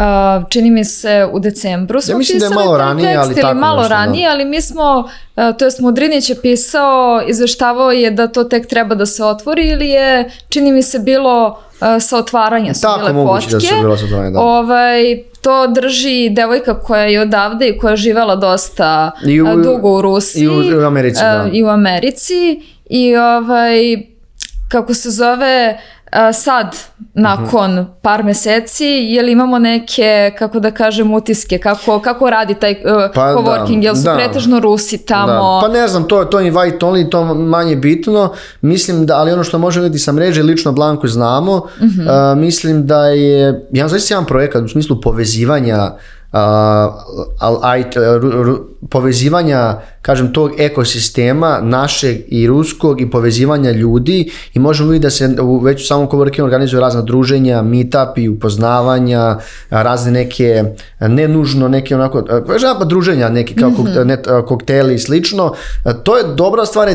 čini 0.50 0.72
mi 0.72 0.86
se 0.86 1.28
u 1.32 1.40
decembru 1.40 2.02
smo 2.02 2.18
mislim 2.18 2.40
da 2.40 2.46
je 2.46 2.52
malo 2.52 2.78
ranije, 2.78 3.08
tekst 3.08 3.26
ali 3.26 3.36
tako 3.36 3.56
malo 3.56 3.76
nešto, 3.78 3.90
da. 3.90 3.96
ranije, 3.96 4.30
ali 4.30 4.46
mi 4.46 4.62
smo, 4.62 5.10
uh, 5.36 5.58
to 5.58 5.66
jest 5.66 5.80
Mudrinić 5.80 6.30
je 6.30 6.42
pisao, 6.42 7.22
izveštavao 7.28 7.92
je 7.92 8.12
da 8.12 8.28
to 8.28 8.44
tek 8.44 8.68
treba 8.68 8.96
da 8.96 9.06
se 9.06 9.24
otvori 9.24 9.70
ili 9.70 9.90
je, 9.90 10.32
čini 10.50 10.72
mi 10.72 10.84
se, 10.84 11.00
bilo 11.00 11.48
uh, 11.48 11.88
sa 12.02 12.18
otvaranja 12.18 12.74
su 12.74 12.82
Tako 12.82 13.00
bile 13.00 13.14
moguće 13.14 13.48
da 13.50 13.60
su 13.60 13.76
bilo 13.82 13.98
sa 13.98 14.06
otvaranja, 14.06 14.30
da. 14.32 14.40
Ovaj, 14.40 15.04
to 15.42 15.68
drži 15.68 16.30
devojka 16.30 16.80
koja 16.80 17.04
je 17.04 17.22
odavde 17.22 17.68
i 17.68 17.78
koja 17.78 17.92
je 17.92 17.98
živela 17.98 18.36
dosta 18.36 19.12
I 19.26 19.42
u- 19.42 19.46
uh, 19.46 19.64
dugo 19.64 19.90
u 19.90 20.02
Rusiji. 20.02 20.44
i 20.44 20.76
u- 20.76 20.80
u 20.80 20.86
Americi, 20.86 21.22
da. 21.22 21.50
I 21.54 21.64
u 21.64 21.68
Americi. 21.68 22.62
I 22.86 23.16
ovaj, 23.16 24.13
kako 24.74 24.94
se 24.94 25.10
zove, 25.12 25.78
uh, 26.06 26.18
sad, 26.36 26.76
nakon 27.14 27.86
par 28.02 28.24
meseci, 28.24 28.86
je 28.86 29.24
li 29.24 29.32
imamo 29.32 29.60
neke, 29.60 30.08
kako 30.38 30.60
da 30.60 30.72
kažem, 30.72 31.14
utiske, 31.14 31.58
kako, 31.58 32.00
kako 32.00 32.30
radi 32.30 32.54
taj 32.54 32.72
uh, 32.72 32.78
Pa 33.16 33.24
da, 33.24 33.34
coworking, 33.34 33.84
jel 33.84 33.96
su 33.96 34.04
da. 34.04 34.16
pretežno 34.16 34.60
Rusi 34.60 34.98
tamo? 34.98 35.28
Da. 35.28 35.60
Pa 35.62 35.68
ne 35.70 35.88
znam, 35.88 36.04
to, 36.04 36.26
to 36.26 36.40
je 36.40 36.48
invite 36.48 36.78
only, 36.80 37.10
to 37.10 37.24
manje 37.26 37.76
bitno. 37.76 38.32
Mislim 38.62 39.06
da, 39.06 39.16
ali 39.18 39.32
ono 39.32 39.44
što 39.44 39.58
možemo 39.58 39.84
vidjeti 39.84 40.04
sa 40.04 40.12
mreže, 40.12 40.44
lično 40.44 40.72
Blanku 40.72 41.08
znamo, 41.08 41.62
Mhm. 41.82 42.08
a, 42.10 42.36
mislim 42.36 42.88
da 42.88 43.06
je, 43.06 43.66
jedan 43.72 43.90
zaista 43.90 44.14
jedan 44.14 44.26
projekat 44.26 44.64
u 44.64 44.68
smislu 44.68 45.02
povezivanja 45.02 45.92
a, 46.34 46.92
ru- 48.44 48.60
povezivanja, 48.90 49.74
kažem, 50.02 50.34
tog 50.34 50.52
ekosistema 50.58 51.60
našeg 51.62 52.18
i 52.28 52.48
ruskog 52.48 53.02
i 53.02 53.10
povezivanja 53.10 53.72
ljudi 53.72 54.32
i 54.54 54.60
možemo 54.60 54.90
vidjeti 54.90 55.04
da 55.06 55.10
se 55.10 55.42
u 55.42 55.60
već 55.60 55.84
u 55.84 55.88
samom 55.88 56.10
coworkingu 56.10 56.44
organizuju 56.44 56.80
razna 56.80 57.02
druženja, 57.02 57.62
meetupi, 57.62 58.30
upoznavanja, 58.30 59.38
razne 59.70 60.12
neke, 60.12 60.64
ne 61.00 61.28
nužno 61.28 61.68
neke 61.68 61.96
onako, 61.96 62.24
kažem, 62.48 62.70
pa 62.80 62.86
druženja 62.86 63.30
neki 63.30 63.56
kao 63.56 63.70
kok- 63.70 64.04
net, 64.04 64.28
kokteli 64.48 64.96
i 64.96 65.00
slično. 65.00 65.54
To 66.04 66.18
je 66.18 66.24
dobra 66.36 66.66
stvar, 66.66 66.90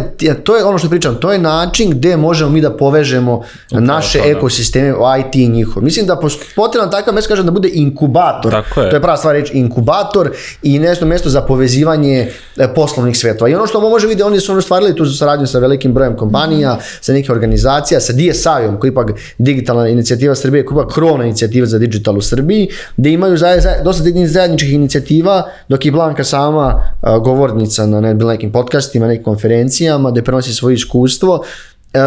to 0.44 0.56
je 0.56 0.64
ono 0.64 0.78
što 0.78 0.88
pričam, 0.88 1.14
to 1.14 1.32
je 1.32 1.38
način 1.38 1.90
gde 1.90 2.16
možemo 2.16 2.50
mi 2.50 2.60
da 2.60 2.70
povežemo 2.70 3.42
naše 3.70 4.18
to, 4.18 4.24
da. 4.24 4.30
ekosisteme, 4.30 4.88
IT 5.20 5.34
i 5.34 5.48
njihov. 5.48 5.82
Mislim 5.82 6.06
da 6.06 6.20
potrebno 6.56 6.90
takav 6.90 7.14
mes 7.14 7.26
kažem 7.26 7.44
da 7.46 7.50
bude 7.50 7.70
inkubator. 7.72 8.52
Tako 8.52 8.80
je. 8.80 8.90
To 8.90 8.96
je 8.96 9.02
prava 9.02 9.16
stvar 9.16 9.27
stvari 9.28 9.40
reći 9.40 9.58
inkubator 9.58 10.30
i 10.62 10.78
nešto 10.78 11.06
mesto 11.06 11.28
za 11.28 11.40
povezivanje 11.40 12.30
e, 12.56 12.74
poslovnih 12.74 13.18
svetova. 13.18 13.50
I 13.50 13.54
ono 13.54 13.66
što 13.66 13.80
može 13.80 14.06
vidjeti, 14.06 14.22
oni 14.22 14.40
su 14.40 14.52
ono 14.52 14.60
stvarili 14.60 14.96
tu 14.96 15.06
saradnju 15.06 15.46
sa 15.46 15.58
velikim 15.58 15.94
brojem 15.94 16.16
kompanija, 16.16 16.78
sa 17.00 17.12
nekih 17.12 17.30
organizacija, 17.30 18.00
sa 18.00 18.12
DSI-om, 18.12 18.80
koji 18.80 18.90
ipak 18.90 19.10
digitalna 19.38 19.88
inicijativa 19.88 20.34
Srbije, 20.34 20.64
koja 20.64 20.76
ipak 20.76 20.94
krovna 20.94 21.24
inicijativa 21.24 21.66
za 21.66 21.78
digital 21.78 22.18
u 22.18 22.20
Srbiji, 22.20 22.68
gde 22.96 23.10
imaju 23.10 23.36
zaje, 23.36 23.60
zaje, 23.60 23.82
dosta 23.84 24.04
zajedničkih 24.26 24.72
inicijativa, 24.72 25.42
dok 25.68 25.84
je 25.84 25.92
Blanka 25.92 26.24
sama 26.24 26.82
a, 27.00 27.18
govornica 27.18 27.86
na 27.86 28.00
ne, 28.00 28.14
nekim 28.14 28.52
podcastima, 28.52 29.06
nekim 29.06 29.24
konferencijama, 29.24 30.10
gde 30.10 30.22
prenosi 30.22 30.54
svoje 30.54 30.74
iskustvo. 30.74 31.44
E, 31.94 32.00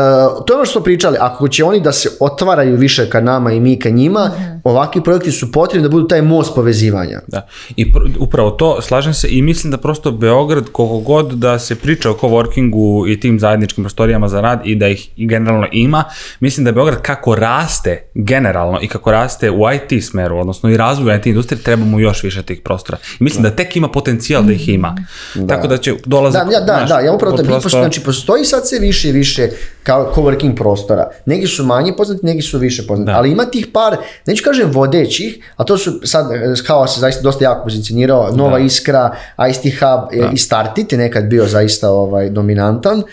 to 0.45 0.53
je 0.53 0.55
ono 0.55 0.65
što 0.65 0.71
smo 0.71 0.81
pričali, 0.81 1.17
ako 1.19 1.47
će 1.47 1.63
oni 1.63 1.79
da 1.79 1.91
se 1.91 2.09
otvaraju 2.19 2.77
više 2.77 3.09
ka 3.09 3.21
nama 3.21 3.51
i 3.51 3.59
mi 3.59 3.79
ka 3.79 3.89
njima, 3.89 4.31
ovakvi 4.63 5.03
projekti 5.03 5.31
su 5.31 5.51
potrebni 5.51 5.87
da 5.87 5.91
budu 5.91 6.07
taj 6.07 6.21
most 6.21 6.55
povezivanja. 6.55 7.19
Da. 7.27 7.47
I 7.75 7.91
pr 7.91 7.99
upravo 8.19 8.51
to, 8.51 8.81
slažem 8.81 9.13
se 9.13 9.27
i 9.29 9.41
mislim 9.41 9.71
da 9.71 9.77
prosto 9.77 10.11
Beograd, 10.11 10.65
koliko 10.71 10.99
god 10.99 11.31
da 11.31 11.59
se 11.59 11.75
priča 11.75 12.09
o 12.09 12.13
coworkingu 12.13 13.11
i 13.11 13.19
tim 13.19 13.39
zajedničkim 13.39 13.83
prostorijama 13.83 14.27
za 14.27 14.41
rad 14.41 14.61
i 14.65 14.75
da 14.75 14.87
ih 14.87 15.09
generalno 15.17 15.67
ima, 15.71 16.03
mislim 16.39 16.65
da 16.65 16.71
Beograd 16.71 17.01
kako 17.01 17.35
raste 17.35 18.11
generalno 18.15 18.79
i 18.81 18.87
kako 18.87 19.11
raste 19.11 19.51
u 19.51 19.61
IT 19.71 20.03
smeru, 20.03 20.37
odnosno 20.37 20.69
i 20.69 20.77
razvoju 20.77 21.17
IT 21.17 21.25
industrije, 21.25 21.63
trebamo 21.63 21.99
još 21.99 22.23
više 22.23 22.43
tih 22.43 22.61
prostora. 22.63 22.97
I 23.19 23.23
mislim 23.23 23.43
da 23.43 23.49
tek 23.49 23.75
ima 23.75 23.87
potencijal 23.87 24.43
da 24.43 24.53
ih 24.53 24.69
ima. 24.69 24.95
Da. 25.35 25.55
Tako 25.55 25.67
da 25.67 25.77
će 25.77 25.93
dolazak... 26.05 26.47
Da, 26.47 26.53
ja, 26.53 26.59
da, 26.59 26.85
da, 26.89 26.99
ja 26.99 27.13
upravo 27.13 27.37
te 27.37 27.43
prosto... 27.43 27.69
znači 27.69 28.01
postoji 28.01 28.45
sad 28.45 28.67
sve 28.67 28.79
više 28.79 29.09
i 29.09 29.11
više 29.11 29.49
kao 29.83 30.13
coworking 30.15 30.55
prostora. 30.55 31.09
Neki 31.25 31.47
su 31.47 31.65
manje 31.65 31.93
poznati, 31.97 32.25
neki 32.25 32.41
su 32.41 32.57
više 32.57 32.87
poznati, 32.87 33.11
da. 33.11 33.17
ali 33.17 33.31
ima 33.31 33.45
tih 33.45 33.67
par, 33.73 33.97
neću 34.25 34.43
kažem 34.43 34.71
vodećih, 34.71 35.51
a 35.55 35.63
to 35.63 35.77
su 35.77 35.99
sad 36.03 36.25
kao 36.67 36.87
se 36.87 36.99
zaista 36.99 37.21
dosta 37.21 37.43
jako 37.43 37.63
pozicionirao, 37.63 38.31
Nova 38.31 38.59
da. 38.59 38.65
Iskra, 38.65 39.15
ICT 39.49 39.63
Hub 39.79 40.21
da. 40.21 40.29
i 40.33 40.37
Startit 40.37 40.91
je 40.91 40.97
nekad 40.97 41.25
bio 41.25 41.47
zaista 41.47 41.89
ovaj 41.89 42.29
dominantan. 42.29 43.03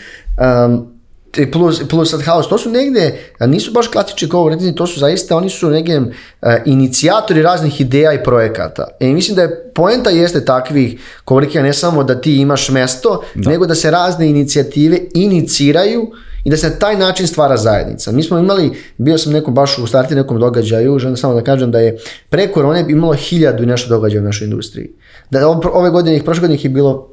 Um, 0.66 0.98
plus, 1.52 1.88
plus 1.88 2.10
sad 2.10 2.22
House, 2.22 2.48
to 2.48 2.58
su 2.58 2.70
negde, 2.70 3.18
nisu 3.40 3.72
baš 3.72 3.88
klasični 3.88 4.28
coworking, 4.28 4.74
to 4.74 4.86
su 4.86 5.00
zaista, 5.00 5.36
oni 5.36 5.50
su 5.50 5.70
negde 5.70 5.98
uh, 5.98 6.08
inicijatori 6.64 7.42
raznih 7.42 7.80
ideja 7.80 8.12
i 8.12 8.24
projekata. 8.24 8.88
I 9.00 9.14
mislim 9.14 9.36
da 9.36 9.42
je 9.42 9.72
poenta 9.74 10.10
jeste 10.10 10.44
takvih 10.44 11.00
coworkinga 11.26 11.62
ne 11.62 11.72
samo 11.72 12.04
da 12.04 12.20
ti 12.20 12.36
imaš 12.36 12.68
mesto, 12.68 13.22
da. 13.34 13.50
nego 13.50 13.66
da 13.66 13.74
se 13.74 13.90
razne 13.90 14.28
inicijative 14.28 15.00
iniciraju 15.14 16.10
i 16.44 16.50
da 16.50 16.56
se 16.56 16.68
na 16.68 16.74
taj 16.74 16.96
način 16.96 17.26
stvara 17.26 17.56
zajednica. 17.56 18.12
Mi 18.12 18.22
smo 18.22 18.38
imali, 18.38 18.72
bio 18.98 19.18
sam 19.18 19.32
nekom 19.32 19.54
baš 19.54 19.78
u 19.78 19.86
starti 19.86 20.14
nekom 20.14 20.40
događaju, 20.40 20.98
želim 20.98 21.16
samo 21.16 21.34
da 21.34 21.44
kažem 21.44 21.70
da 21.70 21.78
je 21.78 21.96
pre 22.28 22.46
korone 22.52 22.84
imalo 22.88 23.12
hiljadu 23.12 23.62
i 23.62 23.66
nešto 23.66 23.88
događaja 23.88 24.22
u 24.22 24.24
našoj 24.24 24.44
industriji. 24.44 24.90
Da 25.30 25.48
ove 25.72 25.90
godine, 25.90 26.16
ih, 26.16 26.22
prošle 26.24 26.40
godine 26.40 26.54
ih 26.54 26.64
je 26.64 26.70
bilo 26.70 27.08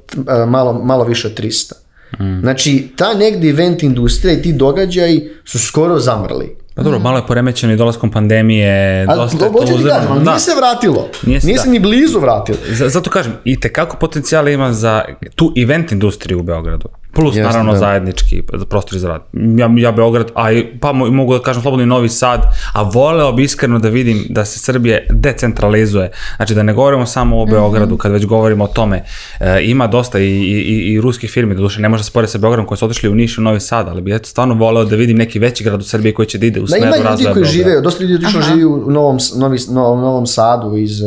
malo, 0.48 0.74
malo 0.74 1.04
više 1.04 1.28
od 1.28 1.40
300. 1.40 1.74
Mm. 2.20 2.40
Znači, 2.42 2.88
ta 2.96 3.14
negdje 3.14 3.50
event 3.50 3.84
industrija 3.84 4.34
i 4.34 4.42
ti 4.42 4.54
događaji 4.54 5.30
su 5.46 5.60
skoro 5.60 6.00
zamrli. 6.00 6.56
Pa 6.76 6.84
dobro, 6.84 7.00
malo 7.00 7.18
je 7.18 7.28
poremećeno 7.28 7.74
i 7.74 7.76
dolaskom 7.76 8.12
pandemije, 8.12 9.06
ali, 9.10 9.18
dosta 9.18 9.46
je 9.46 9.52
to. 9.52 9.60
Kažem, 9.60 9.84
da. 10.24 10.32
nije 10.32 10.40
se 10.40 10.52
vratilo, 10.58 11.08
nije 11.26 11.42
se, 11.42 11.48
nije 11.48 11.60
se 11.60 11.66
da. 11.66 11.72
ni 11.72 11.80
blizu 11.80 12.20
vratilo. 12.20 12.58
Zato 12.70 13.10
kažem, 13.10 13.34
i 13.44 13.60
tekako 13.60 13.98
potencijala 13.98 14.50
ima 14.50 14.74
za 14.74 15.02
tu 15.36 15.54
event 15.58 15.92
industriju 15.92 16.40
u 16.40 16.44
Beogradu. 16.44 16.90
Plus, 17.16 17.36
Jasne, 17.36 17.44
naravno, 17.44 17.72
da. 17.72 17.78
zajednički 17.78 18.42
prostor 18.70 19.00
za 19.00 19.08
rad. 19.08 19.22
Ja, 19.34 19.70
ja 19.78 19.92
Beograd, 19.92 20.32
a 20.36 20.52
i, 20.52 20.80
pa 20.80 20.92
mogu 20.92 21.34
da 21.34 21.40
kažem 21.40 21.62
slobodno 21.62 21.84
i 21.84 21.88
Novi 21.88 22.10
Sad, 22.10 22.42
a 22.74 22.82
voleo 22.82 23.32
bi 23.32 23.44
iskreno 23.44 23.80
da 23.80 23.90
vidim 23.90 24.26
da 24.30 24.46
se 24.46 24.60
Srbije 24.60 25.08
decentralizuje. 25.10 26.12
Znači, 26.36 26.56
da 26.56 26.64
ne 26.64 26.74
govorimo 26.74 27.06
samo 27.06 27.42
o 27.42 27.46
Beogradu, 27.46 27.94
mm 27.94 27.98
-hmm. 27.98 28.02
kad 28.02 28.12
već 28.12 28.26
govorimo 28.26 28.64
o 28.64 28.68
tome. 28.68 29.04
E, 29.40 29.64
ima 29.64 29.88
dosta 29.88 30.20
i, 30.20 30.26
i, 30.26 30.94
i 30.94 31.02
ruskih 31.02 31.32
firmi, 31.32 31.56
do 31.56 31.62
duše 31.62 31.82
ne 31.82 31.90
može 31.90 32.04
se 32.04 32.10
spore 32.10 32.28
sa 32.28 32.38
Beogradom 32.38 32.66
koji 32.66 32.78
su 32.78 32.86
otišli 32.86 33.10
u 33.10 33.16
Niš 33.16 33.38
i 33.38 33.42
u 33.42 33.44
Novi 33.44 33.60
Sad, 33.60 33.88
ali 33.88 34.02
bi 34.02 34.16
eto 34.16 34.30
stvarno 34.30 34.54
voleo 34.54 34.86
da 34.86 34.96
vidim 34.96 35.18
neki 35.18 35.40
veći 35.40 35.64
grad 35.64 35.80
u 35.80 35.84
Srbiji 35.84 36.14
koji 36.14 36.26
će 36.26 36.38
da 36.38 36.46
ide 36.46 36.62
u 36.62 36.68
smeru 36.68 36.86
razvoja 36.86 37.04
Da, 37.04 37.10
ima 37.10 37.20
ljudi 37.20 37.34
koji 37.34 37.46
žive, 37.46 37.82
dosta 37.82 38.04
ljudi 38.04 38.16
otišlo 38.16 38.42
živi 38.42 38.66
u 38.66 38.92
Novom, 38.92 39.18
Novi, 39.36 39.58
Novom, 39.70 40.02
Novom 40.02 40.26
Sadu 40.26 40.78
iz 40.78 41.02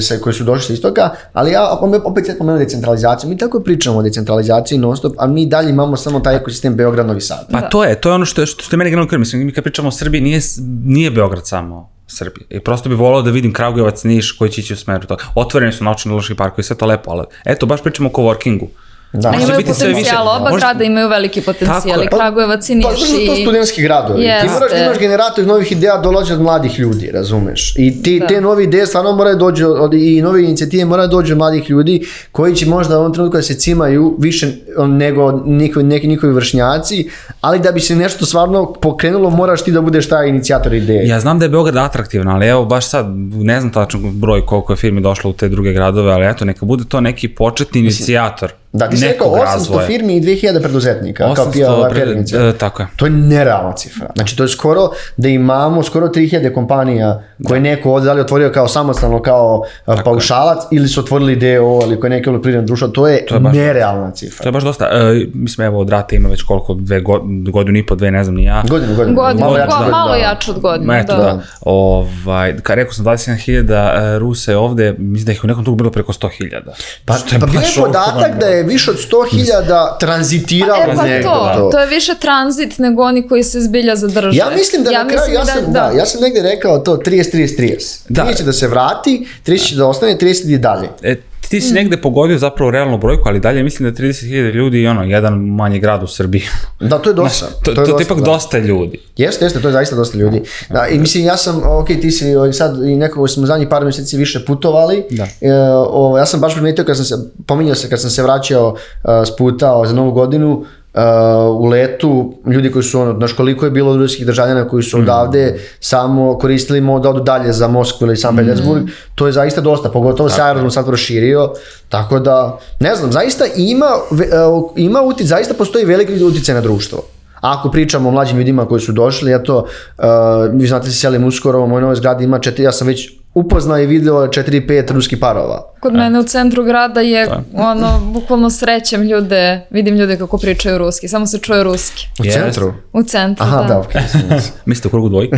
sa, 0.00 0.18
koji 0.18 0.34
su 0.34 0.44
došli 0.44 0.66
sa 0.66 0.72
istoka, 0.72 1.10
ali 1.32 1.50
ja 1.50 1.78
opet 2.04 2.26
sad 2.26 2.38
pomenuo 2.38 2.58
decentralizaciju. 2.58 3.30
Mi 3.30 3.38
tako 3.38 3.60
pričamo 3.60 3.98
o 3.98 4.02
decentralizaciji 4.02 4.78
non 4.78 4.96
stop, 4.96 5.14
a 5.18 5.26
mi 5.26 5.46
dalje 5.46 5.70
imamo 5.70 5.96
samo 5.96 6.20
taj 6.20 6.36
ekosistem 6.36 6.74
Beograd, 6.74 7.06
Novi 7.06 7.20
Sad. 7.20 7.46
Pa 7.52 7.60
da. 7.60 7.68
to 7.68 7.84
je, 7.84 8.00
to 8.00 8.08
je 8.08 8.14
ono 8.14 8.24
što, 8.24 8.46
što, 8.46 8.62
što 8.62 8.76
je 8.76 8.78
meni 8.78 8.90
generalno. 8.90 9.18
Mislim, 9.18 9.46
mi 9.46 9.52
kad 9.52 9.64
pričamo 9.64 9.88
o 9.88 9.92
Srbiji, 9.92 10.20
nije, 10.20 10.40
nije 10.84 11.10
Beograd 11.10 11.46
samo 11.46 11.90
Srbije. 12.06 12.46
I 12.50 12.60
prosto 12.60 12.88
bi 12.88 12.94
volao 12.94 13.22
da 13.22 13.30
vidim 13.30 13.52
Kragujevac, 13.52 14.04
Niš 14.04 14.32
koji 14.32 14.50
će 14.50 14.60
ići 14.60 14.72
u 14.72 14.76
smeru 14.76 15.06
toga. 15.06 15.24
Otvoreni 15.34 15.72
su 15.72 15.84
naučno-loški 15.84 16.34
parkovi, 16.34 16.62
sve 16.62 16.76
to 16.76 16.86
lepo, 16.86 17.10
ali 17.10 17.24
eto, 17.44 17.66
baš 17.66 17.82
pričamo 17.82 18.08
o 18.08 18.12
coworkingu. 18.12 18.66
Da. 19.14 19.28
A 19.28 19.34
imaju 19.34 19.66
potencijal, 19.66 20.28
oba 20.28 20.50
možda... 20.50 20.58
grada 20.58 20.84
imaju 20.84 21.08
veliki 21.08 21.40
potencijal, 21.40 22.02
i 22.02 22.06
Kragujevac 22.06 22.68
i 22.68 22.74
Niš. 22.74 22.84
Pa, 22.84 22.90
pa 22.90 22.96
to 23.26 23.36
studentski 23.42 23.82
gradovi. 23.82 24.22
Jeste. 24.24 24.46
Ti 24.46 24.52
moraš 24.52 24.70
da 24.70 24.84
imaš 24.84 24.98
generator 24.98 25.46
novih 25.46 25.72
ideja 25.72 25.96
dolaze 25.96 26.34
od 26.34 26.40
mladih 26.40 26.78
ljudi, 26.78 27.10
razumeš? 27.12 27.74
I 27.78 28.02
ti, 28.02 28.20
da. 28.20 28.26
te 28.26 28.40
nove 28.40 28.64
ideje 28.64 28.86
stvarno 28.86 29.12
moraju 29.12 29.36
dođu 29.36 29.66
od, 29.66 29.94
i 29.94 30.22
nove 30.22 30.44
inicijative 30.44 30.84
moraju 30.84 31.08
dođu 31.08 31.32
od 31.32 31.38
mladih 31.38 31.70
ljudi 31.70 32.06
koji 32.32 32.54
će 32.54 32.66
možda 32.66 32.98
u 32.98 33.00
ovom 33.00 33.12
trenutku 33.12 33.36
da 33.36 33.42
se 33.42 33.54
cimaju 33.54 34.16
više 34.18 34.52
nego 34.88 35.42
njihovi, 35.46 35.86
neki 35.86 36.06
njihovi 36.06 36.32
vršnjaci, 36.32 37.08
ali 37.40 37.58
da 37.58 37.72
bi 37.72 37.80
se 37.80 37.96
nešto 37.96 38.26
stvarno 38.26 38.72
pokrenulo 38.72 39.30
moraš 39.30 39.62
ti 39.62 39.72
da 39.72 39.80
budeš 39.80 40.08
taj 40.08 40.28
inicijator 40.28 40.74
ideje. 40.74 41.08
Ja 41.08 41.20
znam 41.20 41.38
da 41.38 41.44
je 41.44 41.48
Beograd 41.48 41.76
atraktivan, 41.76 42.28
ali 42.28 42.46
evo 42.46 42.64
baš 42.64 42.88
sad 42.88 43.06
ne 43.32 43.60
znam 43.60 43.72
tačno 43.72 44.00
broj 44.12 44.46
koliko 44.46 44.72
je 44.72 44.76
firmi 44.76 45.00
došlo 45.00 45.30
u 45.30 45.32
te 45.32 45.48
druge 45.48 45.72
gradove, 45.72 46.12
ali 46.12 46.26
eto 46.26 46.44
neka 46.44 46.66
bude 46.66 46.84
to 46.88 47.00
neki 47.00 47.28
početni 47.28 47.80
inicijator. 47.80 48.52
Da, 48.76 48.90
ti 48.90 48.96
si 48.96 49.06
rekao 49.06 49.28
800 49.28 49.44
razvoja. 49.44 49.86
firmi 49.86 50.16
i 50.16 50.20
2000 50.20 50.62
preduzetnika 50.62 51.24
800 51.24 51.34
kao 51.34 51.50
pija 51.52 51.88
prijateljnice. 51.90 52.36
E, 52.36 52.52
tako 52.52 52.82
je. 52.82 52.88
To 52.96 53.06
je 53.06 53.10
nerealna 53.10 53.72
cifra. 53.72 54.10
Znači 54.16 54.36
to 54.36 54.42
je 54.42 54.48
skoro 54.48 54.90
da 55.16 55.28
imamo 55.28 55.82
skoro 55.82 56.08
3000 56.08 56.54
kompanija 56.54 57.22
koje 57.44 57.60
da. 57.60 57.62
neko 57.62 57.92
ovde 57.92 58.06
da 58.06 58.12
li 58.12 58.20
otvorio 58.20 58.50
kao 58.52 58.68
samostalno 58.68 59.22
kao 59.22 59.62
tako 59.86 60.02
paušalac 60.04 60.58
je. 60.62 60.76
ili 60.76 60.88
su 60.88 61.00
otvorili 61.00 61.36
DO 61.36 61.80
ili 61.82 62.00
koje 62.00 62.10
neke 62.10 62.30
privredno 62.42 62.66
društvo, 62.66 62.88
to 62.88 63.08
je, 63.08 63.26
to 63.26 63.34
je 63.34 63.40
baš, 63.40 63.54
nerealna 63.54 64.10
cifra. 64.10 64.42
To 64.42 64.48
je 64.48 64.52
baš 64.52 64.62
dosta. 64.62 64.84
E, 64.92 65.26
mislim 65.34 65.66
evo 65.66 65.80
od 65.80 65.90
rata 65.90 66.16
ima 66.16 66.28
već 66.28 66.42
koliko 66.42 66.74
dve 66.74 67.00
go, 67.00 67.20
godinu 67.52 67.78
i 67.78 67.86
po 67.86 67.94
dve, 67.94 68.10
ne 68.10 68.24
znam 68.24 68.36
ni 68.36 68.44
ja. 68.44 68.62
Godinu, 68.68 68.94
godinu. 68.96 69.16
godinu 69.16 69.40
malo, 69.40 69.58
jače, 69.58 69.76
go, 69.84 69.90
malo 69.90 70.12
da. 70.12 70.16
jače 70.16 70.50
od 70.50 70.60
godine. 70.60 71.00
Eto, 71.00 71.16
da. 71.16 71.22
da. 71.22 71.40
Ovaj, 71.60 72.56
ka 72.62 72.74
rekao 72.74 72.92
sam 72.92 73.04
27.000 73.04 74.18
Ruse 74.18 74.56
ovde, 74.56 74.94
mislim 74.98 75.26
da 75.26 75.32
ih 75.32 75.44
u 75.44 75.46
nekom 75.46 75.64
tugu 75.64 75.76
bilo 75.76 75.90
preko 75.90 76.12
100.000. 76.12 76.60
Pa, 77.04 77.14
pa 77.40 77.46
bio 77.46 77.60
je 77.60 77.66
podatak 77.76 78.40
da 78.40 78.46
je 78.46 78.63
više 78.64 78.90
od 78.90 78.96
100.000 78.96 79.98
tranzitiralo 79.98 80.92
e, 80.92 80.96
pa 80.96 81.02
negde. 81.02 81.22
To, 81.22 81.52
to, 81.56 81.68
to 81.72 81.78
je 81.78 81.86
više 81.86 82.14
tranzit 82.20 82.78
nego 82.78 83.02
oni 83.02 83.28
koji 83.28 83.42
se 83.42 83.60
zbilja 83.60 83.96
zadrže. 83.96 84.38
Ja 84.38 84.50
mislim 84.56 84.84
da 84.84 84.90
ja 84.90 85.02
na 85.04 85.10
kraju, 85.10 85.34
ja, 85.34 85.44
sam, 85.44 85.72
da, 85.72 85.80
da. 85.80 85.98
ja 85.98 86.06
sam 86.06 86.20
negde 86.20 86.42
rekao 86.42 86.78
to 86.78 86.96
30, 86.96 87.36
30, 87.36 87.58
30. 87.58 88.00
Da. 88.08 88.24
30 88.24 88.36
će 88.36 88.44
da 88.44 88.52
se 88.52 88.68
vrati, 88.68 89.26
30 89.46 89.68
će 89.68 89.76
da 89.76 89.86
ostane, 89.86 90.16
30 90.18 90.54
i 90.54 90.58
dalje. 90.58 90.88
E, 91.02 91.16
ti 91.48 91.60
si 91.60 91.72
mm. 91.72 91.74
negde 91.74 91.96
pogodio 91.96 92.38
zapravo 92.38 92.70
realnu 92.70 92.98
brojku, 92.98 93.28
ali 93.28 93.40
dalje 93.40 93.62
mislim 93.62 93.90
da 93.90 94.02
30.000 94.02 94.52
ljudi 94.52 94.80
i 94.80 94.86
ono, 94.86 95.02
jedan 95.02 95.34
manji 95.34 95.78
grad 95.78 96.02
u 96.02 96.06
Srbiji. 96.06 96.42
Da, 96.80 96.98
to 96.98 97.10
je 97.10 97.14
dosta. 97.14 97.46
to, 97.46 97.74
to, 97.74 97.74
to, 97.74 97.80
je 97.80 97.86
to 97.86 98.02
ipak 98.02 98.18
da. 98.18 98.24
dosta 98.24 98.58
ljudi. 98.58 99.00
Jeste, 99.16 99.44
jeste, 99.44 99.60
to 99.60 99.68
je 99.68 99.72
zaista 99.72 99.96
dosta 99.96 100.18
ljudi. 100.18 100.42
Da, 100.70 100.86
I 100.86 100.98
mislim, 100.98 101.24
ja 101.24 101.36
sam, 101.36 101.62
ok, 101.64 101.86
ti 101.86 102.10
si 102.10 102.24
sad 102.52 102.84
i 102.84 102.96
nekako 102.96 103.28
smo 103.28 103.46
zadnjih 103.46 103.68
par 103.68 103.84
meseci 103.84 104.16
više 104.16 104.44
putovali. 104.44 105.04
Da. 105.10 105.24
E, 105.40 105.52
o, 105.88 106.18
ja 106.18 106.26
sam 106.26 106.40
baš 106.40 106.54
primetio 106.54 106.84
kad 106.84 106.96
sam 106.96 107.04
se, 107.04 107.14
pominjao 107.46 107.74
se 107.74 107.90
kad 107.90 108.00
sam 108.00 108.10
se 108.10 108.22
vraćao 108.22 108.70
uh, 108.70 109.10
s 109.26 109.36
puta 109.36 109.82
za 109.86 109.92
novu 109.92 110.12
godinu, 110.12 110.64
uh, 110.94 111.60
u 111.60 111.64
letu, 111.64 112.34
ljudi 112.46 112.72
koji 112.72 112.82
su, 112.82 113.00
ono, 113.00 113.14
znaš 113.18 113.32
koliko 113.32 113.64
je 113.64 113.70
bilo 113.70 113.96
ruskih 113.96 114.26
državljana 114.26 114.68
koji 114.68 114.82
su 114.82 114.98
mm. 114.98 115.02
odavde 115.02 115.60
samo 115.80 116.38
koristili 116.38 116.80
mo 116.80 117.00
da 117.00 117.10
odu 117.10 117.20
dalje 117.20 117.52
za 117.52 117.68
Moskvu 117.68 118.06
ili 118.06 118.16
San 118.16 118.36
Petersburg, 118.36 118.82
mm. 118.82 118.90
to 119.14 119.26
je 119.26 119.32
zaista 119.32 119.60
dosta, 119.60 119.88
pogotovo 119.88 120.28
se 120.28 120.42
aerodrom 120.42 120.70
sad 120.70 120.86
proširio, 120.86 121.50
tako 121.88 122.18
da, 122.18 122.58
ne 122.80 122.96
znam, 122.96 123.12
zaista 123.12 123.44
ima, 123.56 123.90
uh, 124.10 124.70
ima 124.76 125.02
utic, 125.02 125.26
zaista 125.26 125.54
postoji 125.54 125.84
veliki 125.84 126.24
uticaj 126.24 126.54
na 126.54 126.60
društvo. 126.60 127.02
Ako 127.40 127.70
pričamo 127.70 128.08
o 128.08 128.12
mlađim 128.12 128.38
ljudima 128.38 128.66
koji 128.68 128.80
su 128.80 128.92
došli, 128.92 129.34
eto, 129.34 129.66
uh, 129.98 130.04
vi 130.52 130.66
znate 130.66 130.90
se 130.90 130.98
selim 130.98 131.24
uskoro, 131.24 131.60
u 131.60 131.66
mojoj 131.66 131.82
novoj 131.82 131.96
zgradi 131.96 132.24
ima 132.24 132.38
četiri, 132.38 132.64
ja 132.64 132.72
sam 132.72 132.86
već 132.86 133.10
upoznao 133.34 133.78
i 133.78 133.86
video 133.86 134.14
4-5 134.14 134.92
ruskih 134.92 135.18
parova. 135.18 135.74
Kod 135.80 135.94
mene 135.94 136.20
u 136.20 136.22
centru 136.22 136.64
grada 136.64 137.00
je 137.00 137.26
da. 137.26 137.42
ono, 137.54 138.00
bukvalno 138.12 138.50
srećem 138.50 139.02
ljude, 139.02 139.66
vidim 139.70 139.96
ljude 139.96 140.16
kako 140.16 140.38
pričaju 140.38 140.78
ruski, 140.78 141.08
samo 141.08 141.26
se 141.26 141.38
čuje 141.38 141.64
ruski. 141.64 142.06
U 142.20 142.22
yes. 142.22 142.32
centru? 142.32 142.74
U 142.92 143.02
centru, 143.02 143.44
Aha, 143.44 143.62
da. 143.62 143.68
da. 143.68 143.82
Okay. 143.82 144.40
Mislite 144.66 144.88
u 144.88 144.90
krugu 144.90 145.08
dvojke? 145.08 145.36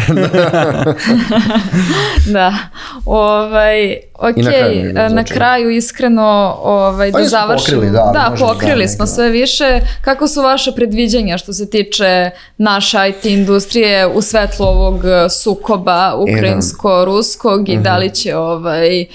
da. 2.37 2.55
Ovaj, 3.05 3.97
ok, 4.15 4.37
na 4.37 4.51
kraju, 4.51 4.93
na 5.11 5.25
kraju 5.25 5.71
iskreno 5.71 6.57
ovaj, 6.63 7.11
da 7.11 7.25
završimo. 7.25 7.77
Pokrili, 7.77 7.93
da, 7.93 8.11
da 8.13 8.35
pokrili 8.39 8.85
da, 8.85 8.89
smo 8.89 9.05
da. 9.05 9.07
sve 9.07 9.31
više. 9.31 9.81
Kako 10.01 10.29
su 10.29 10.43
vaše 10.43 10.73
predviđenja 10.73 11.39
što 11.39 11.53
se 11.53 11.71
tiče 11.71 12.31
naše 12.59 12.99
IT 13.09 13.25
industrije 13.25 14.07
u 14.07 14.23
svetlu 14.23 14.67
ovog 14.67 15.01
sukoba 15.43 16.15
ukrajinsko-ruskog 16.17 17.69
i 17.69 17.77
-hmm. 17.77 17.86
Da 17.91 17.97
li 17.97 18.11
će 18.15 18.37
ovaj, 18.37 19.01
e, 19.01 19.07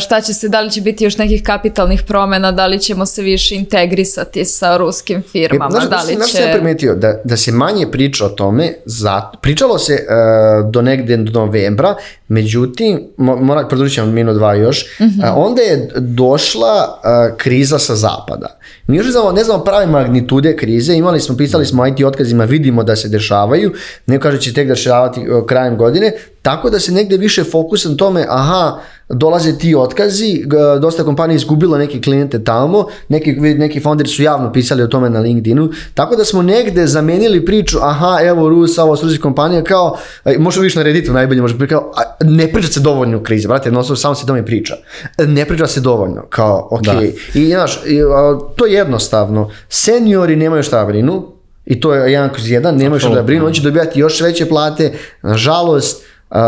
šta 0.00 0.20
će 0.20 0.34
se, 0.34 0.48
da 0.48 0.60
li 0.60 0.70
će 0.70 0.80
biti 0.80 1.04
još 1.04 1.18
nekih 1.18 1.42
kapitalnih 1.42 2.02
promena, 2.06 2.52
da 2.52 2.66
li 2.66 2.78
ćemo 2.78 3.06
se 3.06 3.22
više 3.22 3.54
integrisati 3.54 4.44
sa 4.44 4.76
ruskim 4.76 5.22
firmama, 5.32 5.70
Znaš, 5.70 5.84
da 5.90 6.02
li 6.02 6.14
znaš 6.14 6.30
će... 6.30 6.36
sam 6.36 6.48
ja 6.48 6.54
primetio? 6.54 6.94
Da, 6.94 7.20
da 7.24 7.36
se 7.36 7.52
manje 7.52 7.86
priča 7.90 8.26
o 8.26 8.28
tome, 8.28 8.74
zato, 8.84 9.38
pričalo 9.42 9.78
se 9.78 9.92
uh, 9.92 10.70
do 10.70 10.82
negde 10.82 11.16
do 11.16 11.40
novembra, 11.40 11.94
međutim, 12.28 13.00
mo, 13.16 13.36
mora 13.36 13.68
produžiti 13.68 13.94
ćemo 13.94 14.06
minut 14.12 14.36
dva 14.36 14.54
još, 14.54 14.86
Mhm. 15.00 15.20
uh, 15.20 15.36
onda 15.36 15.62
je 15.62 15.88
došla 15.96 17.00
uh, 17.30 17.36
kriza 17.36 17.78
sa 17.78 17.94
zapada. 17.96 18.58
Mi 18.86 18.96
još 18.96 19.10
znamo, 19.10 19.32
ne 19.32 19.44
znamo 19.44 19.64
prave 19.64 19.86
magnitude 19.86 20.56
krize, 20.56 20.94
imali 20.94 21.20
smo, 21.20 21.36
pisali 21.36 21.66
smo 21.66 21.86
IT 21.86 22.04
otkazima, 22.04 22.44
vidimo 22.44 22.84
da 22.84 22.96
se 22.96 23.08
dešavaju, 23.08 23.72
ne 24.06 24.20
kaže 24.20 24.40
će 24.40 24.54
tek 24.54 24.68
dešavati 24.68 25.20
uh, 25.20 25.46
krajem 25.46 25.76
godine, 25.76 26.12
tako 26.42 26.70
da 26.70 26.78
se 26.78 26.92
negde 26.92 27.16
više 27.16 27.44
fokus 27.44 27.84
na 27.84 27.96
tome, 27.96 28.26
aha, 28.28 28.78
dolaze 29.12 29.58
ti 29.58 29.74
otkazi, 29.74 30.44
dosta 30.80 31.04
kompanija 31.04 31.36
izgubilo 31.36 31.78
neke 31.78 32.00
klijente 32.00 32.44
tamo, 32.44 32.86
neki, 33.08 33.32
neki 33.32 33.80
founderi 33.80 34.08
su 34.08 34.22
javno 34.22 34.52
pisali 34.52 34.82
o 34.82 34.86
tome 34.86 35.10
na 35.10 35.20
LinkedInu, 35.20 35.70
tako 35.94 36.16
da 36.16 36.24
smo 36.24 36.42
negde 36.42 36.86
zamenili 36.86 37.44
priču, 37.44 37.78
aha, 37.82 38.18
evo 38.22 38.48
Rus, 38.48 38.78
ovo 38.78 38.96
su 38.96 39.06
kompanija, 39.22 39.64
kao, 39.64 39.96
može 40.38 40.60
više 40.60 40.78
na 40.78 40.82
Redditu 40.82 41.12
najbolje, 41.12 41.40
može 41.40 41.68
kao, 41.68 41.92
a, 41.96 42.24
ne 42.24 42.52
priča 42.52 42.68
se 42.68 42.80
dovoljno 42.80 43.18
o 43.18 43.22
krizi, 43.22 43.48
brate, 43.48 43.68
jednostavno 43.68 43.96
samo 43.96 44.14
se 44.14 44.26
tome 44.26 44.46
priča. 44.46 44.74
Ne 45.18 45.44
priča 45.44 45.66
se 45.66 45.80
dovoljno, 45.80 46.26
kao, 46.28 46.68
ok. 46.70 46.86
I, 47.34 47.46
znaš, 47.46 47.80
i, 47.86 48.02
a, 48.02 48.38
to 48.56 48.66
je 48.66 48.72
jednostavno, 48.72 49.50
seniori 49.68 50.36
nemaju 50.36 50.62
šta 50.62 50.78
da 50.78 50.86
brinu, 50.86 51.32
i 51.66 51.80
to 51.80 51.94
je 51.94 52.12
jedan 52.12 52.30
kroz 52.30 52.50
jedan, 52.50 52.76
nemaju 52.76 53.00
šta 53.00 53.08
da 53.08 53.22
brinu, 53.22 53.46
on 53.46 53.52
će 53.52 53.62
dobijati 53.62 54.00
još 54.00 54.20
veće 54.20 54.48
plate, 54.48 54.92
nažalost, 55.22 56.04
uh, 56.32 56.38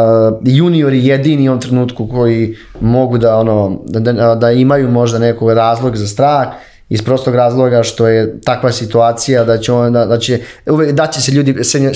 juniori 0.44 1.06
jedini 1.06 1.48
u 1.48 1.52
ovom 1.52 1.60
trenutku 1.60 2.08
koji 2.08 2.56
mogu 2.80 3.18
da, 3.18 3.36
ono, 3.36 3.80
da, 3.86 4.12
da, 4.12 4.34
da 4.34 4.50
imaju 4.50 4.90
možda 4.90 5.18
nekog 5.18 5.52
razlog 5.52 5.96
za 5.96 6.06
strah, 6.06 6.48
iz 6.88 7.02
prostog 7.02 7.34
razloga 7.34 7.82
što 7.82 8.08
je 8.08 8.40
takva 8.40 8.72
situacija 8.72 9.44
da 9.44 9.58
će, 9.58 9.72
on, 9.72 9.92
da, 9.92 10.06
da 10.06 10.18
će 10.18 10.40
uvek 10.66 10.92
da 10.92 11.06
će 11.06 11.20
se 11.20 11.32
ljudi 11.32 11.64
senior, 11.64 11.92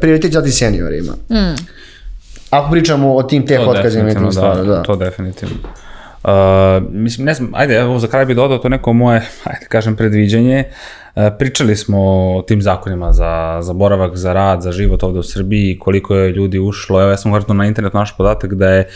prioritet 0.00 0.32
dati 0.32 0.50
seniorima. 0.50 1.12
Hmm. 1.28 1.56
Ako 2.50 2.70
pričamo 2.70 3.14
o 3.14 3.22
tim 3.22 3.46
teh 3.46 3.60
To 3.60 3.70
otkazima 3.70 4.10
i 4.10 4.14
tim 4.14 4.22
definitivno, 4.22 4.32
stvarima, 4.32 4.74
da. 4.74 4.82
To 4.82 4.96
definitivno. 4.96 5.54
Uh, 6.24 6.30
mislim, 6.90 7.26
ne 7.26 7.34
znam, 7.34 7.50
ajde, 7.54 7.74
evo 7.74 7.98
za 7.98 8.06
kraj 8.06 8.26
bi 8.26 8.34
dodao 8.34 8.58
to 8.58 8.68
neko 8.68 8.92
moje, 8.92 9.22
ajde 9.52 9.66
kažem, 9.68 9.96
predviđanje. 9.96 10.64
Uh, 11.14 11.22
pričali 11.38 11.76
smo 11.76 11.98
o 12.36 12.42
tim 12.42 12.62
zakonima 12.62 13.12
za, 13.12 13.58
za 13.62 13.72
boravak, 13.72 14.16
za 14.16 14.32
rad, 14.32 14.62
za 14.62 14.72
život 14.72 15.02
ovde 15.02 15.18
u 15.18 15.22
Srbiji, 15.22 15.78
koliko 15.78 16.14
je 16.14 16.32
ljudi 16.32 16.58
ušlo. 16.58 17.02
Evo, 17.02 17.10
ja 17.10 17.16
sam 17.16 17.30
govorio 17.32 17.54
na 17.54 17.66
internet 17.66 17.94
naš 17.94 18.16
podatak 18.16 18.54
da 18.54 18.68
je 18.68 18.88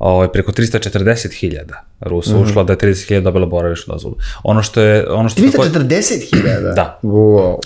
ovaj, 0.00 0.28
preko 0.28 0.52
340.000 0.52 1.74
Rusa 2.00 2.34
Mhm. 2.34 2.42
ušlo, 2.42 2.64
da 2.64 2.72
je 2.72 2.76
30.000 2.76 3.20
dobilo 3.20 3.46
boravišnu 3.46 3.94
dozvolu. 3.94 4.16
Ono 4.44 4.62
što 4.62 4.80
je... 4.80 5.10
Ono 5.10 5.28
što 5.28 5.40
takođe- 5.42 5.70
340.000? 5.70 6.74
Da. 6.74 6.98
Wow. 7.02 7.52
Uh, 7.52 7.58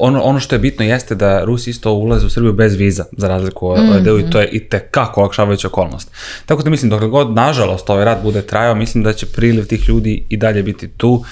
ono, 0.00 0.22
ono 0.22 0.40
što 0.40 0.54
je 0.54 0.58
bitno 0.58 0.84
jeste 0.84 1.14
da 1.14 1.44
Rusi 1.44 1.70
isto 1.70 1.92
ulaze 1.92 2.26
u 2.26 2.30
Srbiju 2.30 2.52
bez 2.52 2.74
viza, 2.74 3.04
za 3.12 3.28
razliku 3.28 3.68
od 3.68 3.78
mm 3.78 3.88
-hmm. 3.88 4.28
i 4.28 4.30
to 4.30 4.40
je 4.40 4.48
i 4.48 4.68
tekako 4.68 5.20
olakšavajuća 5.20 5.68
okolnost. 5.68 6.10
Tako 6.46 6.62
da 6.62 6.70
mislim, 6.70 6.90
dok 6.90 7.04
god, 7.04 7.34
nažalost, 7.34 7.90
ovaj 7.90 8.04
rat 8.04 8.22
bude 8.22 8.42
trajao, 8.42 8.74
mislim 8.74 9.04
da 9.04 9.12
će 9.12 9.26
priliv 9.26 9.66
tih 9.66 9.88
ljudi 9.88 10.26
i 10.28 10.36
dalje 10.36 10.62
biti 10.62 10.88
tu. 10.88 11.10
Uh, 11.10 11.26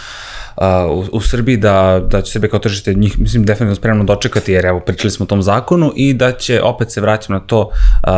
u, 0.88 1.04
u 1.12 1.20
Srbiji 1.20 1.56
da, 1.56 2.00
da 2.02 2.22
će 2.22 2.32
sebe 2.32 2.48
kao 2.48 2.58
tržište 2.58 2.94
njih, 2.94 3.18
mislim, 3.18 3.44
definitivno 3.44 3.74
spremno 3.74 4.04
dočekati, 4.04 4.52
jer 4.52 4.66
evo, 4.66 4.80
pričali 4.80 5.10
smo 5.10 5.24
o 5.24 5.26
tom 5.26 5.42
zakonu 5.42 5.92
i 5.96 6.14
da 6.14 6.32
će, 6.32 6.62
opet 6.62 6.90
se 6.90 7.00
vraćam 7.00 7.34
na 7.34 7.40
to, 7.40 7.60
uh, 7.60 8.10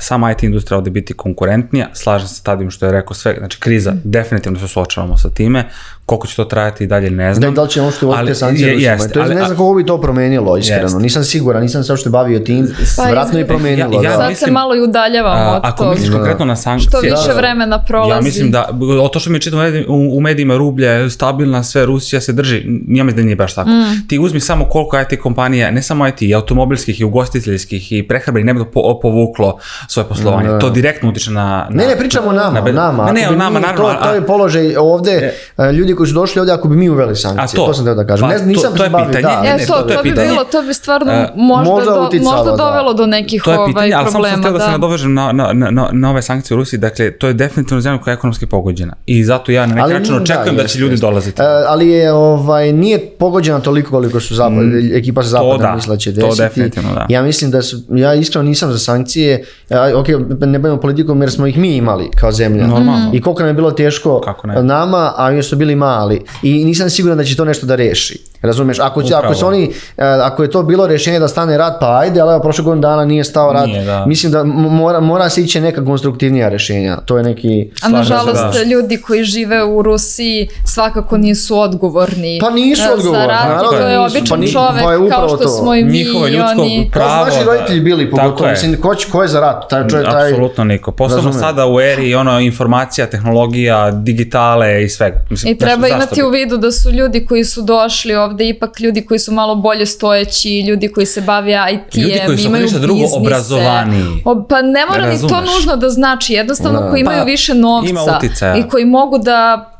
sama 0.00 0.32
IT 0.32 0.42
industrija 0.42 0.78
ovde 0.78 0.90
biti 0.90 1.14
konkurentnija, 1.14 1.86
slažem 1.94 2.28
se 2.28 2.34
s 2.34 2.42
tadim 2.42 2.70
što 2.70 2.86
je 2.86 2.92
rekao 2.92 3.14
sve, 3.14 3.34
znači 3.38 3.60
kriza, 3.60 3.92
definitivno 4.04 4.58
se 4.58 4.68
suočavamo 4.68 5.16
sa 5.16 5.30
time, 5.30 5.68
koliko 6.06 6.26
će 6.26 6.36
to 6.36 6.44
trajati 6.44 6.84
i 6.84 6.86
dalje 6.86 7.10
ne 7.10 7.34
znam. 7.34 7.50
Ne, 7.50 7.54
da 7.54 7.62
li 7.62 7.68
će 7.68 7.80
uopšte 7.82 8.06
uvoditi 8.06 8.20
Ali- 8.20 8.28
te 8.28 8.34
sankcije 8.34 8.66
je- 8.66 8.74
Rusima? 8.74 8.92
jeste, 8.92 9.08
To 9.08 9.18
je, 9.18 9.24
ali- 9.24 9.34
ne 9.34 9.40
znam 9.40 9.50
kako 9.50 9.74
bi 9.74 9.86
to 9.86 10.00
promenilo, 10.00 10.56
iskreno. 10.56 10.82
Jeste. 10.82 10.98
Nisam 10.98 11.24
siguran, 11.24 11.62
nisam 11.62 11.84
se 11.84 11.92
uopšte 11.92 12.10
bavio 12.10 12.38
tim. 12.38 12.68
Pa 12.96 13.02
Vratno 13.04 13.38
je 13.38 13.46
promenilo, 13.46 13.92
Ja- 13.94 14.02
ja 14.02 14.16
da. 14.18 14.24
Sad 14.24 14.36
se 14.36 14.50
malo 14.50 14.76
i 14.76 14.80
udaljavamo 14.80 15.40
A, 15.42 15.56
od 15.56 15.60
ako 15.64 15.76
toga. 15.78 15.90
misliš 15.90 16.10
konkretno 16.10 16.44
na 16.44 16.56
sankcije... 16.56 16.88
Što 16.88 17.00
više 17.00 17.28
da. 17.28 17.34
vremena 17.34 17.78
prolazi. 17.80 18.12
Ja 18.12 18.20
mislim 18.20 18.50
da, 18.50 18.68
o 19.02 19.08
to 19.08 19.20
što 19.20 19.30
mi 19.30 19.40
čitam 19.40 19.58
u 19.58 19.62
medijima- 19.62 19.86
u, 19.88 20.16
u 20.16 20.20
medijima, 20.20 20.56
rublja 20.56 20.90
je 20.90 21.10
stabilna, 21.10 21.62
sve, 21.62 21.77
Rusija 21.80 22.20
se 22.20 22.32
drži, 22.32 22.56
ja 22.88 23.04
mislim 23.04 23.16
da 23.16 23.22
nije 23.22 23.36
baš 23.36 23.54
tako. 23.54 23.70
Mm. 23.70 24.08
Ti 24.08 24.18
uzmi 24.18 24.40
samo 24.40 24.64
koliko 24.64 25.00
IT 25.00 25.20
kompanija, 25.20 25.70
ne 25.70 25.82
samo 25.82 26.08
IT, 26.08 26.22
i 26.22 26.34
automobilskih, 26.34 27.00
i 27.00 27.04
ugostiteljskih, 27.04 27.92
i 27.92 28.08
prehrambenih, 28.08 28.46
ne 28.46 28.54
bi 28.54 28.64
po, 28.64 28.98
povuklo 29.00 29.58
svoje 29.88 30.08
poslovanje. 30.08 30.48
Da. 30.48 30.58
To 30.58 30.70
direktno 30.70 31.08
utiče 31.08 31.30
na... 31.30 31.40
na 31.42 31.66
Ne, 31.72 31.86
ne, 31.86 31.98
pričamo 31.98 32.28
o 32.28 32.32
nama, 32.32 32.60
na 32.60 32.72
nama. 32.72 33.04
Ne, 33.04 33.12
ne, 33.12 33.28
o 33.28 33.32
nama, 33.32 33.50
mi- 33.50 33.66
naravno. 33.66 33.94
To, 33.94 34.04
to 34.04 34.14
je 34.14 34.26
položaj 34.26 34.76
ovde, 34.76 35.32
e, 35.58 35.72
ljudi 35.72 35.94
koji 35.94 36.06
su 36.06 36.14
došli 36.14 36.40
ovde, 36.40 36.52
ako 36.52 36.68
bi 36.68 36.76
mi 36.76 36.88
uveli 36.88 37.16
sankcije. 37.16 37.56
To? 37.56 37.66
to 37.66 37.74
sam 37.74 37.84
teo 37.84 37.94
da 37.94 38.06
kažem. 38.06 38.22
Pa, 38.22 38.32
ne, 38.32 38.38
znam, 38.38 38.48
to- 38.48 38.56
nisam 38.56 38.76
to 38.76 38.82
je 38.82 38.88
se 38.88 38.92
bavio, 38.92 39.06
pitanje. 39.06 39.22
da. 39.24 39.42
Ne, 39.42 39.48
E, 39.48 39.52
ne, 39.52 39.66
to, 39.66 39.72
to- 39.72 39.78
to, 39.78 39.84
to 39.84 39.92
je 39.92 39.98
bi 39.98 40.10
pitanje. 40.10 40.28
bilo, 40.28 40.44
to 40.44 40.62
bi 40.62 40.74
stvarno 40.74 41.12
E, 41.12 41.28
možda, 41.36 41.70
možda 41.70 41.92
do, 41.92 42.02
uticalo, 42.02 42.30
možda 42.30 42.50
da. 42.50 42.56
dovelo 42.56 42.94
do 42.94 43.06
nekih 43.08 43.42
To 43.42 43.50
je 43.52 43.58
ovaj, 43.58 43.68
pitanje, 43.68 43.92
ali 43.94 44.10
samo 44.10 44.24
sam 44.24 44.40
htio 44.40 44.52
da, 44.52 44.58
se 44.58 44.66
da. 44.66 44.70
nadovežem 44.70 45.14
na, 45.14 45.32
na, 45.32 45.52
na, 45.52 45.88
na, 45.92 46.10
ove 46.10 46.22
sankcije 46.22 46.54
u 46.54 46.58
Rusiji. 46.58 46.80
Dakle, 46.80 47.10
to 47.10 47.26
je 47.26 47.34
definitivno 47.34 47.80
zemlja 47.80 47.98
koja 47.98 48.12
je 48.12 48.16
ekonomski 48.16 48.46
pogođena. 48.46 48.92
I 49.06 49.24
zato 49.24 49.52
ja 49.52 49.66
na 49.66 49.74
neki 49.76 49.92
način 49.92 50.14
da, 50.14 50.22
očekujem 50.22 50.56
da, 50.56 50.64
će 50.64 50.78
ljudi 50.78 50.96
dolaziti. 50.96 51.42
Ali 51.68 51.88
je, 51.88 52.12
ovaj, 52.12 52.72
nije 52.72 53.06
pogođena 53.18 53.60
toliko 53.60 53.90
koliko 53.90 54.20
su 54.20 54.34
zapad, 54.34 54.64
ekipa 54.94 55.22
sa 55.22 55.28
zapada 55.28 55.62
da, 55.62 55.74
mislila 55.74 55.96
će 55.96 56.14
to 56.14 56.26
desiti. 56.26 56.42
definitivno, 56.42 56.94
da. 56.94 57.06
Ja 57.08 57.22
mislim 57.22 57.50
da 57.50 57.62
su, 57.62 57.76
ja 57.90 58.14
iskreno 58.14 58.48
nisam 58.48 58.72
za 58.72 58.78
sankcije, 58.78 59.44
a, 59.70 59.92
ok, 59.94 60.08
ne 60.40 60.58
bavimo 60.58 60.80
politikom 60.80 61.20
jer 61.20 61.30
smo 61.30 61.46
ih 61.46 61.58
mi 61.58 61.76
imali 61.76 62.10
kao 62.16 62.32
zemlja. 62.32 62.66
Normalno. 62.66 63.10
I 63.14 63.20
koliko 63.20 63.42
nam 63.42 63.48
je 63.48 63.54
bilo 63.54 63.70
teško 63.70 64.20
Kako 64.20 64.46
ne. 64.46 64.62
nama, 64.62 65.12
a 65.16 65.30
još 65.30 65.48
su 65.48 65.56
bili 65.56 65.74
mali. 65.74 66.24
I 66.42 66.64
nisam 66.64 66.90
siguran 66.90 67.18
da 67.18 67.24
će 67.24 67.36
to 67.36 67.44
nešto 67.44 67.66
da 67.66 67.74
reši. 67.74 68.28
Razumeš? 68.42 68.78
Ako, 68.78 69.02
će, 69.02 69.14
ako, 69.14 69.34
su 69.34 69.46
oni, 69.46 69.64
e, 69.96 70.04
ako 70.04 70.42
je 70.42 70.50
to 70.50 70.62
bilo 70.62 70.86
rješenje 70.86 71.18
da 71.18 71.28
stane 71.28 71.58
rat, 71.58 71.80
pa 71.80 71.98
ajde, 71.98 72.20
ali 72.20 72.30
evo, 72.32 72.42
prošle 72.42 72.64
godine 72.64 72.82
dana 72.82 73.04
nije 73.04 73.24
stao 73.24 73.52
rat. 73.52 73.66
Nije, 73.66 73.84
da. 73.84 74.06
Mislim 74.06 74.32
da 74.32 74.44
mora, 74.44 75.00
mora 75.00 75.28
se 75.28 75.42
ići 75.42 75.60
neka 75.60 75.84
konstruktivnija 75.84 76.48
rješenja. 76.48 76.96
To 76.96 77.16
je 77.16 77.22
neki... 77.24 77.70
A 77.82 77.88
nažalost, 77.88 78.42
da. 78.52 78.62
ljudi 78.62 78.96
koji 78.96 79.24
žive 79.24 79.64
u 79.64 79.82
Rusiji 79.82 80.48
svakako 80.64 81.16
nisu 81.16 81.57
odgovorni 81.58 82.38
Pa 82.40 82.50
nisu 82.50 82.82
odgovorni, 82.84 83.18
za 83.18 83.26
naravno 83.26 83.70
To 83.70 83.76
je 83.78 83.98
nisu. 83.98 84.00
običan 84.10 84.28
Pa 84.30 84.36
ni- 84.36 84.52
čovek, 84.52 84.82
pa 84.84 84.92
je 84.94 85.08
kao 85.10 85.28
što 85.28 85.36
to. 85.38 85.48
smo 85.48 85.74
i 85.74 85.84
mi 85.84 85.92
Njihovo 85.92 86.26
i 86.26 86.30
ljudsko 86.30 86.50
oni. 86.52 86.90
Pravo. 86.92 87.10
su 87.20 87.30
naši 87.30 87.38
da- 87.38 87.44
roditelji 87.46 87.80
bili, 87.80 88.10
pogotovo. 88.10 88.50
Mislim, 88.50 88.76
ko, 88.76 88.94
će- 88.94 89.08
ko 89.08 89.22
je 89.22 89.28
za 89.28 89.40
rat? 89.40 89.70
Taj 89.70 89.88
čovjek, 89.88 90.08
taj... 90.08 90.28
Apsolutno 90.28 90.64
niko. 90.64 90.92
Posebno 90.92 91.16
Razumem. 91.18 91.38
sada 91.40 91.66
u 91.66 91.80
eri 91.82 92.14
ono 92.14 92.40
informacija, 92.40 93.06
tehnologija, 93.06 93.90
digitale 93.92 94.84
i 94.84 94.88
svega. 94.88 95.16
Mislim, 95.30 95.52
I 95.52 95.58
treba 95.58 95.76
znaš, 95.78 95.90
zašto 95.90 95.96
imati 96.04 96.22
u 96.22 96.30
vidu 96.30 96.56
da 96.56 96.72
su 96.72 96.90
ljudi 96.90 97.26
koji 97.26 97.44
su 97.44 97.62
došli 97.62 98.14
ovde 98.16 98.48
ipak 98.48 98.80
ljudi 98.80 99.02
koji 99.02 99.18
su 99.18 99.32
malo 99.32 99.54
bolje 99.56 99.86
stojeći, 99.86 100.60
ljudi 100.60 100.88
koji 100.88 101.06
se 101.06 101.20
bave 101.22 101.38
IT-em, 101.68 102.02
Ljudi 102.02 102.20
koji 102.26 102.38
su, 102.38 102.42
ako 102.42 102.48
imaju 102.48 102.62
ništa 102.62 102.78
drugo, 102.78 103.00
biznise. 103.00 103.16
obrazovaniji. 103.18 104.22
O, 104.24 104.44
pa 104.44 104.62
ne 104.62 104.86
mora 104.86 105.06
ni 105.06 105.18
to 105.20 105.40
nužno 105.42 105.76
da 105.76 105.88
znači, 105.88 106.32
jednostavno 106.32 106.80
Da. 106.80 106.88
koji 106.88 107.00
imaju 107.00 107.18
Pa, 107.18 107.24
više 107.24 107.54
novca 107.54 107.90
ima 107.90 108.18
i 108.56 108.62
koji 108.62 108.84
mogu 108.86 109.18
da 109.18 109.70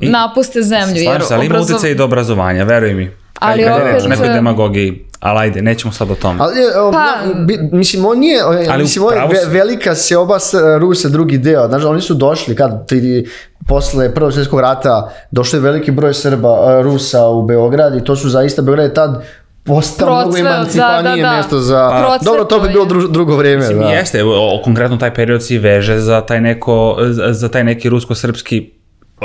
I- 0.00 0.08
napuste 0.08 0.62
zemlju. 0.62 1.02
Slažem 1.02 1.22
se, 1.22 1.34
ali 1.34 1.46
ima 1.46 1.54
obrazov- 1.54 1.64
utjecaj 1.64 1.90
i 1.90 1.94
do 1.94 2.04
obrazovanja, 2.04 2.64
veruj 2.64 2.94
mi. 2.94 3.10
Ali 3.34 3.62
Kad 3.62 3.72
je 3.72 3.76
opet- 3.76 3.92
reč 3.94 4.04
o 4.04 4.08
nekoj 4.08 4.28
demagogiji, 4.28 4.88
ali 5.20 5.38
ajde, 5.38 5.62
nećemo 5.62 5.92
sad 5.92 6.10
o 6.10 6.14
tome. 6.14 6.38
Ali, 6.40 6.58
je, 6.58 6.80
o, 6.80 6.92
Pa- 6.92 7.34
bi- 7.36 7.68
mislim, 7.72 8.04
on 8.04 8.18
nije, 8.18 8.42
Ali 8.42 8.78
mislim, 8.78 9.04
on 9.04 9.30
je 9.30 9.36
si. 9.36 9.48
velika 9.48 9.94
seoba 9.94 10.38
Rusa 10.78 11.08
drugi 11.08 11.38
deo. 11.38 11.68
Znači, 11.68 11.84
oni 11.84 12.00
su 12.00 12.14
došli, 12.14 12.56
kad, 12.56 12.88
ti, 12.88 13.26
posle 13.66 14.14
Prvog 14.14 14.32
svjetskog 14.32 14.60
rata, 14.60 15.10
došlo 15.30 15.56
je 15.56 15.62
veliki 15.62 15.90
broj 15.90 16.14
Srba, 16.14 16.48
a, 16.50 16.82
Rusa 16.82 17.20
u 17.22 17.42
Beograd 17.42 17.94
i 17.94 18.04
to 18.04 18.16
su 18.16 18.28
zaista, 18.28 18.62
Beograd 18.62 18.84
je 18.84 18.94
tad 18.94 19.24
postao 19.64 20.08
mnogo 20.08 20.22
Procveo, 20.22 20.46
emancipanije 20.48 21.02
da, 21.16 21.22
da, 21.22 21.30
da. 21.30 21.36
mesto 21.36 21.58
za... 21.58 21.88
Procvetao 21.90 22.24
Dobro, 22.24 22.44
to 22.46 22.60
bi 22.60 22.66
je. 22.66 22.72
bilo 22.72 22.84
dru, 22.84 23.08
drugo 23.08 23.36
vrijeme. 23.36 23.58
Mislim, 23.58 23.78
da. 23.80 23.86
Jeste, 23.86 24.24
o, 24.24 24.60
konkretno 24.64 24.96
taj 24.96 25.14
period 25.14 25.42
se 25.42 25.54
i 25.54 25.58
veže 25.58 25.98
za 25.98 26.20
taj 26.20 26.40
neko, 26.40 26.96
za, 27.00 27.32
za 27.32 27.48
taj 27.48 27.64
neki 27.64 27.88
rusko-srpski 27.88 28.70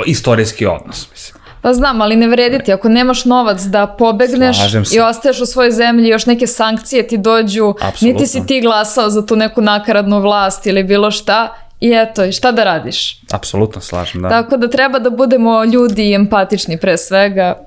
istorijski 0.02 0.66
odnos, 0.66 1.10
mislim. 1.10 1.42
Pa 1.62 1.72
znam, 1.72 2.00
ali 2.00 2.16
ne 2.16 2.28
vredi 2.28 2.58
ti. 2.58 2.72
Ako 2.72 2.88
nemaš 2.88 3.24
novac 3.24 3.62
da 3.62 3.86
pobegneš 3.88 4.56
Slažem 4.58 4.84
i 4.92 5.00
ostaješ 5.00 5.40
u 5.40 5.46
svojoj 5.46 5.70
zemlji, 5.70 6.08
još 6.08 6.26
neke 6.26 6.46
sankcije 6.46 7.08
ti 7.08 7.18
dođu, 7.18 7.70
Apsolutno. 7.70 8.08
niti 8.12 8.26
si 8.26 8.46
ti 8.46 8.60
glasao 8.60 9.10
za 9.10 9.26
tu 9.26 9.36
neku 9.36 9.60
nakaradnu 9.60 10.20
vlast 10.20 10.66
ili 10.66 10.84
bilo 10.84 11.10
šta, 11.10 11.54
i 11.80 11.92
eto, 11.92 12.24
i 12.24 12.32
šta 12.32 12.52
da 12.52 12.64
radiš? 12.64 13.20
Apsolutno 13.30 13.80
slažem, 13.80 14.22
da. 14.22 14.28
Tako 14.28 14.56
da 14.56 14.70
treba 14.70 14.98
da 14.98 15.10
budemo 15.10 15.64
ljudi 15.64 16.02
i 16.02 16.14
empatični 16.14 16.78
pre 16.78 16.96
svega. 16.96 17.58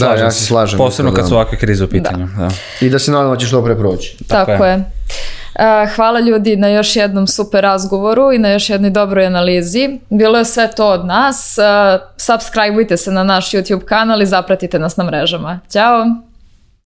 Da, 0.00 0.14
ja 0.14 0.30
se 0.30 0.44
slažem. 0.44 0.78
Posebno 0.78 1.12
kad 1.12 1.24
Da. 1.24 1.28
su 1.28 1.34
ovakve 1.34 1.58
krize 1.58 1.84
u 1.84 1.88
pitanju. 1.88 2.28
Da. 2.38 2.48
I 2.80 2.90
da 2.90 2.98
se 2.98 3.10
nadamo 3.10 3.34
da 3.34 3.40
će 3.40 3.46
što 3.46 3.64
pre 3.64 3.76
proći. 3.76 4.16
Tako, 4.28 4.50
Tako 4.50 4.64
je. 4.64 4.70
je. 4.70 4.84
E, 5.58 5.86
hvala 5.96 6.20
ljudi 6.20 6.56
na 6.56 6.68
još 6.68 6.96
jednom 6.96 7.26
super 7.26 7.62
razgovoru 7.62 8.32
i 8.32 8.38
na 8.38 8.48
još 8.48 8.70
jednoj 8.70 8.90
dobroj 8.90 9.26
analizi. 9.26 9.98
Bilo 10.10 10.38
je 10.38 10.44
sve 10.44 10.70
to 10.70 10.88
od 10.88 11.06
nas. 11.06 11.58
Uh, 11.58 12.00
subscribeujte 12.16 12.96
se 12.96 13.10
na 13.10 13.24
naš 13.24 13.50
YouTube 13.50 13.84
kanal 13.84 14.22
i 14.22 14.26
zapratite 14.26 14.78
nas 14.78 14.96
na 14.96 15.04
mrežama. 15.04 15.60
Ćao! 15.70 16.27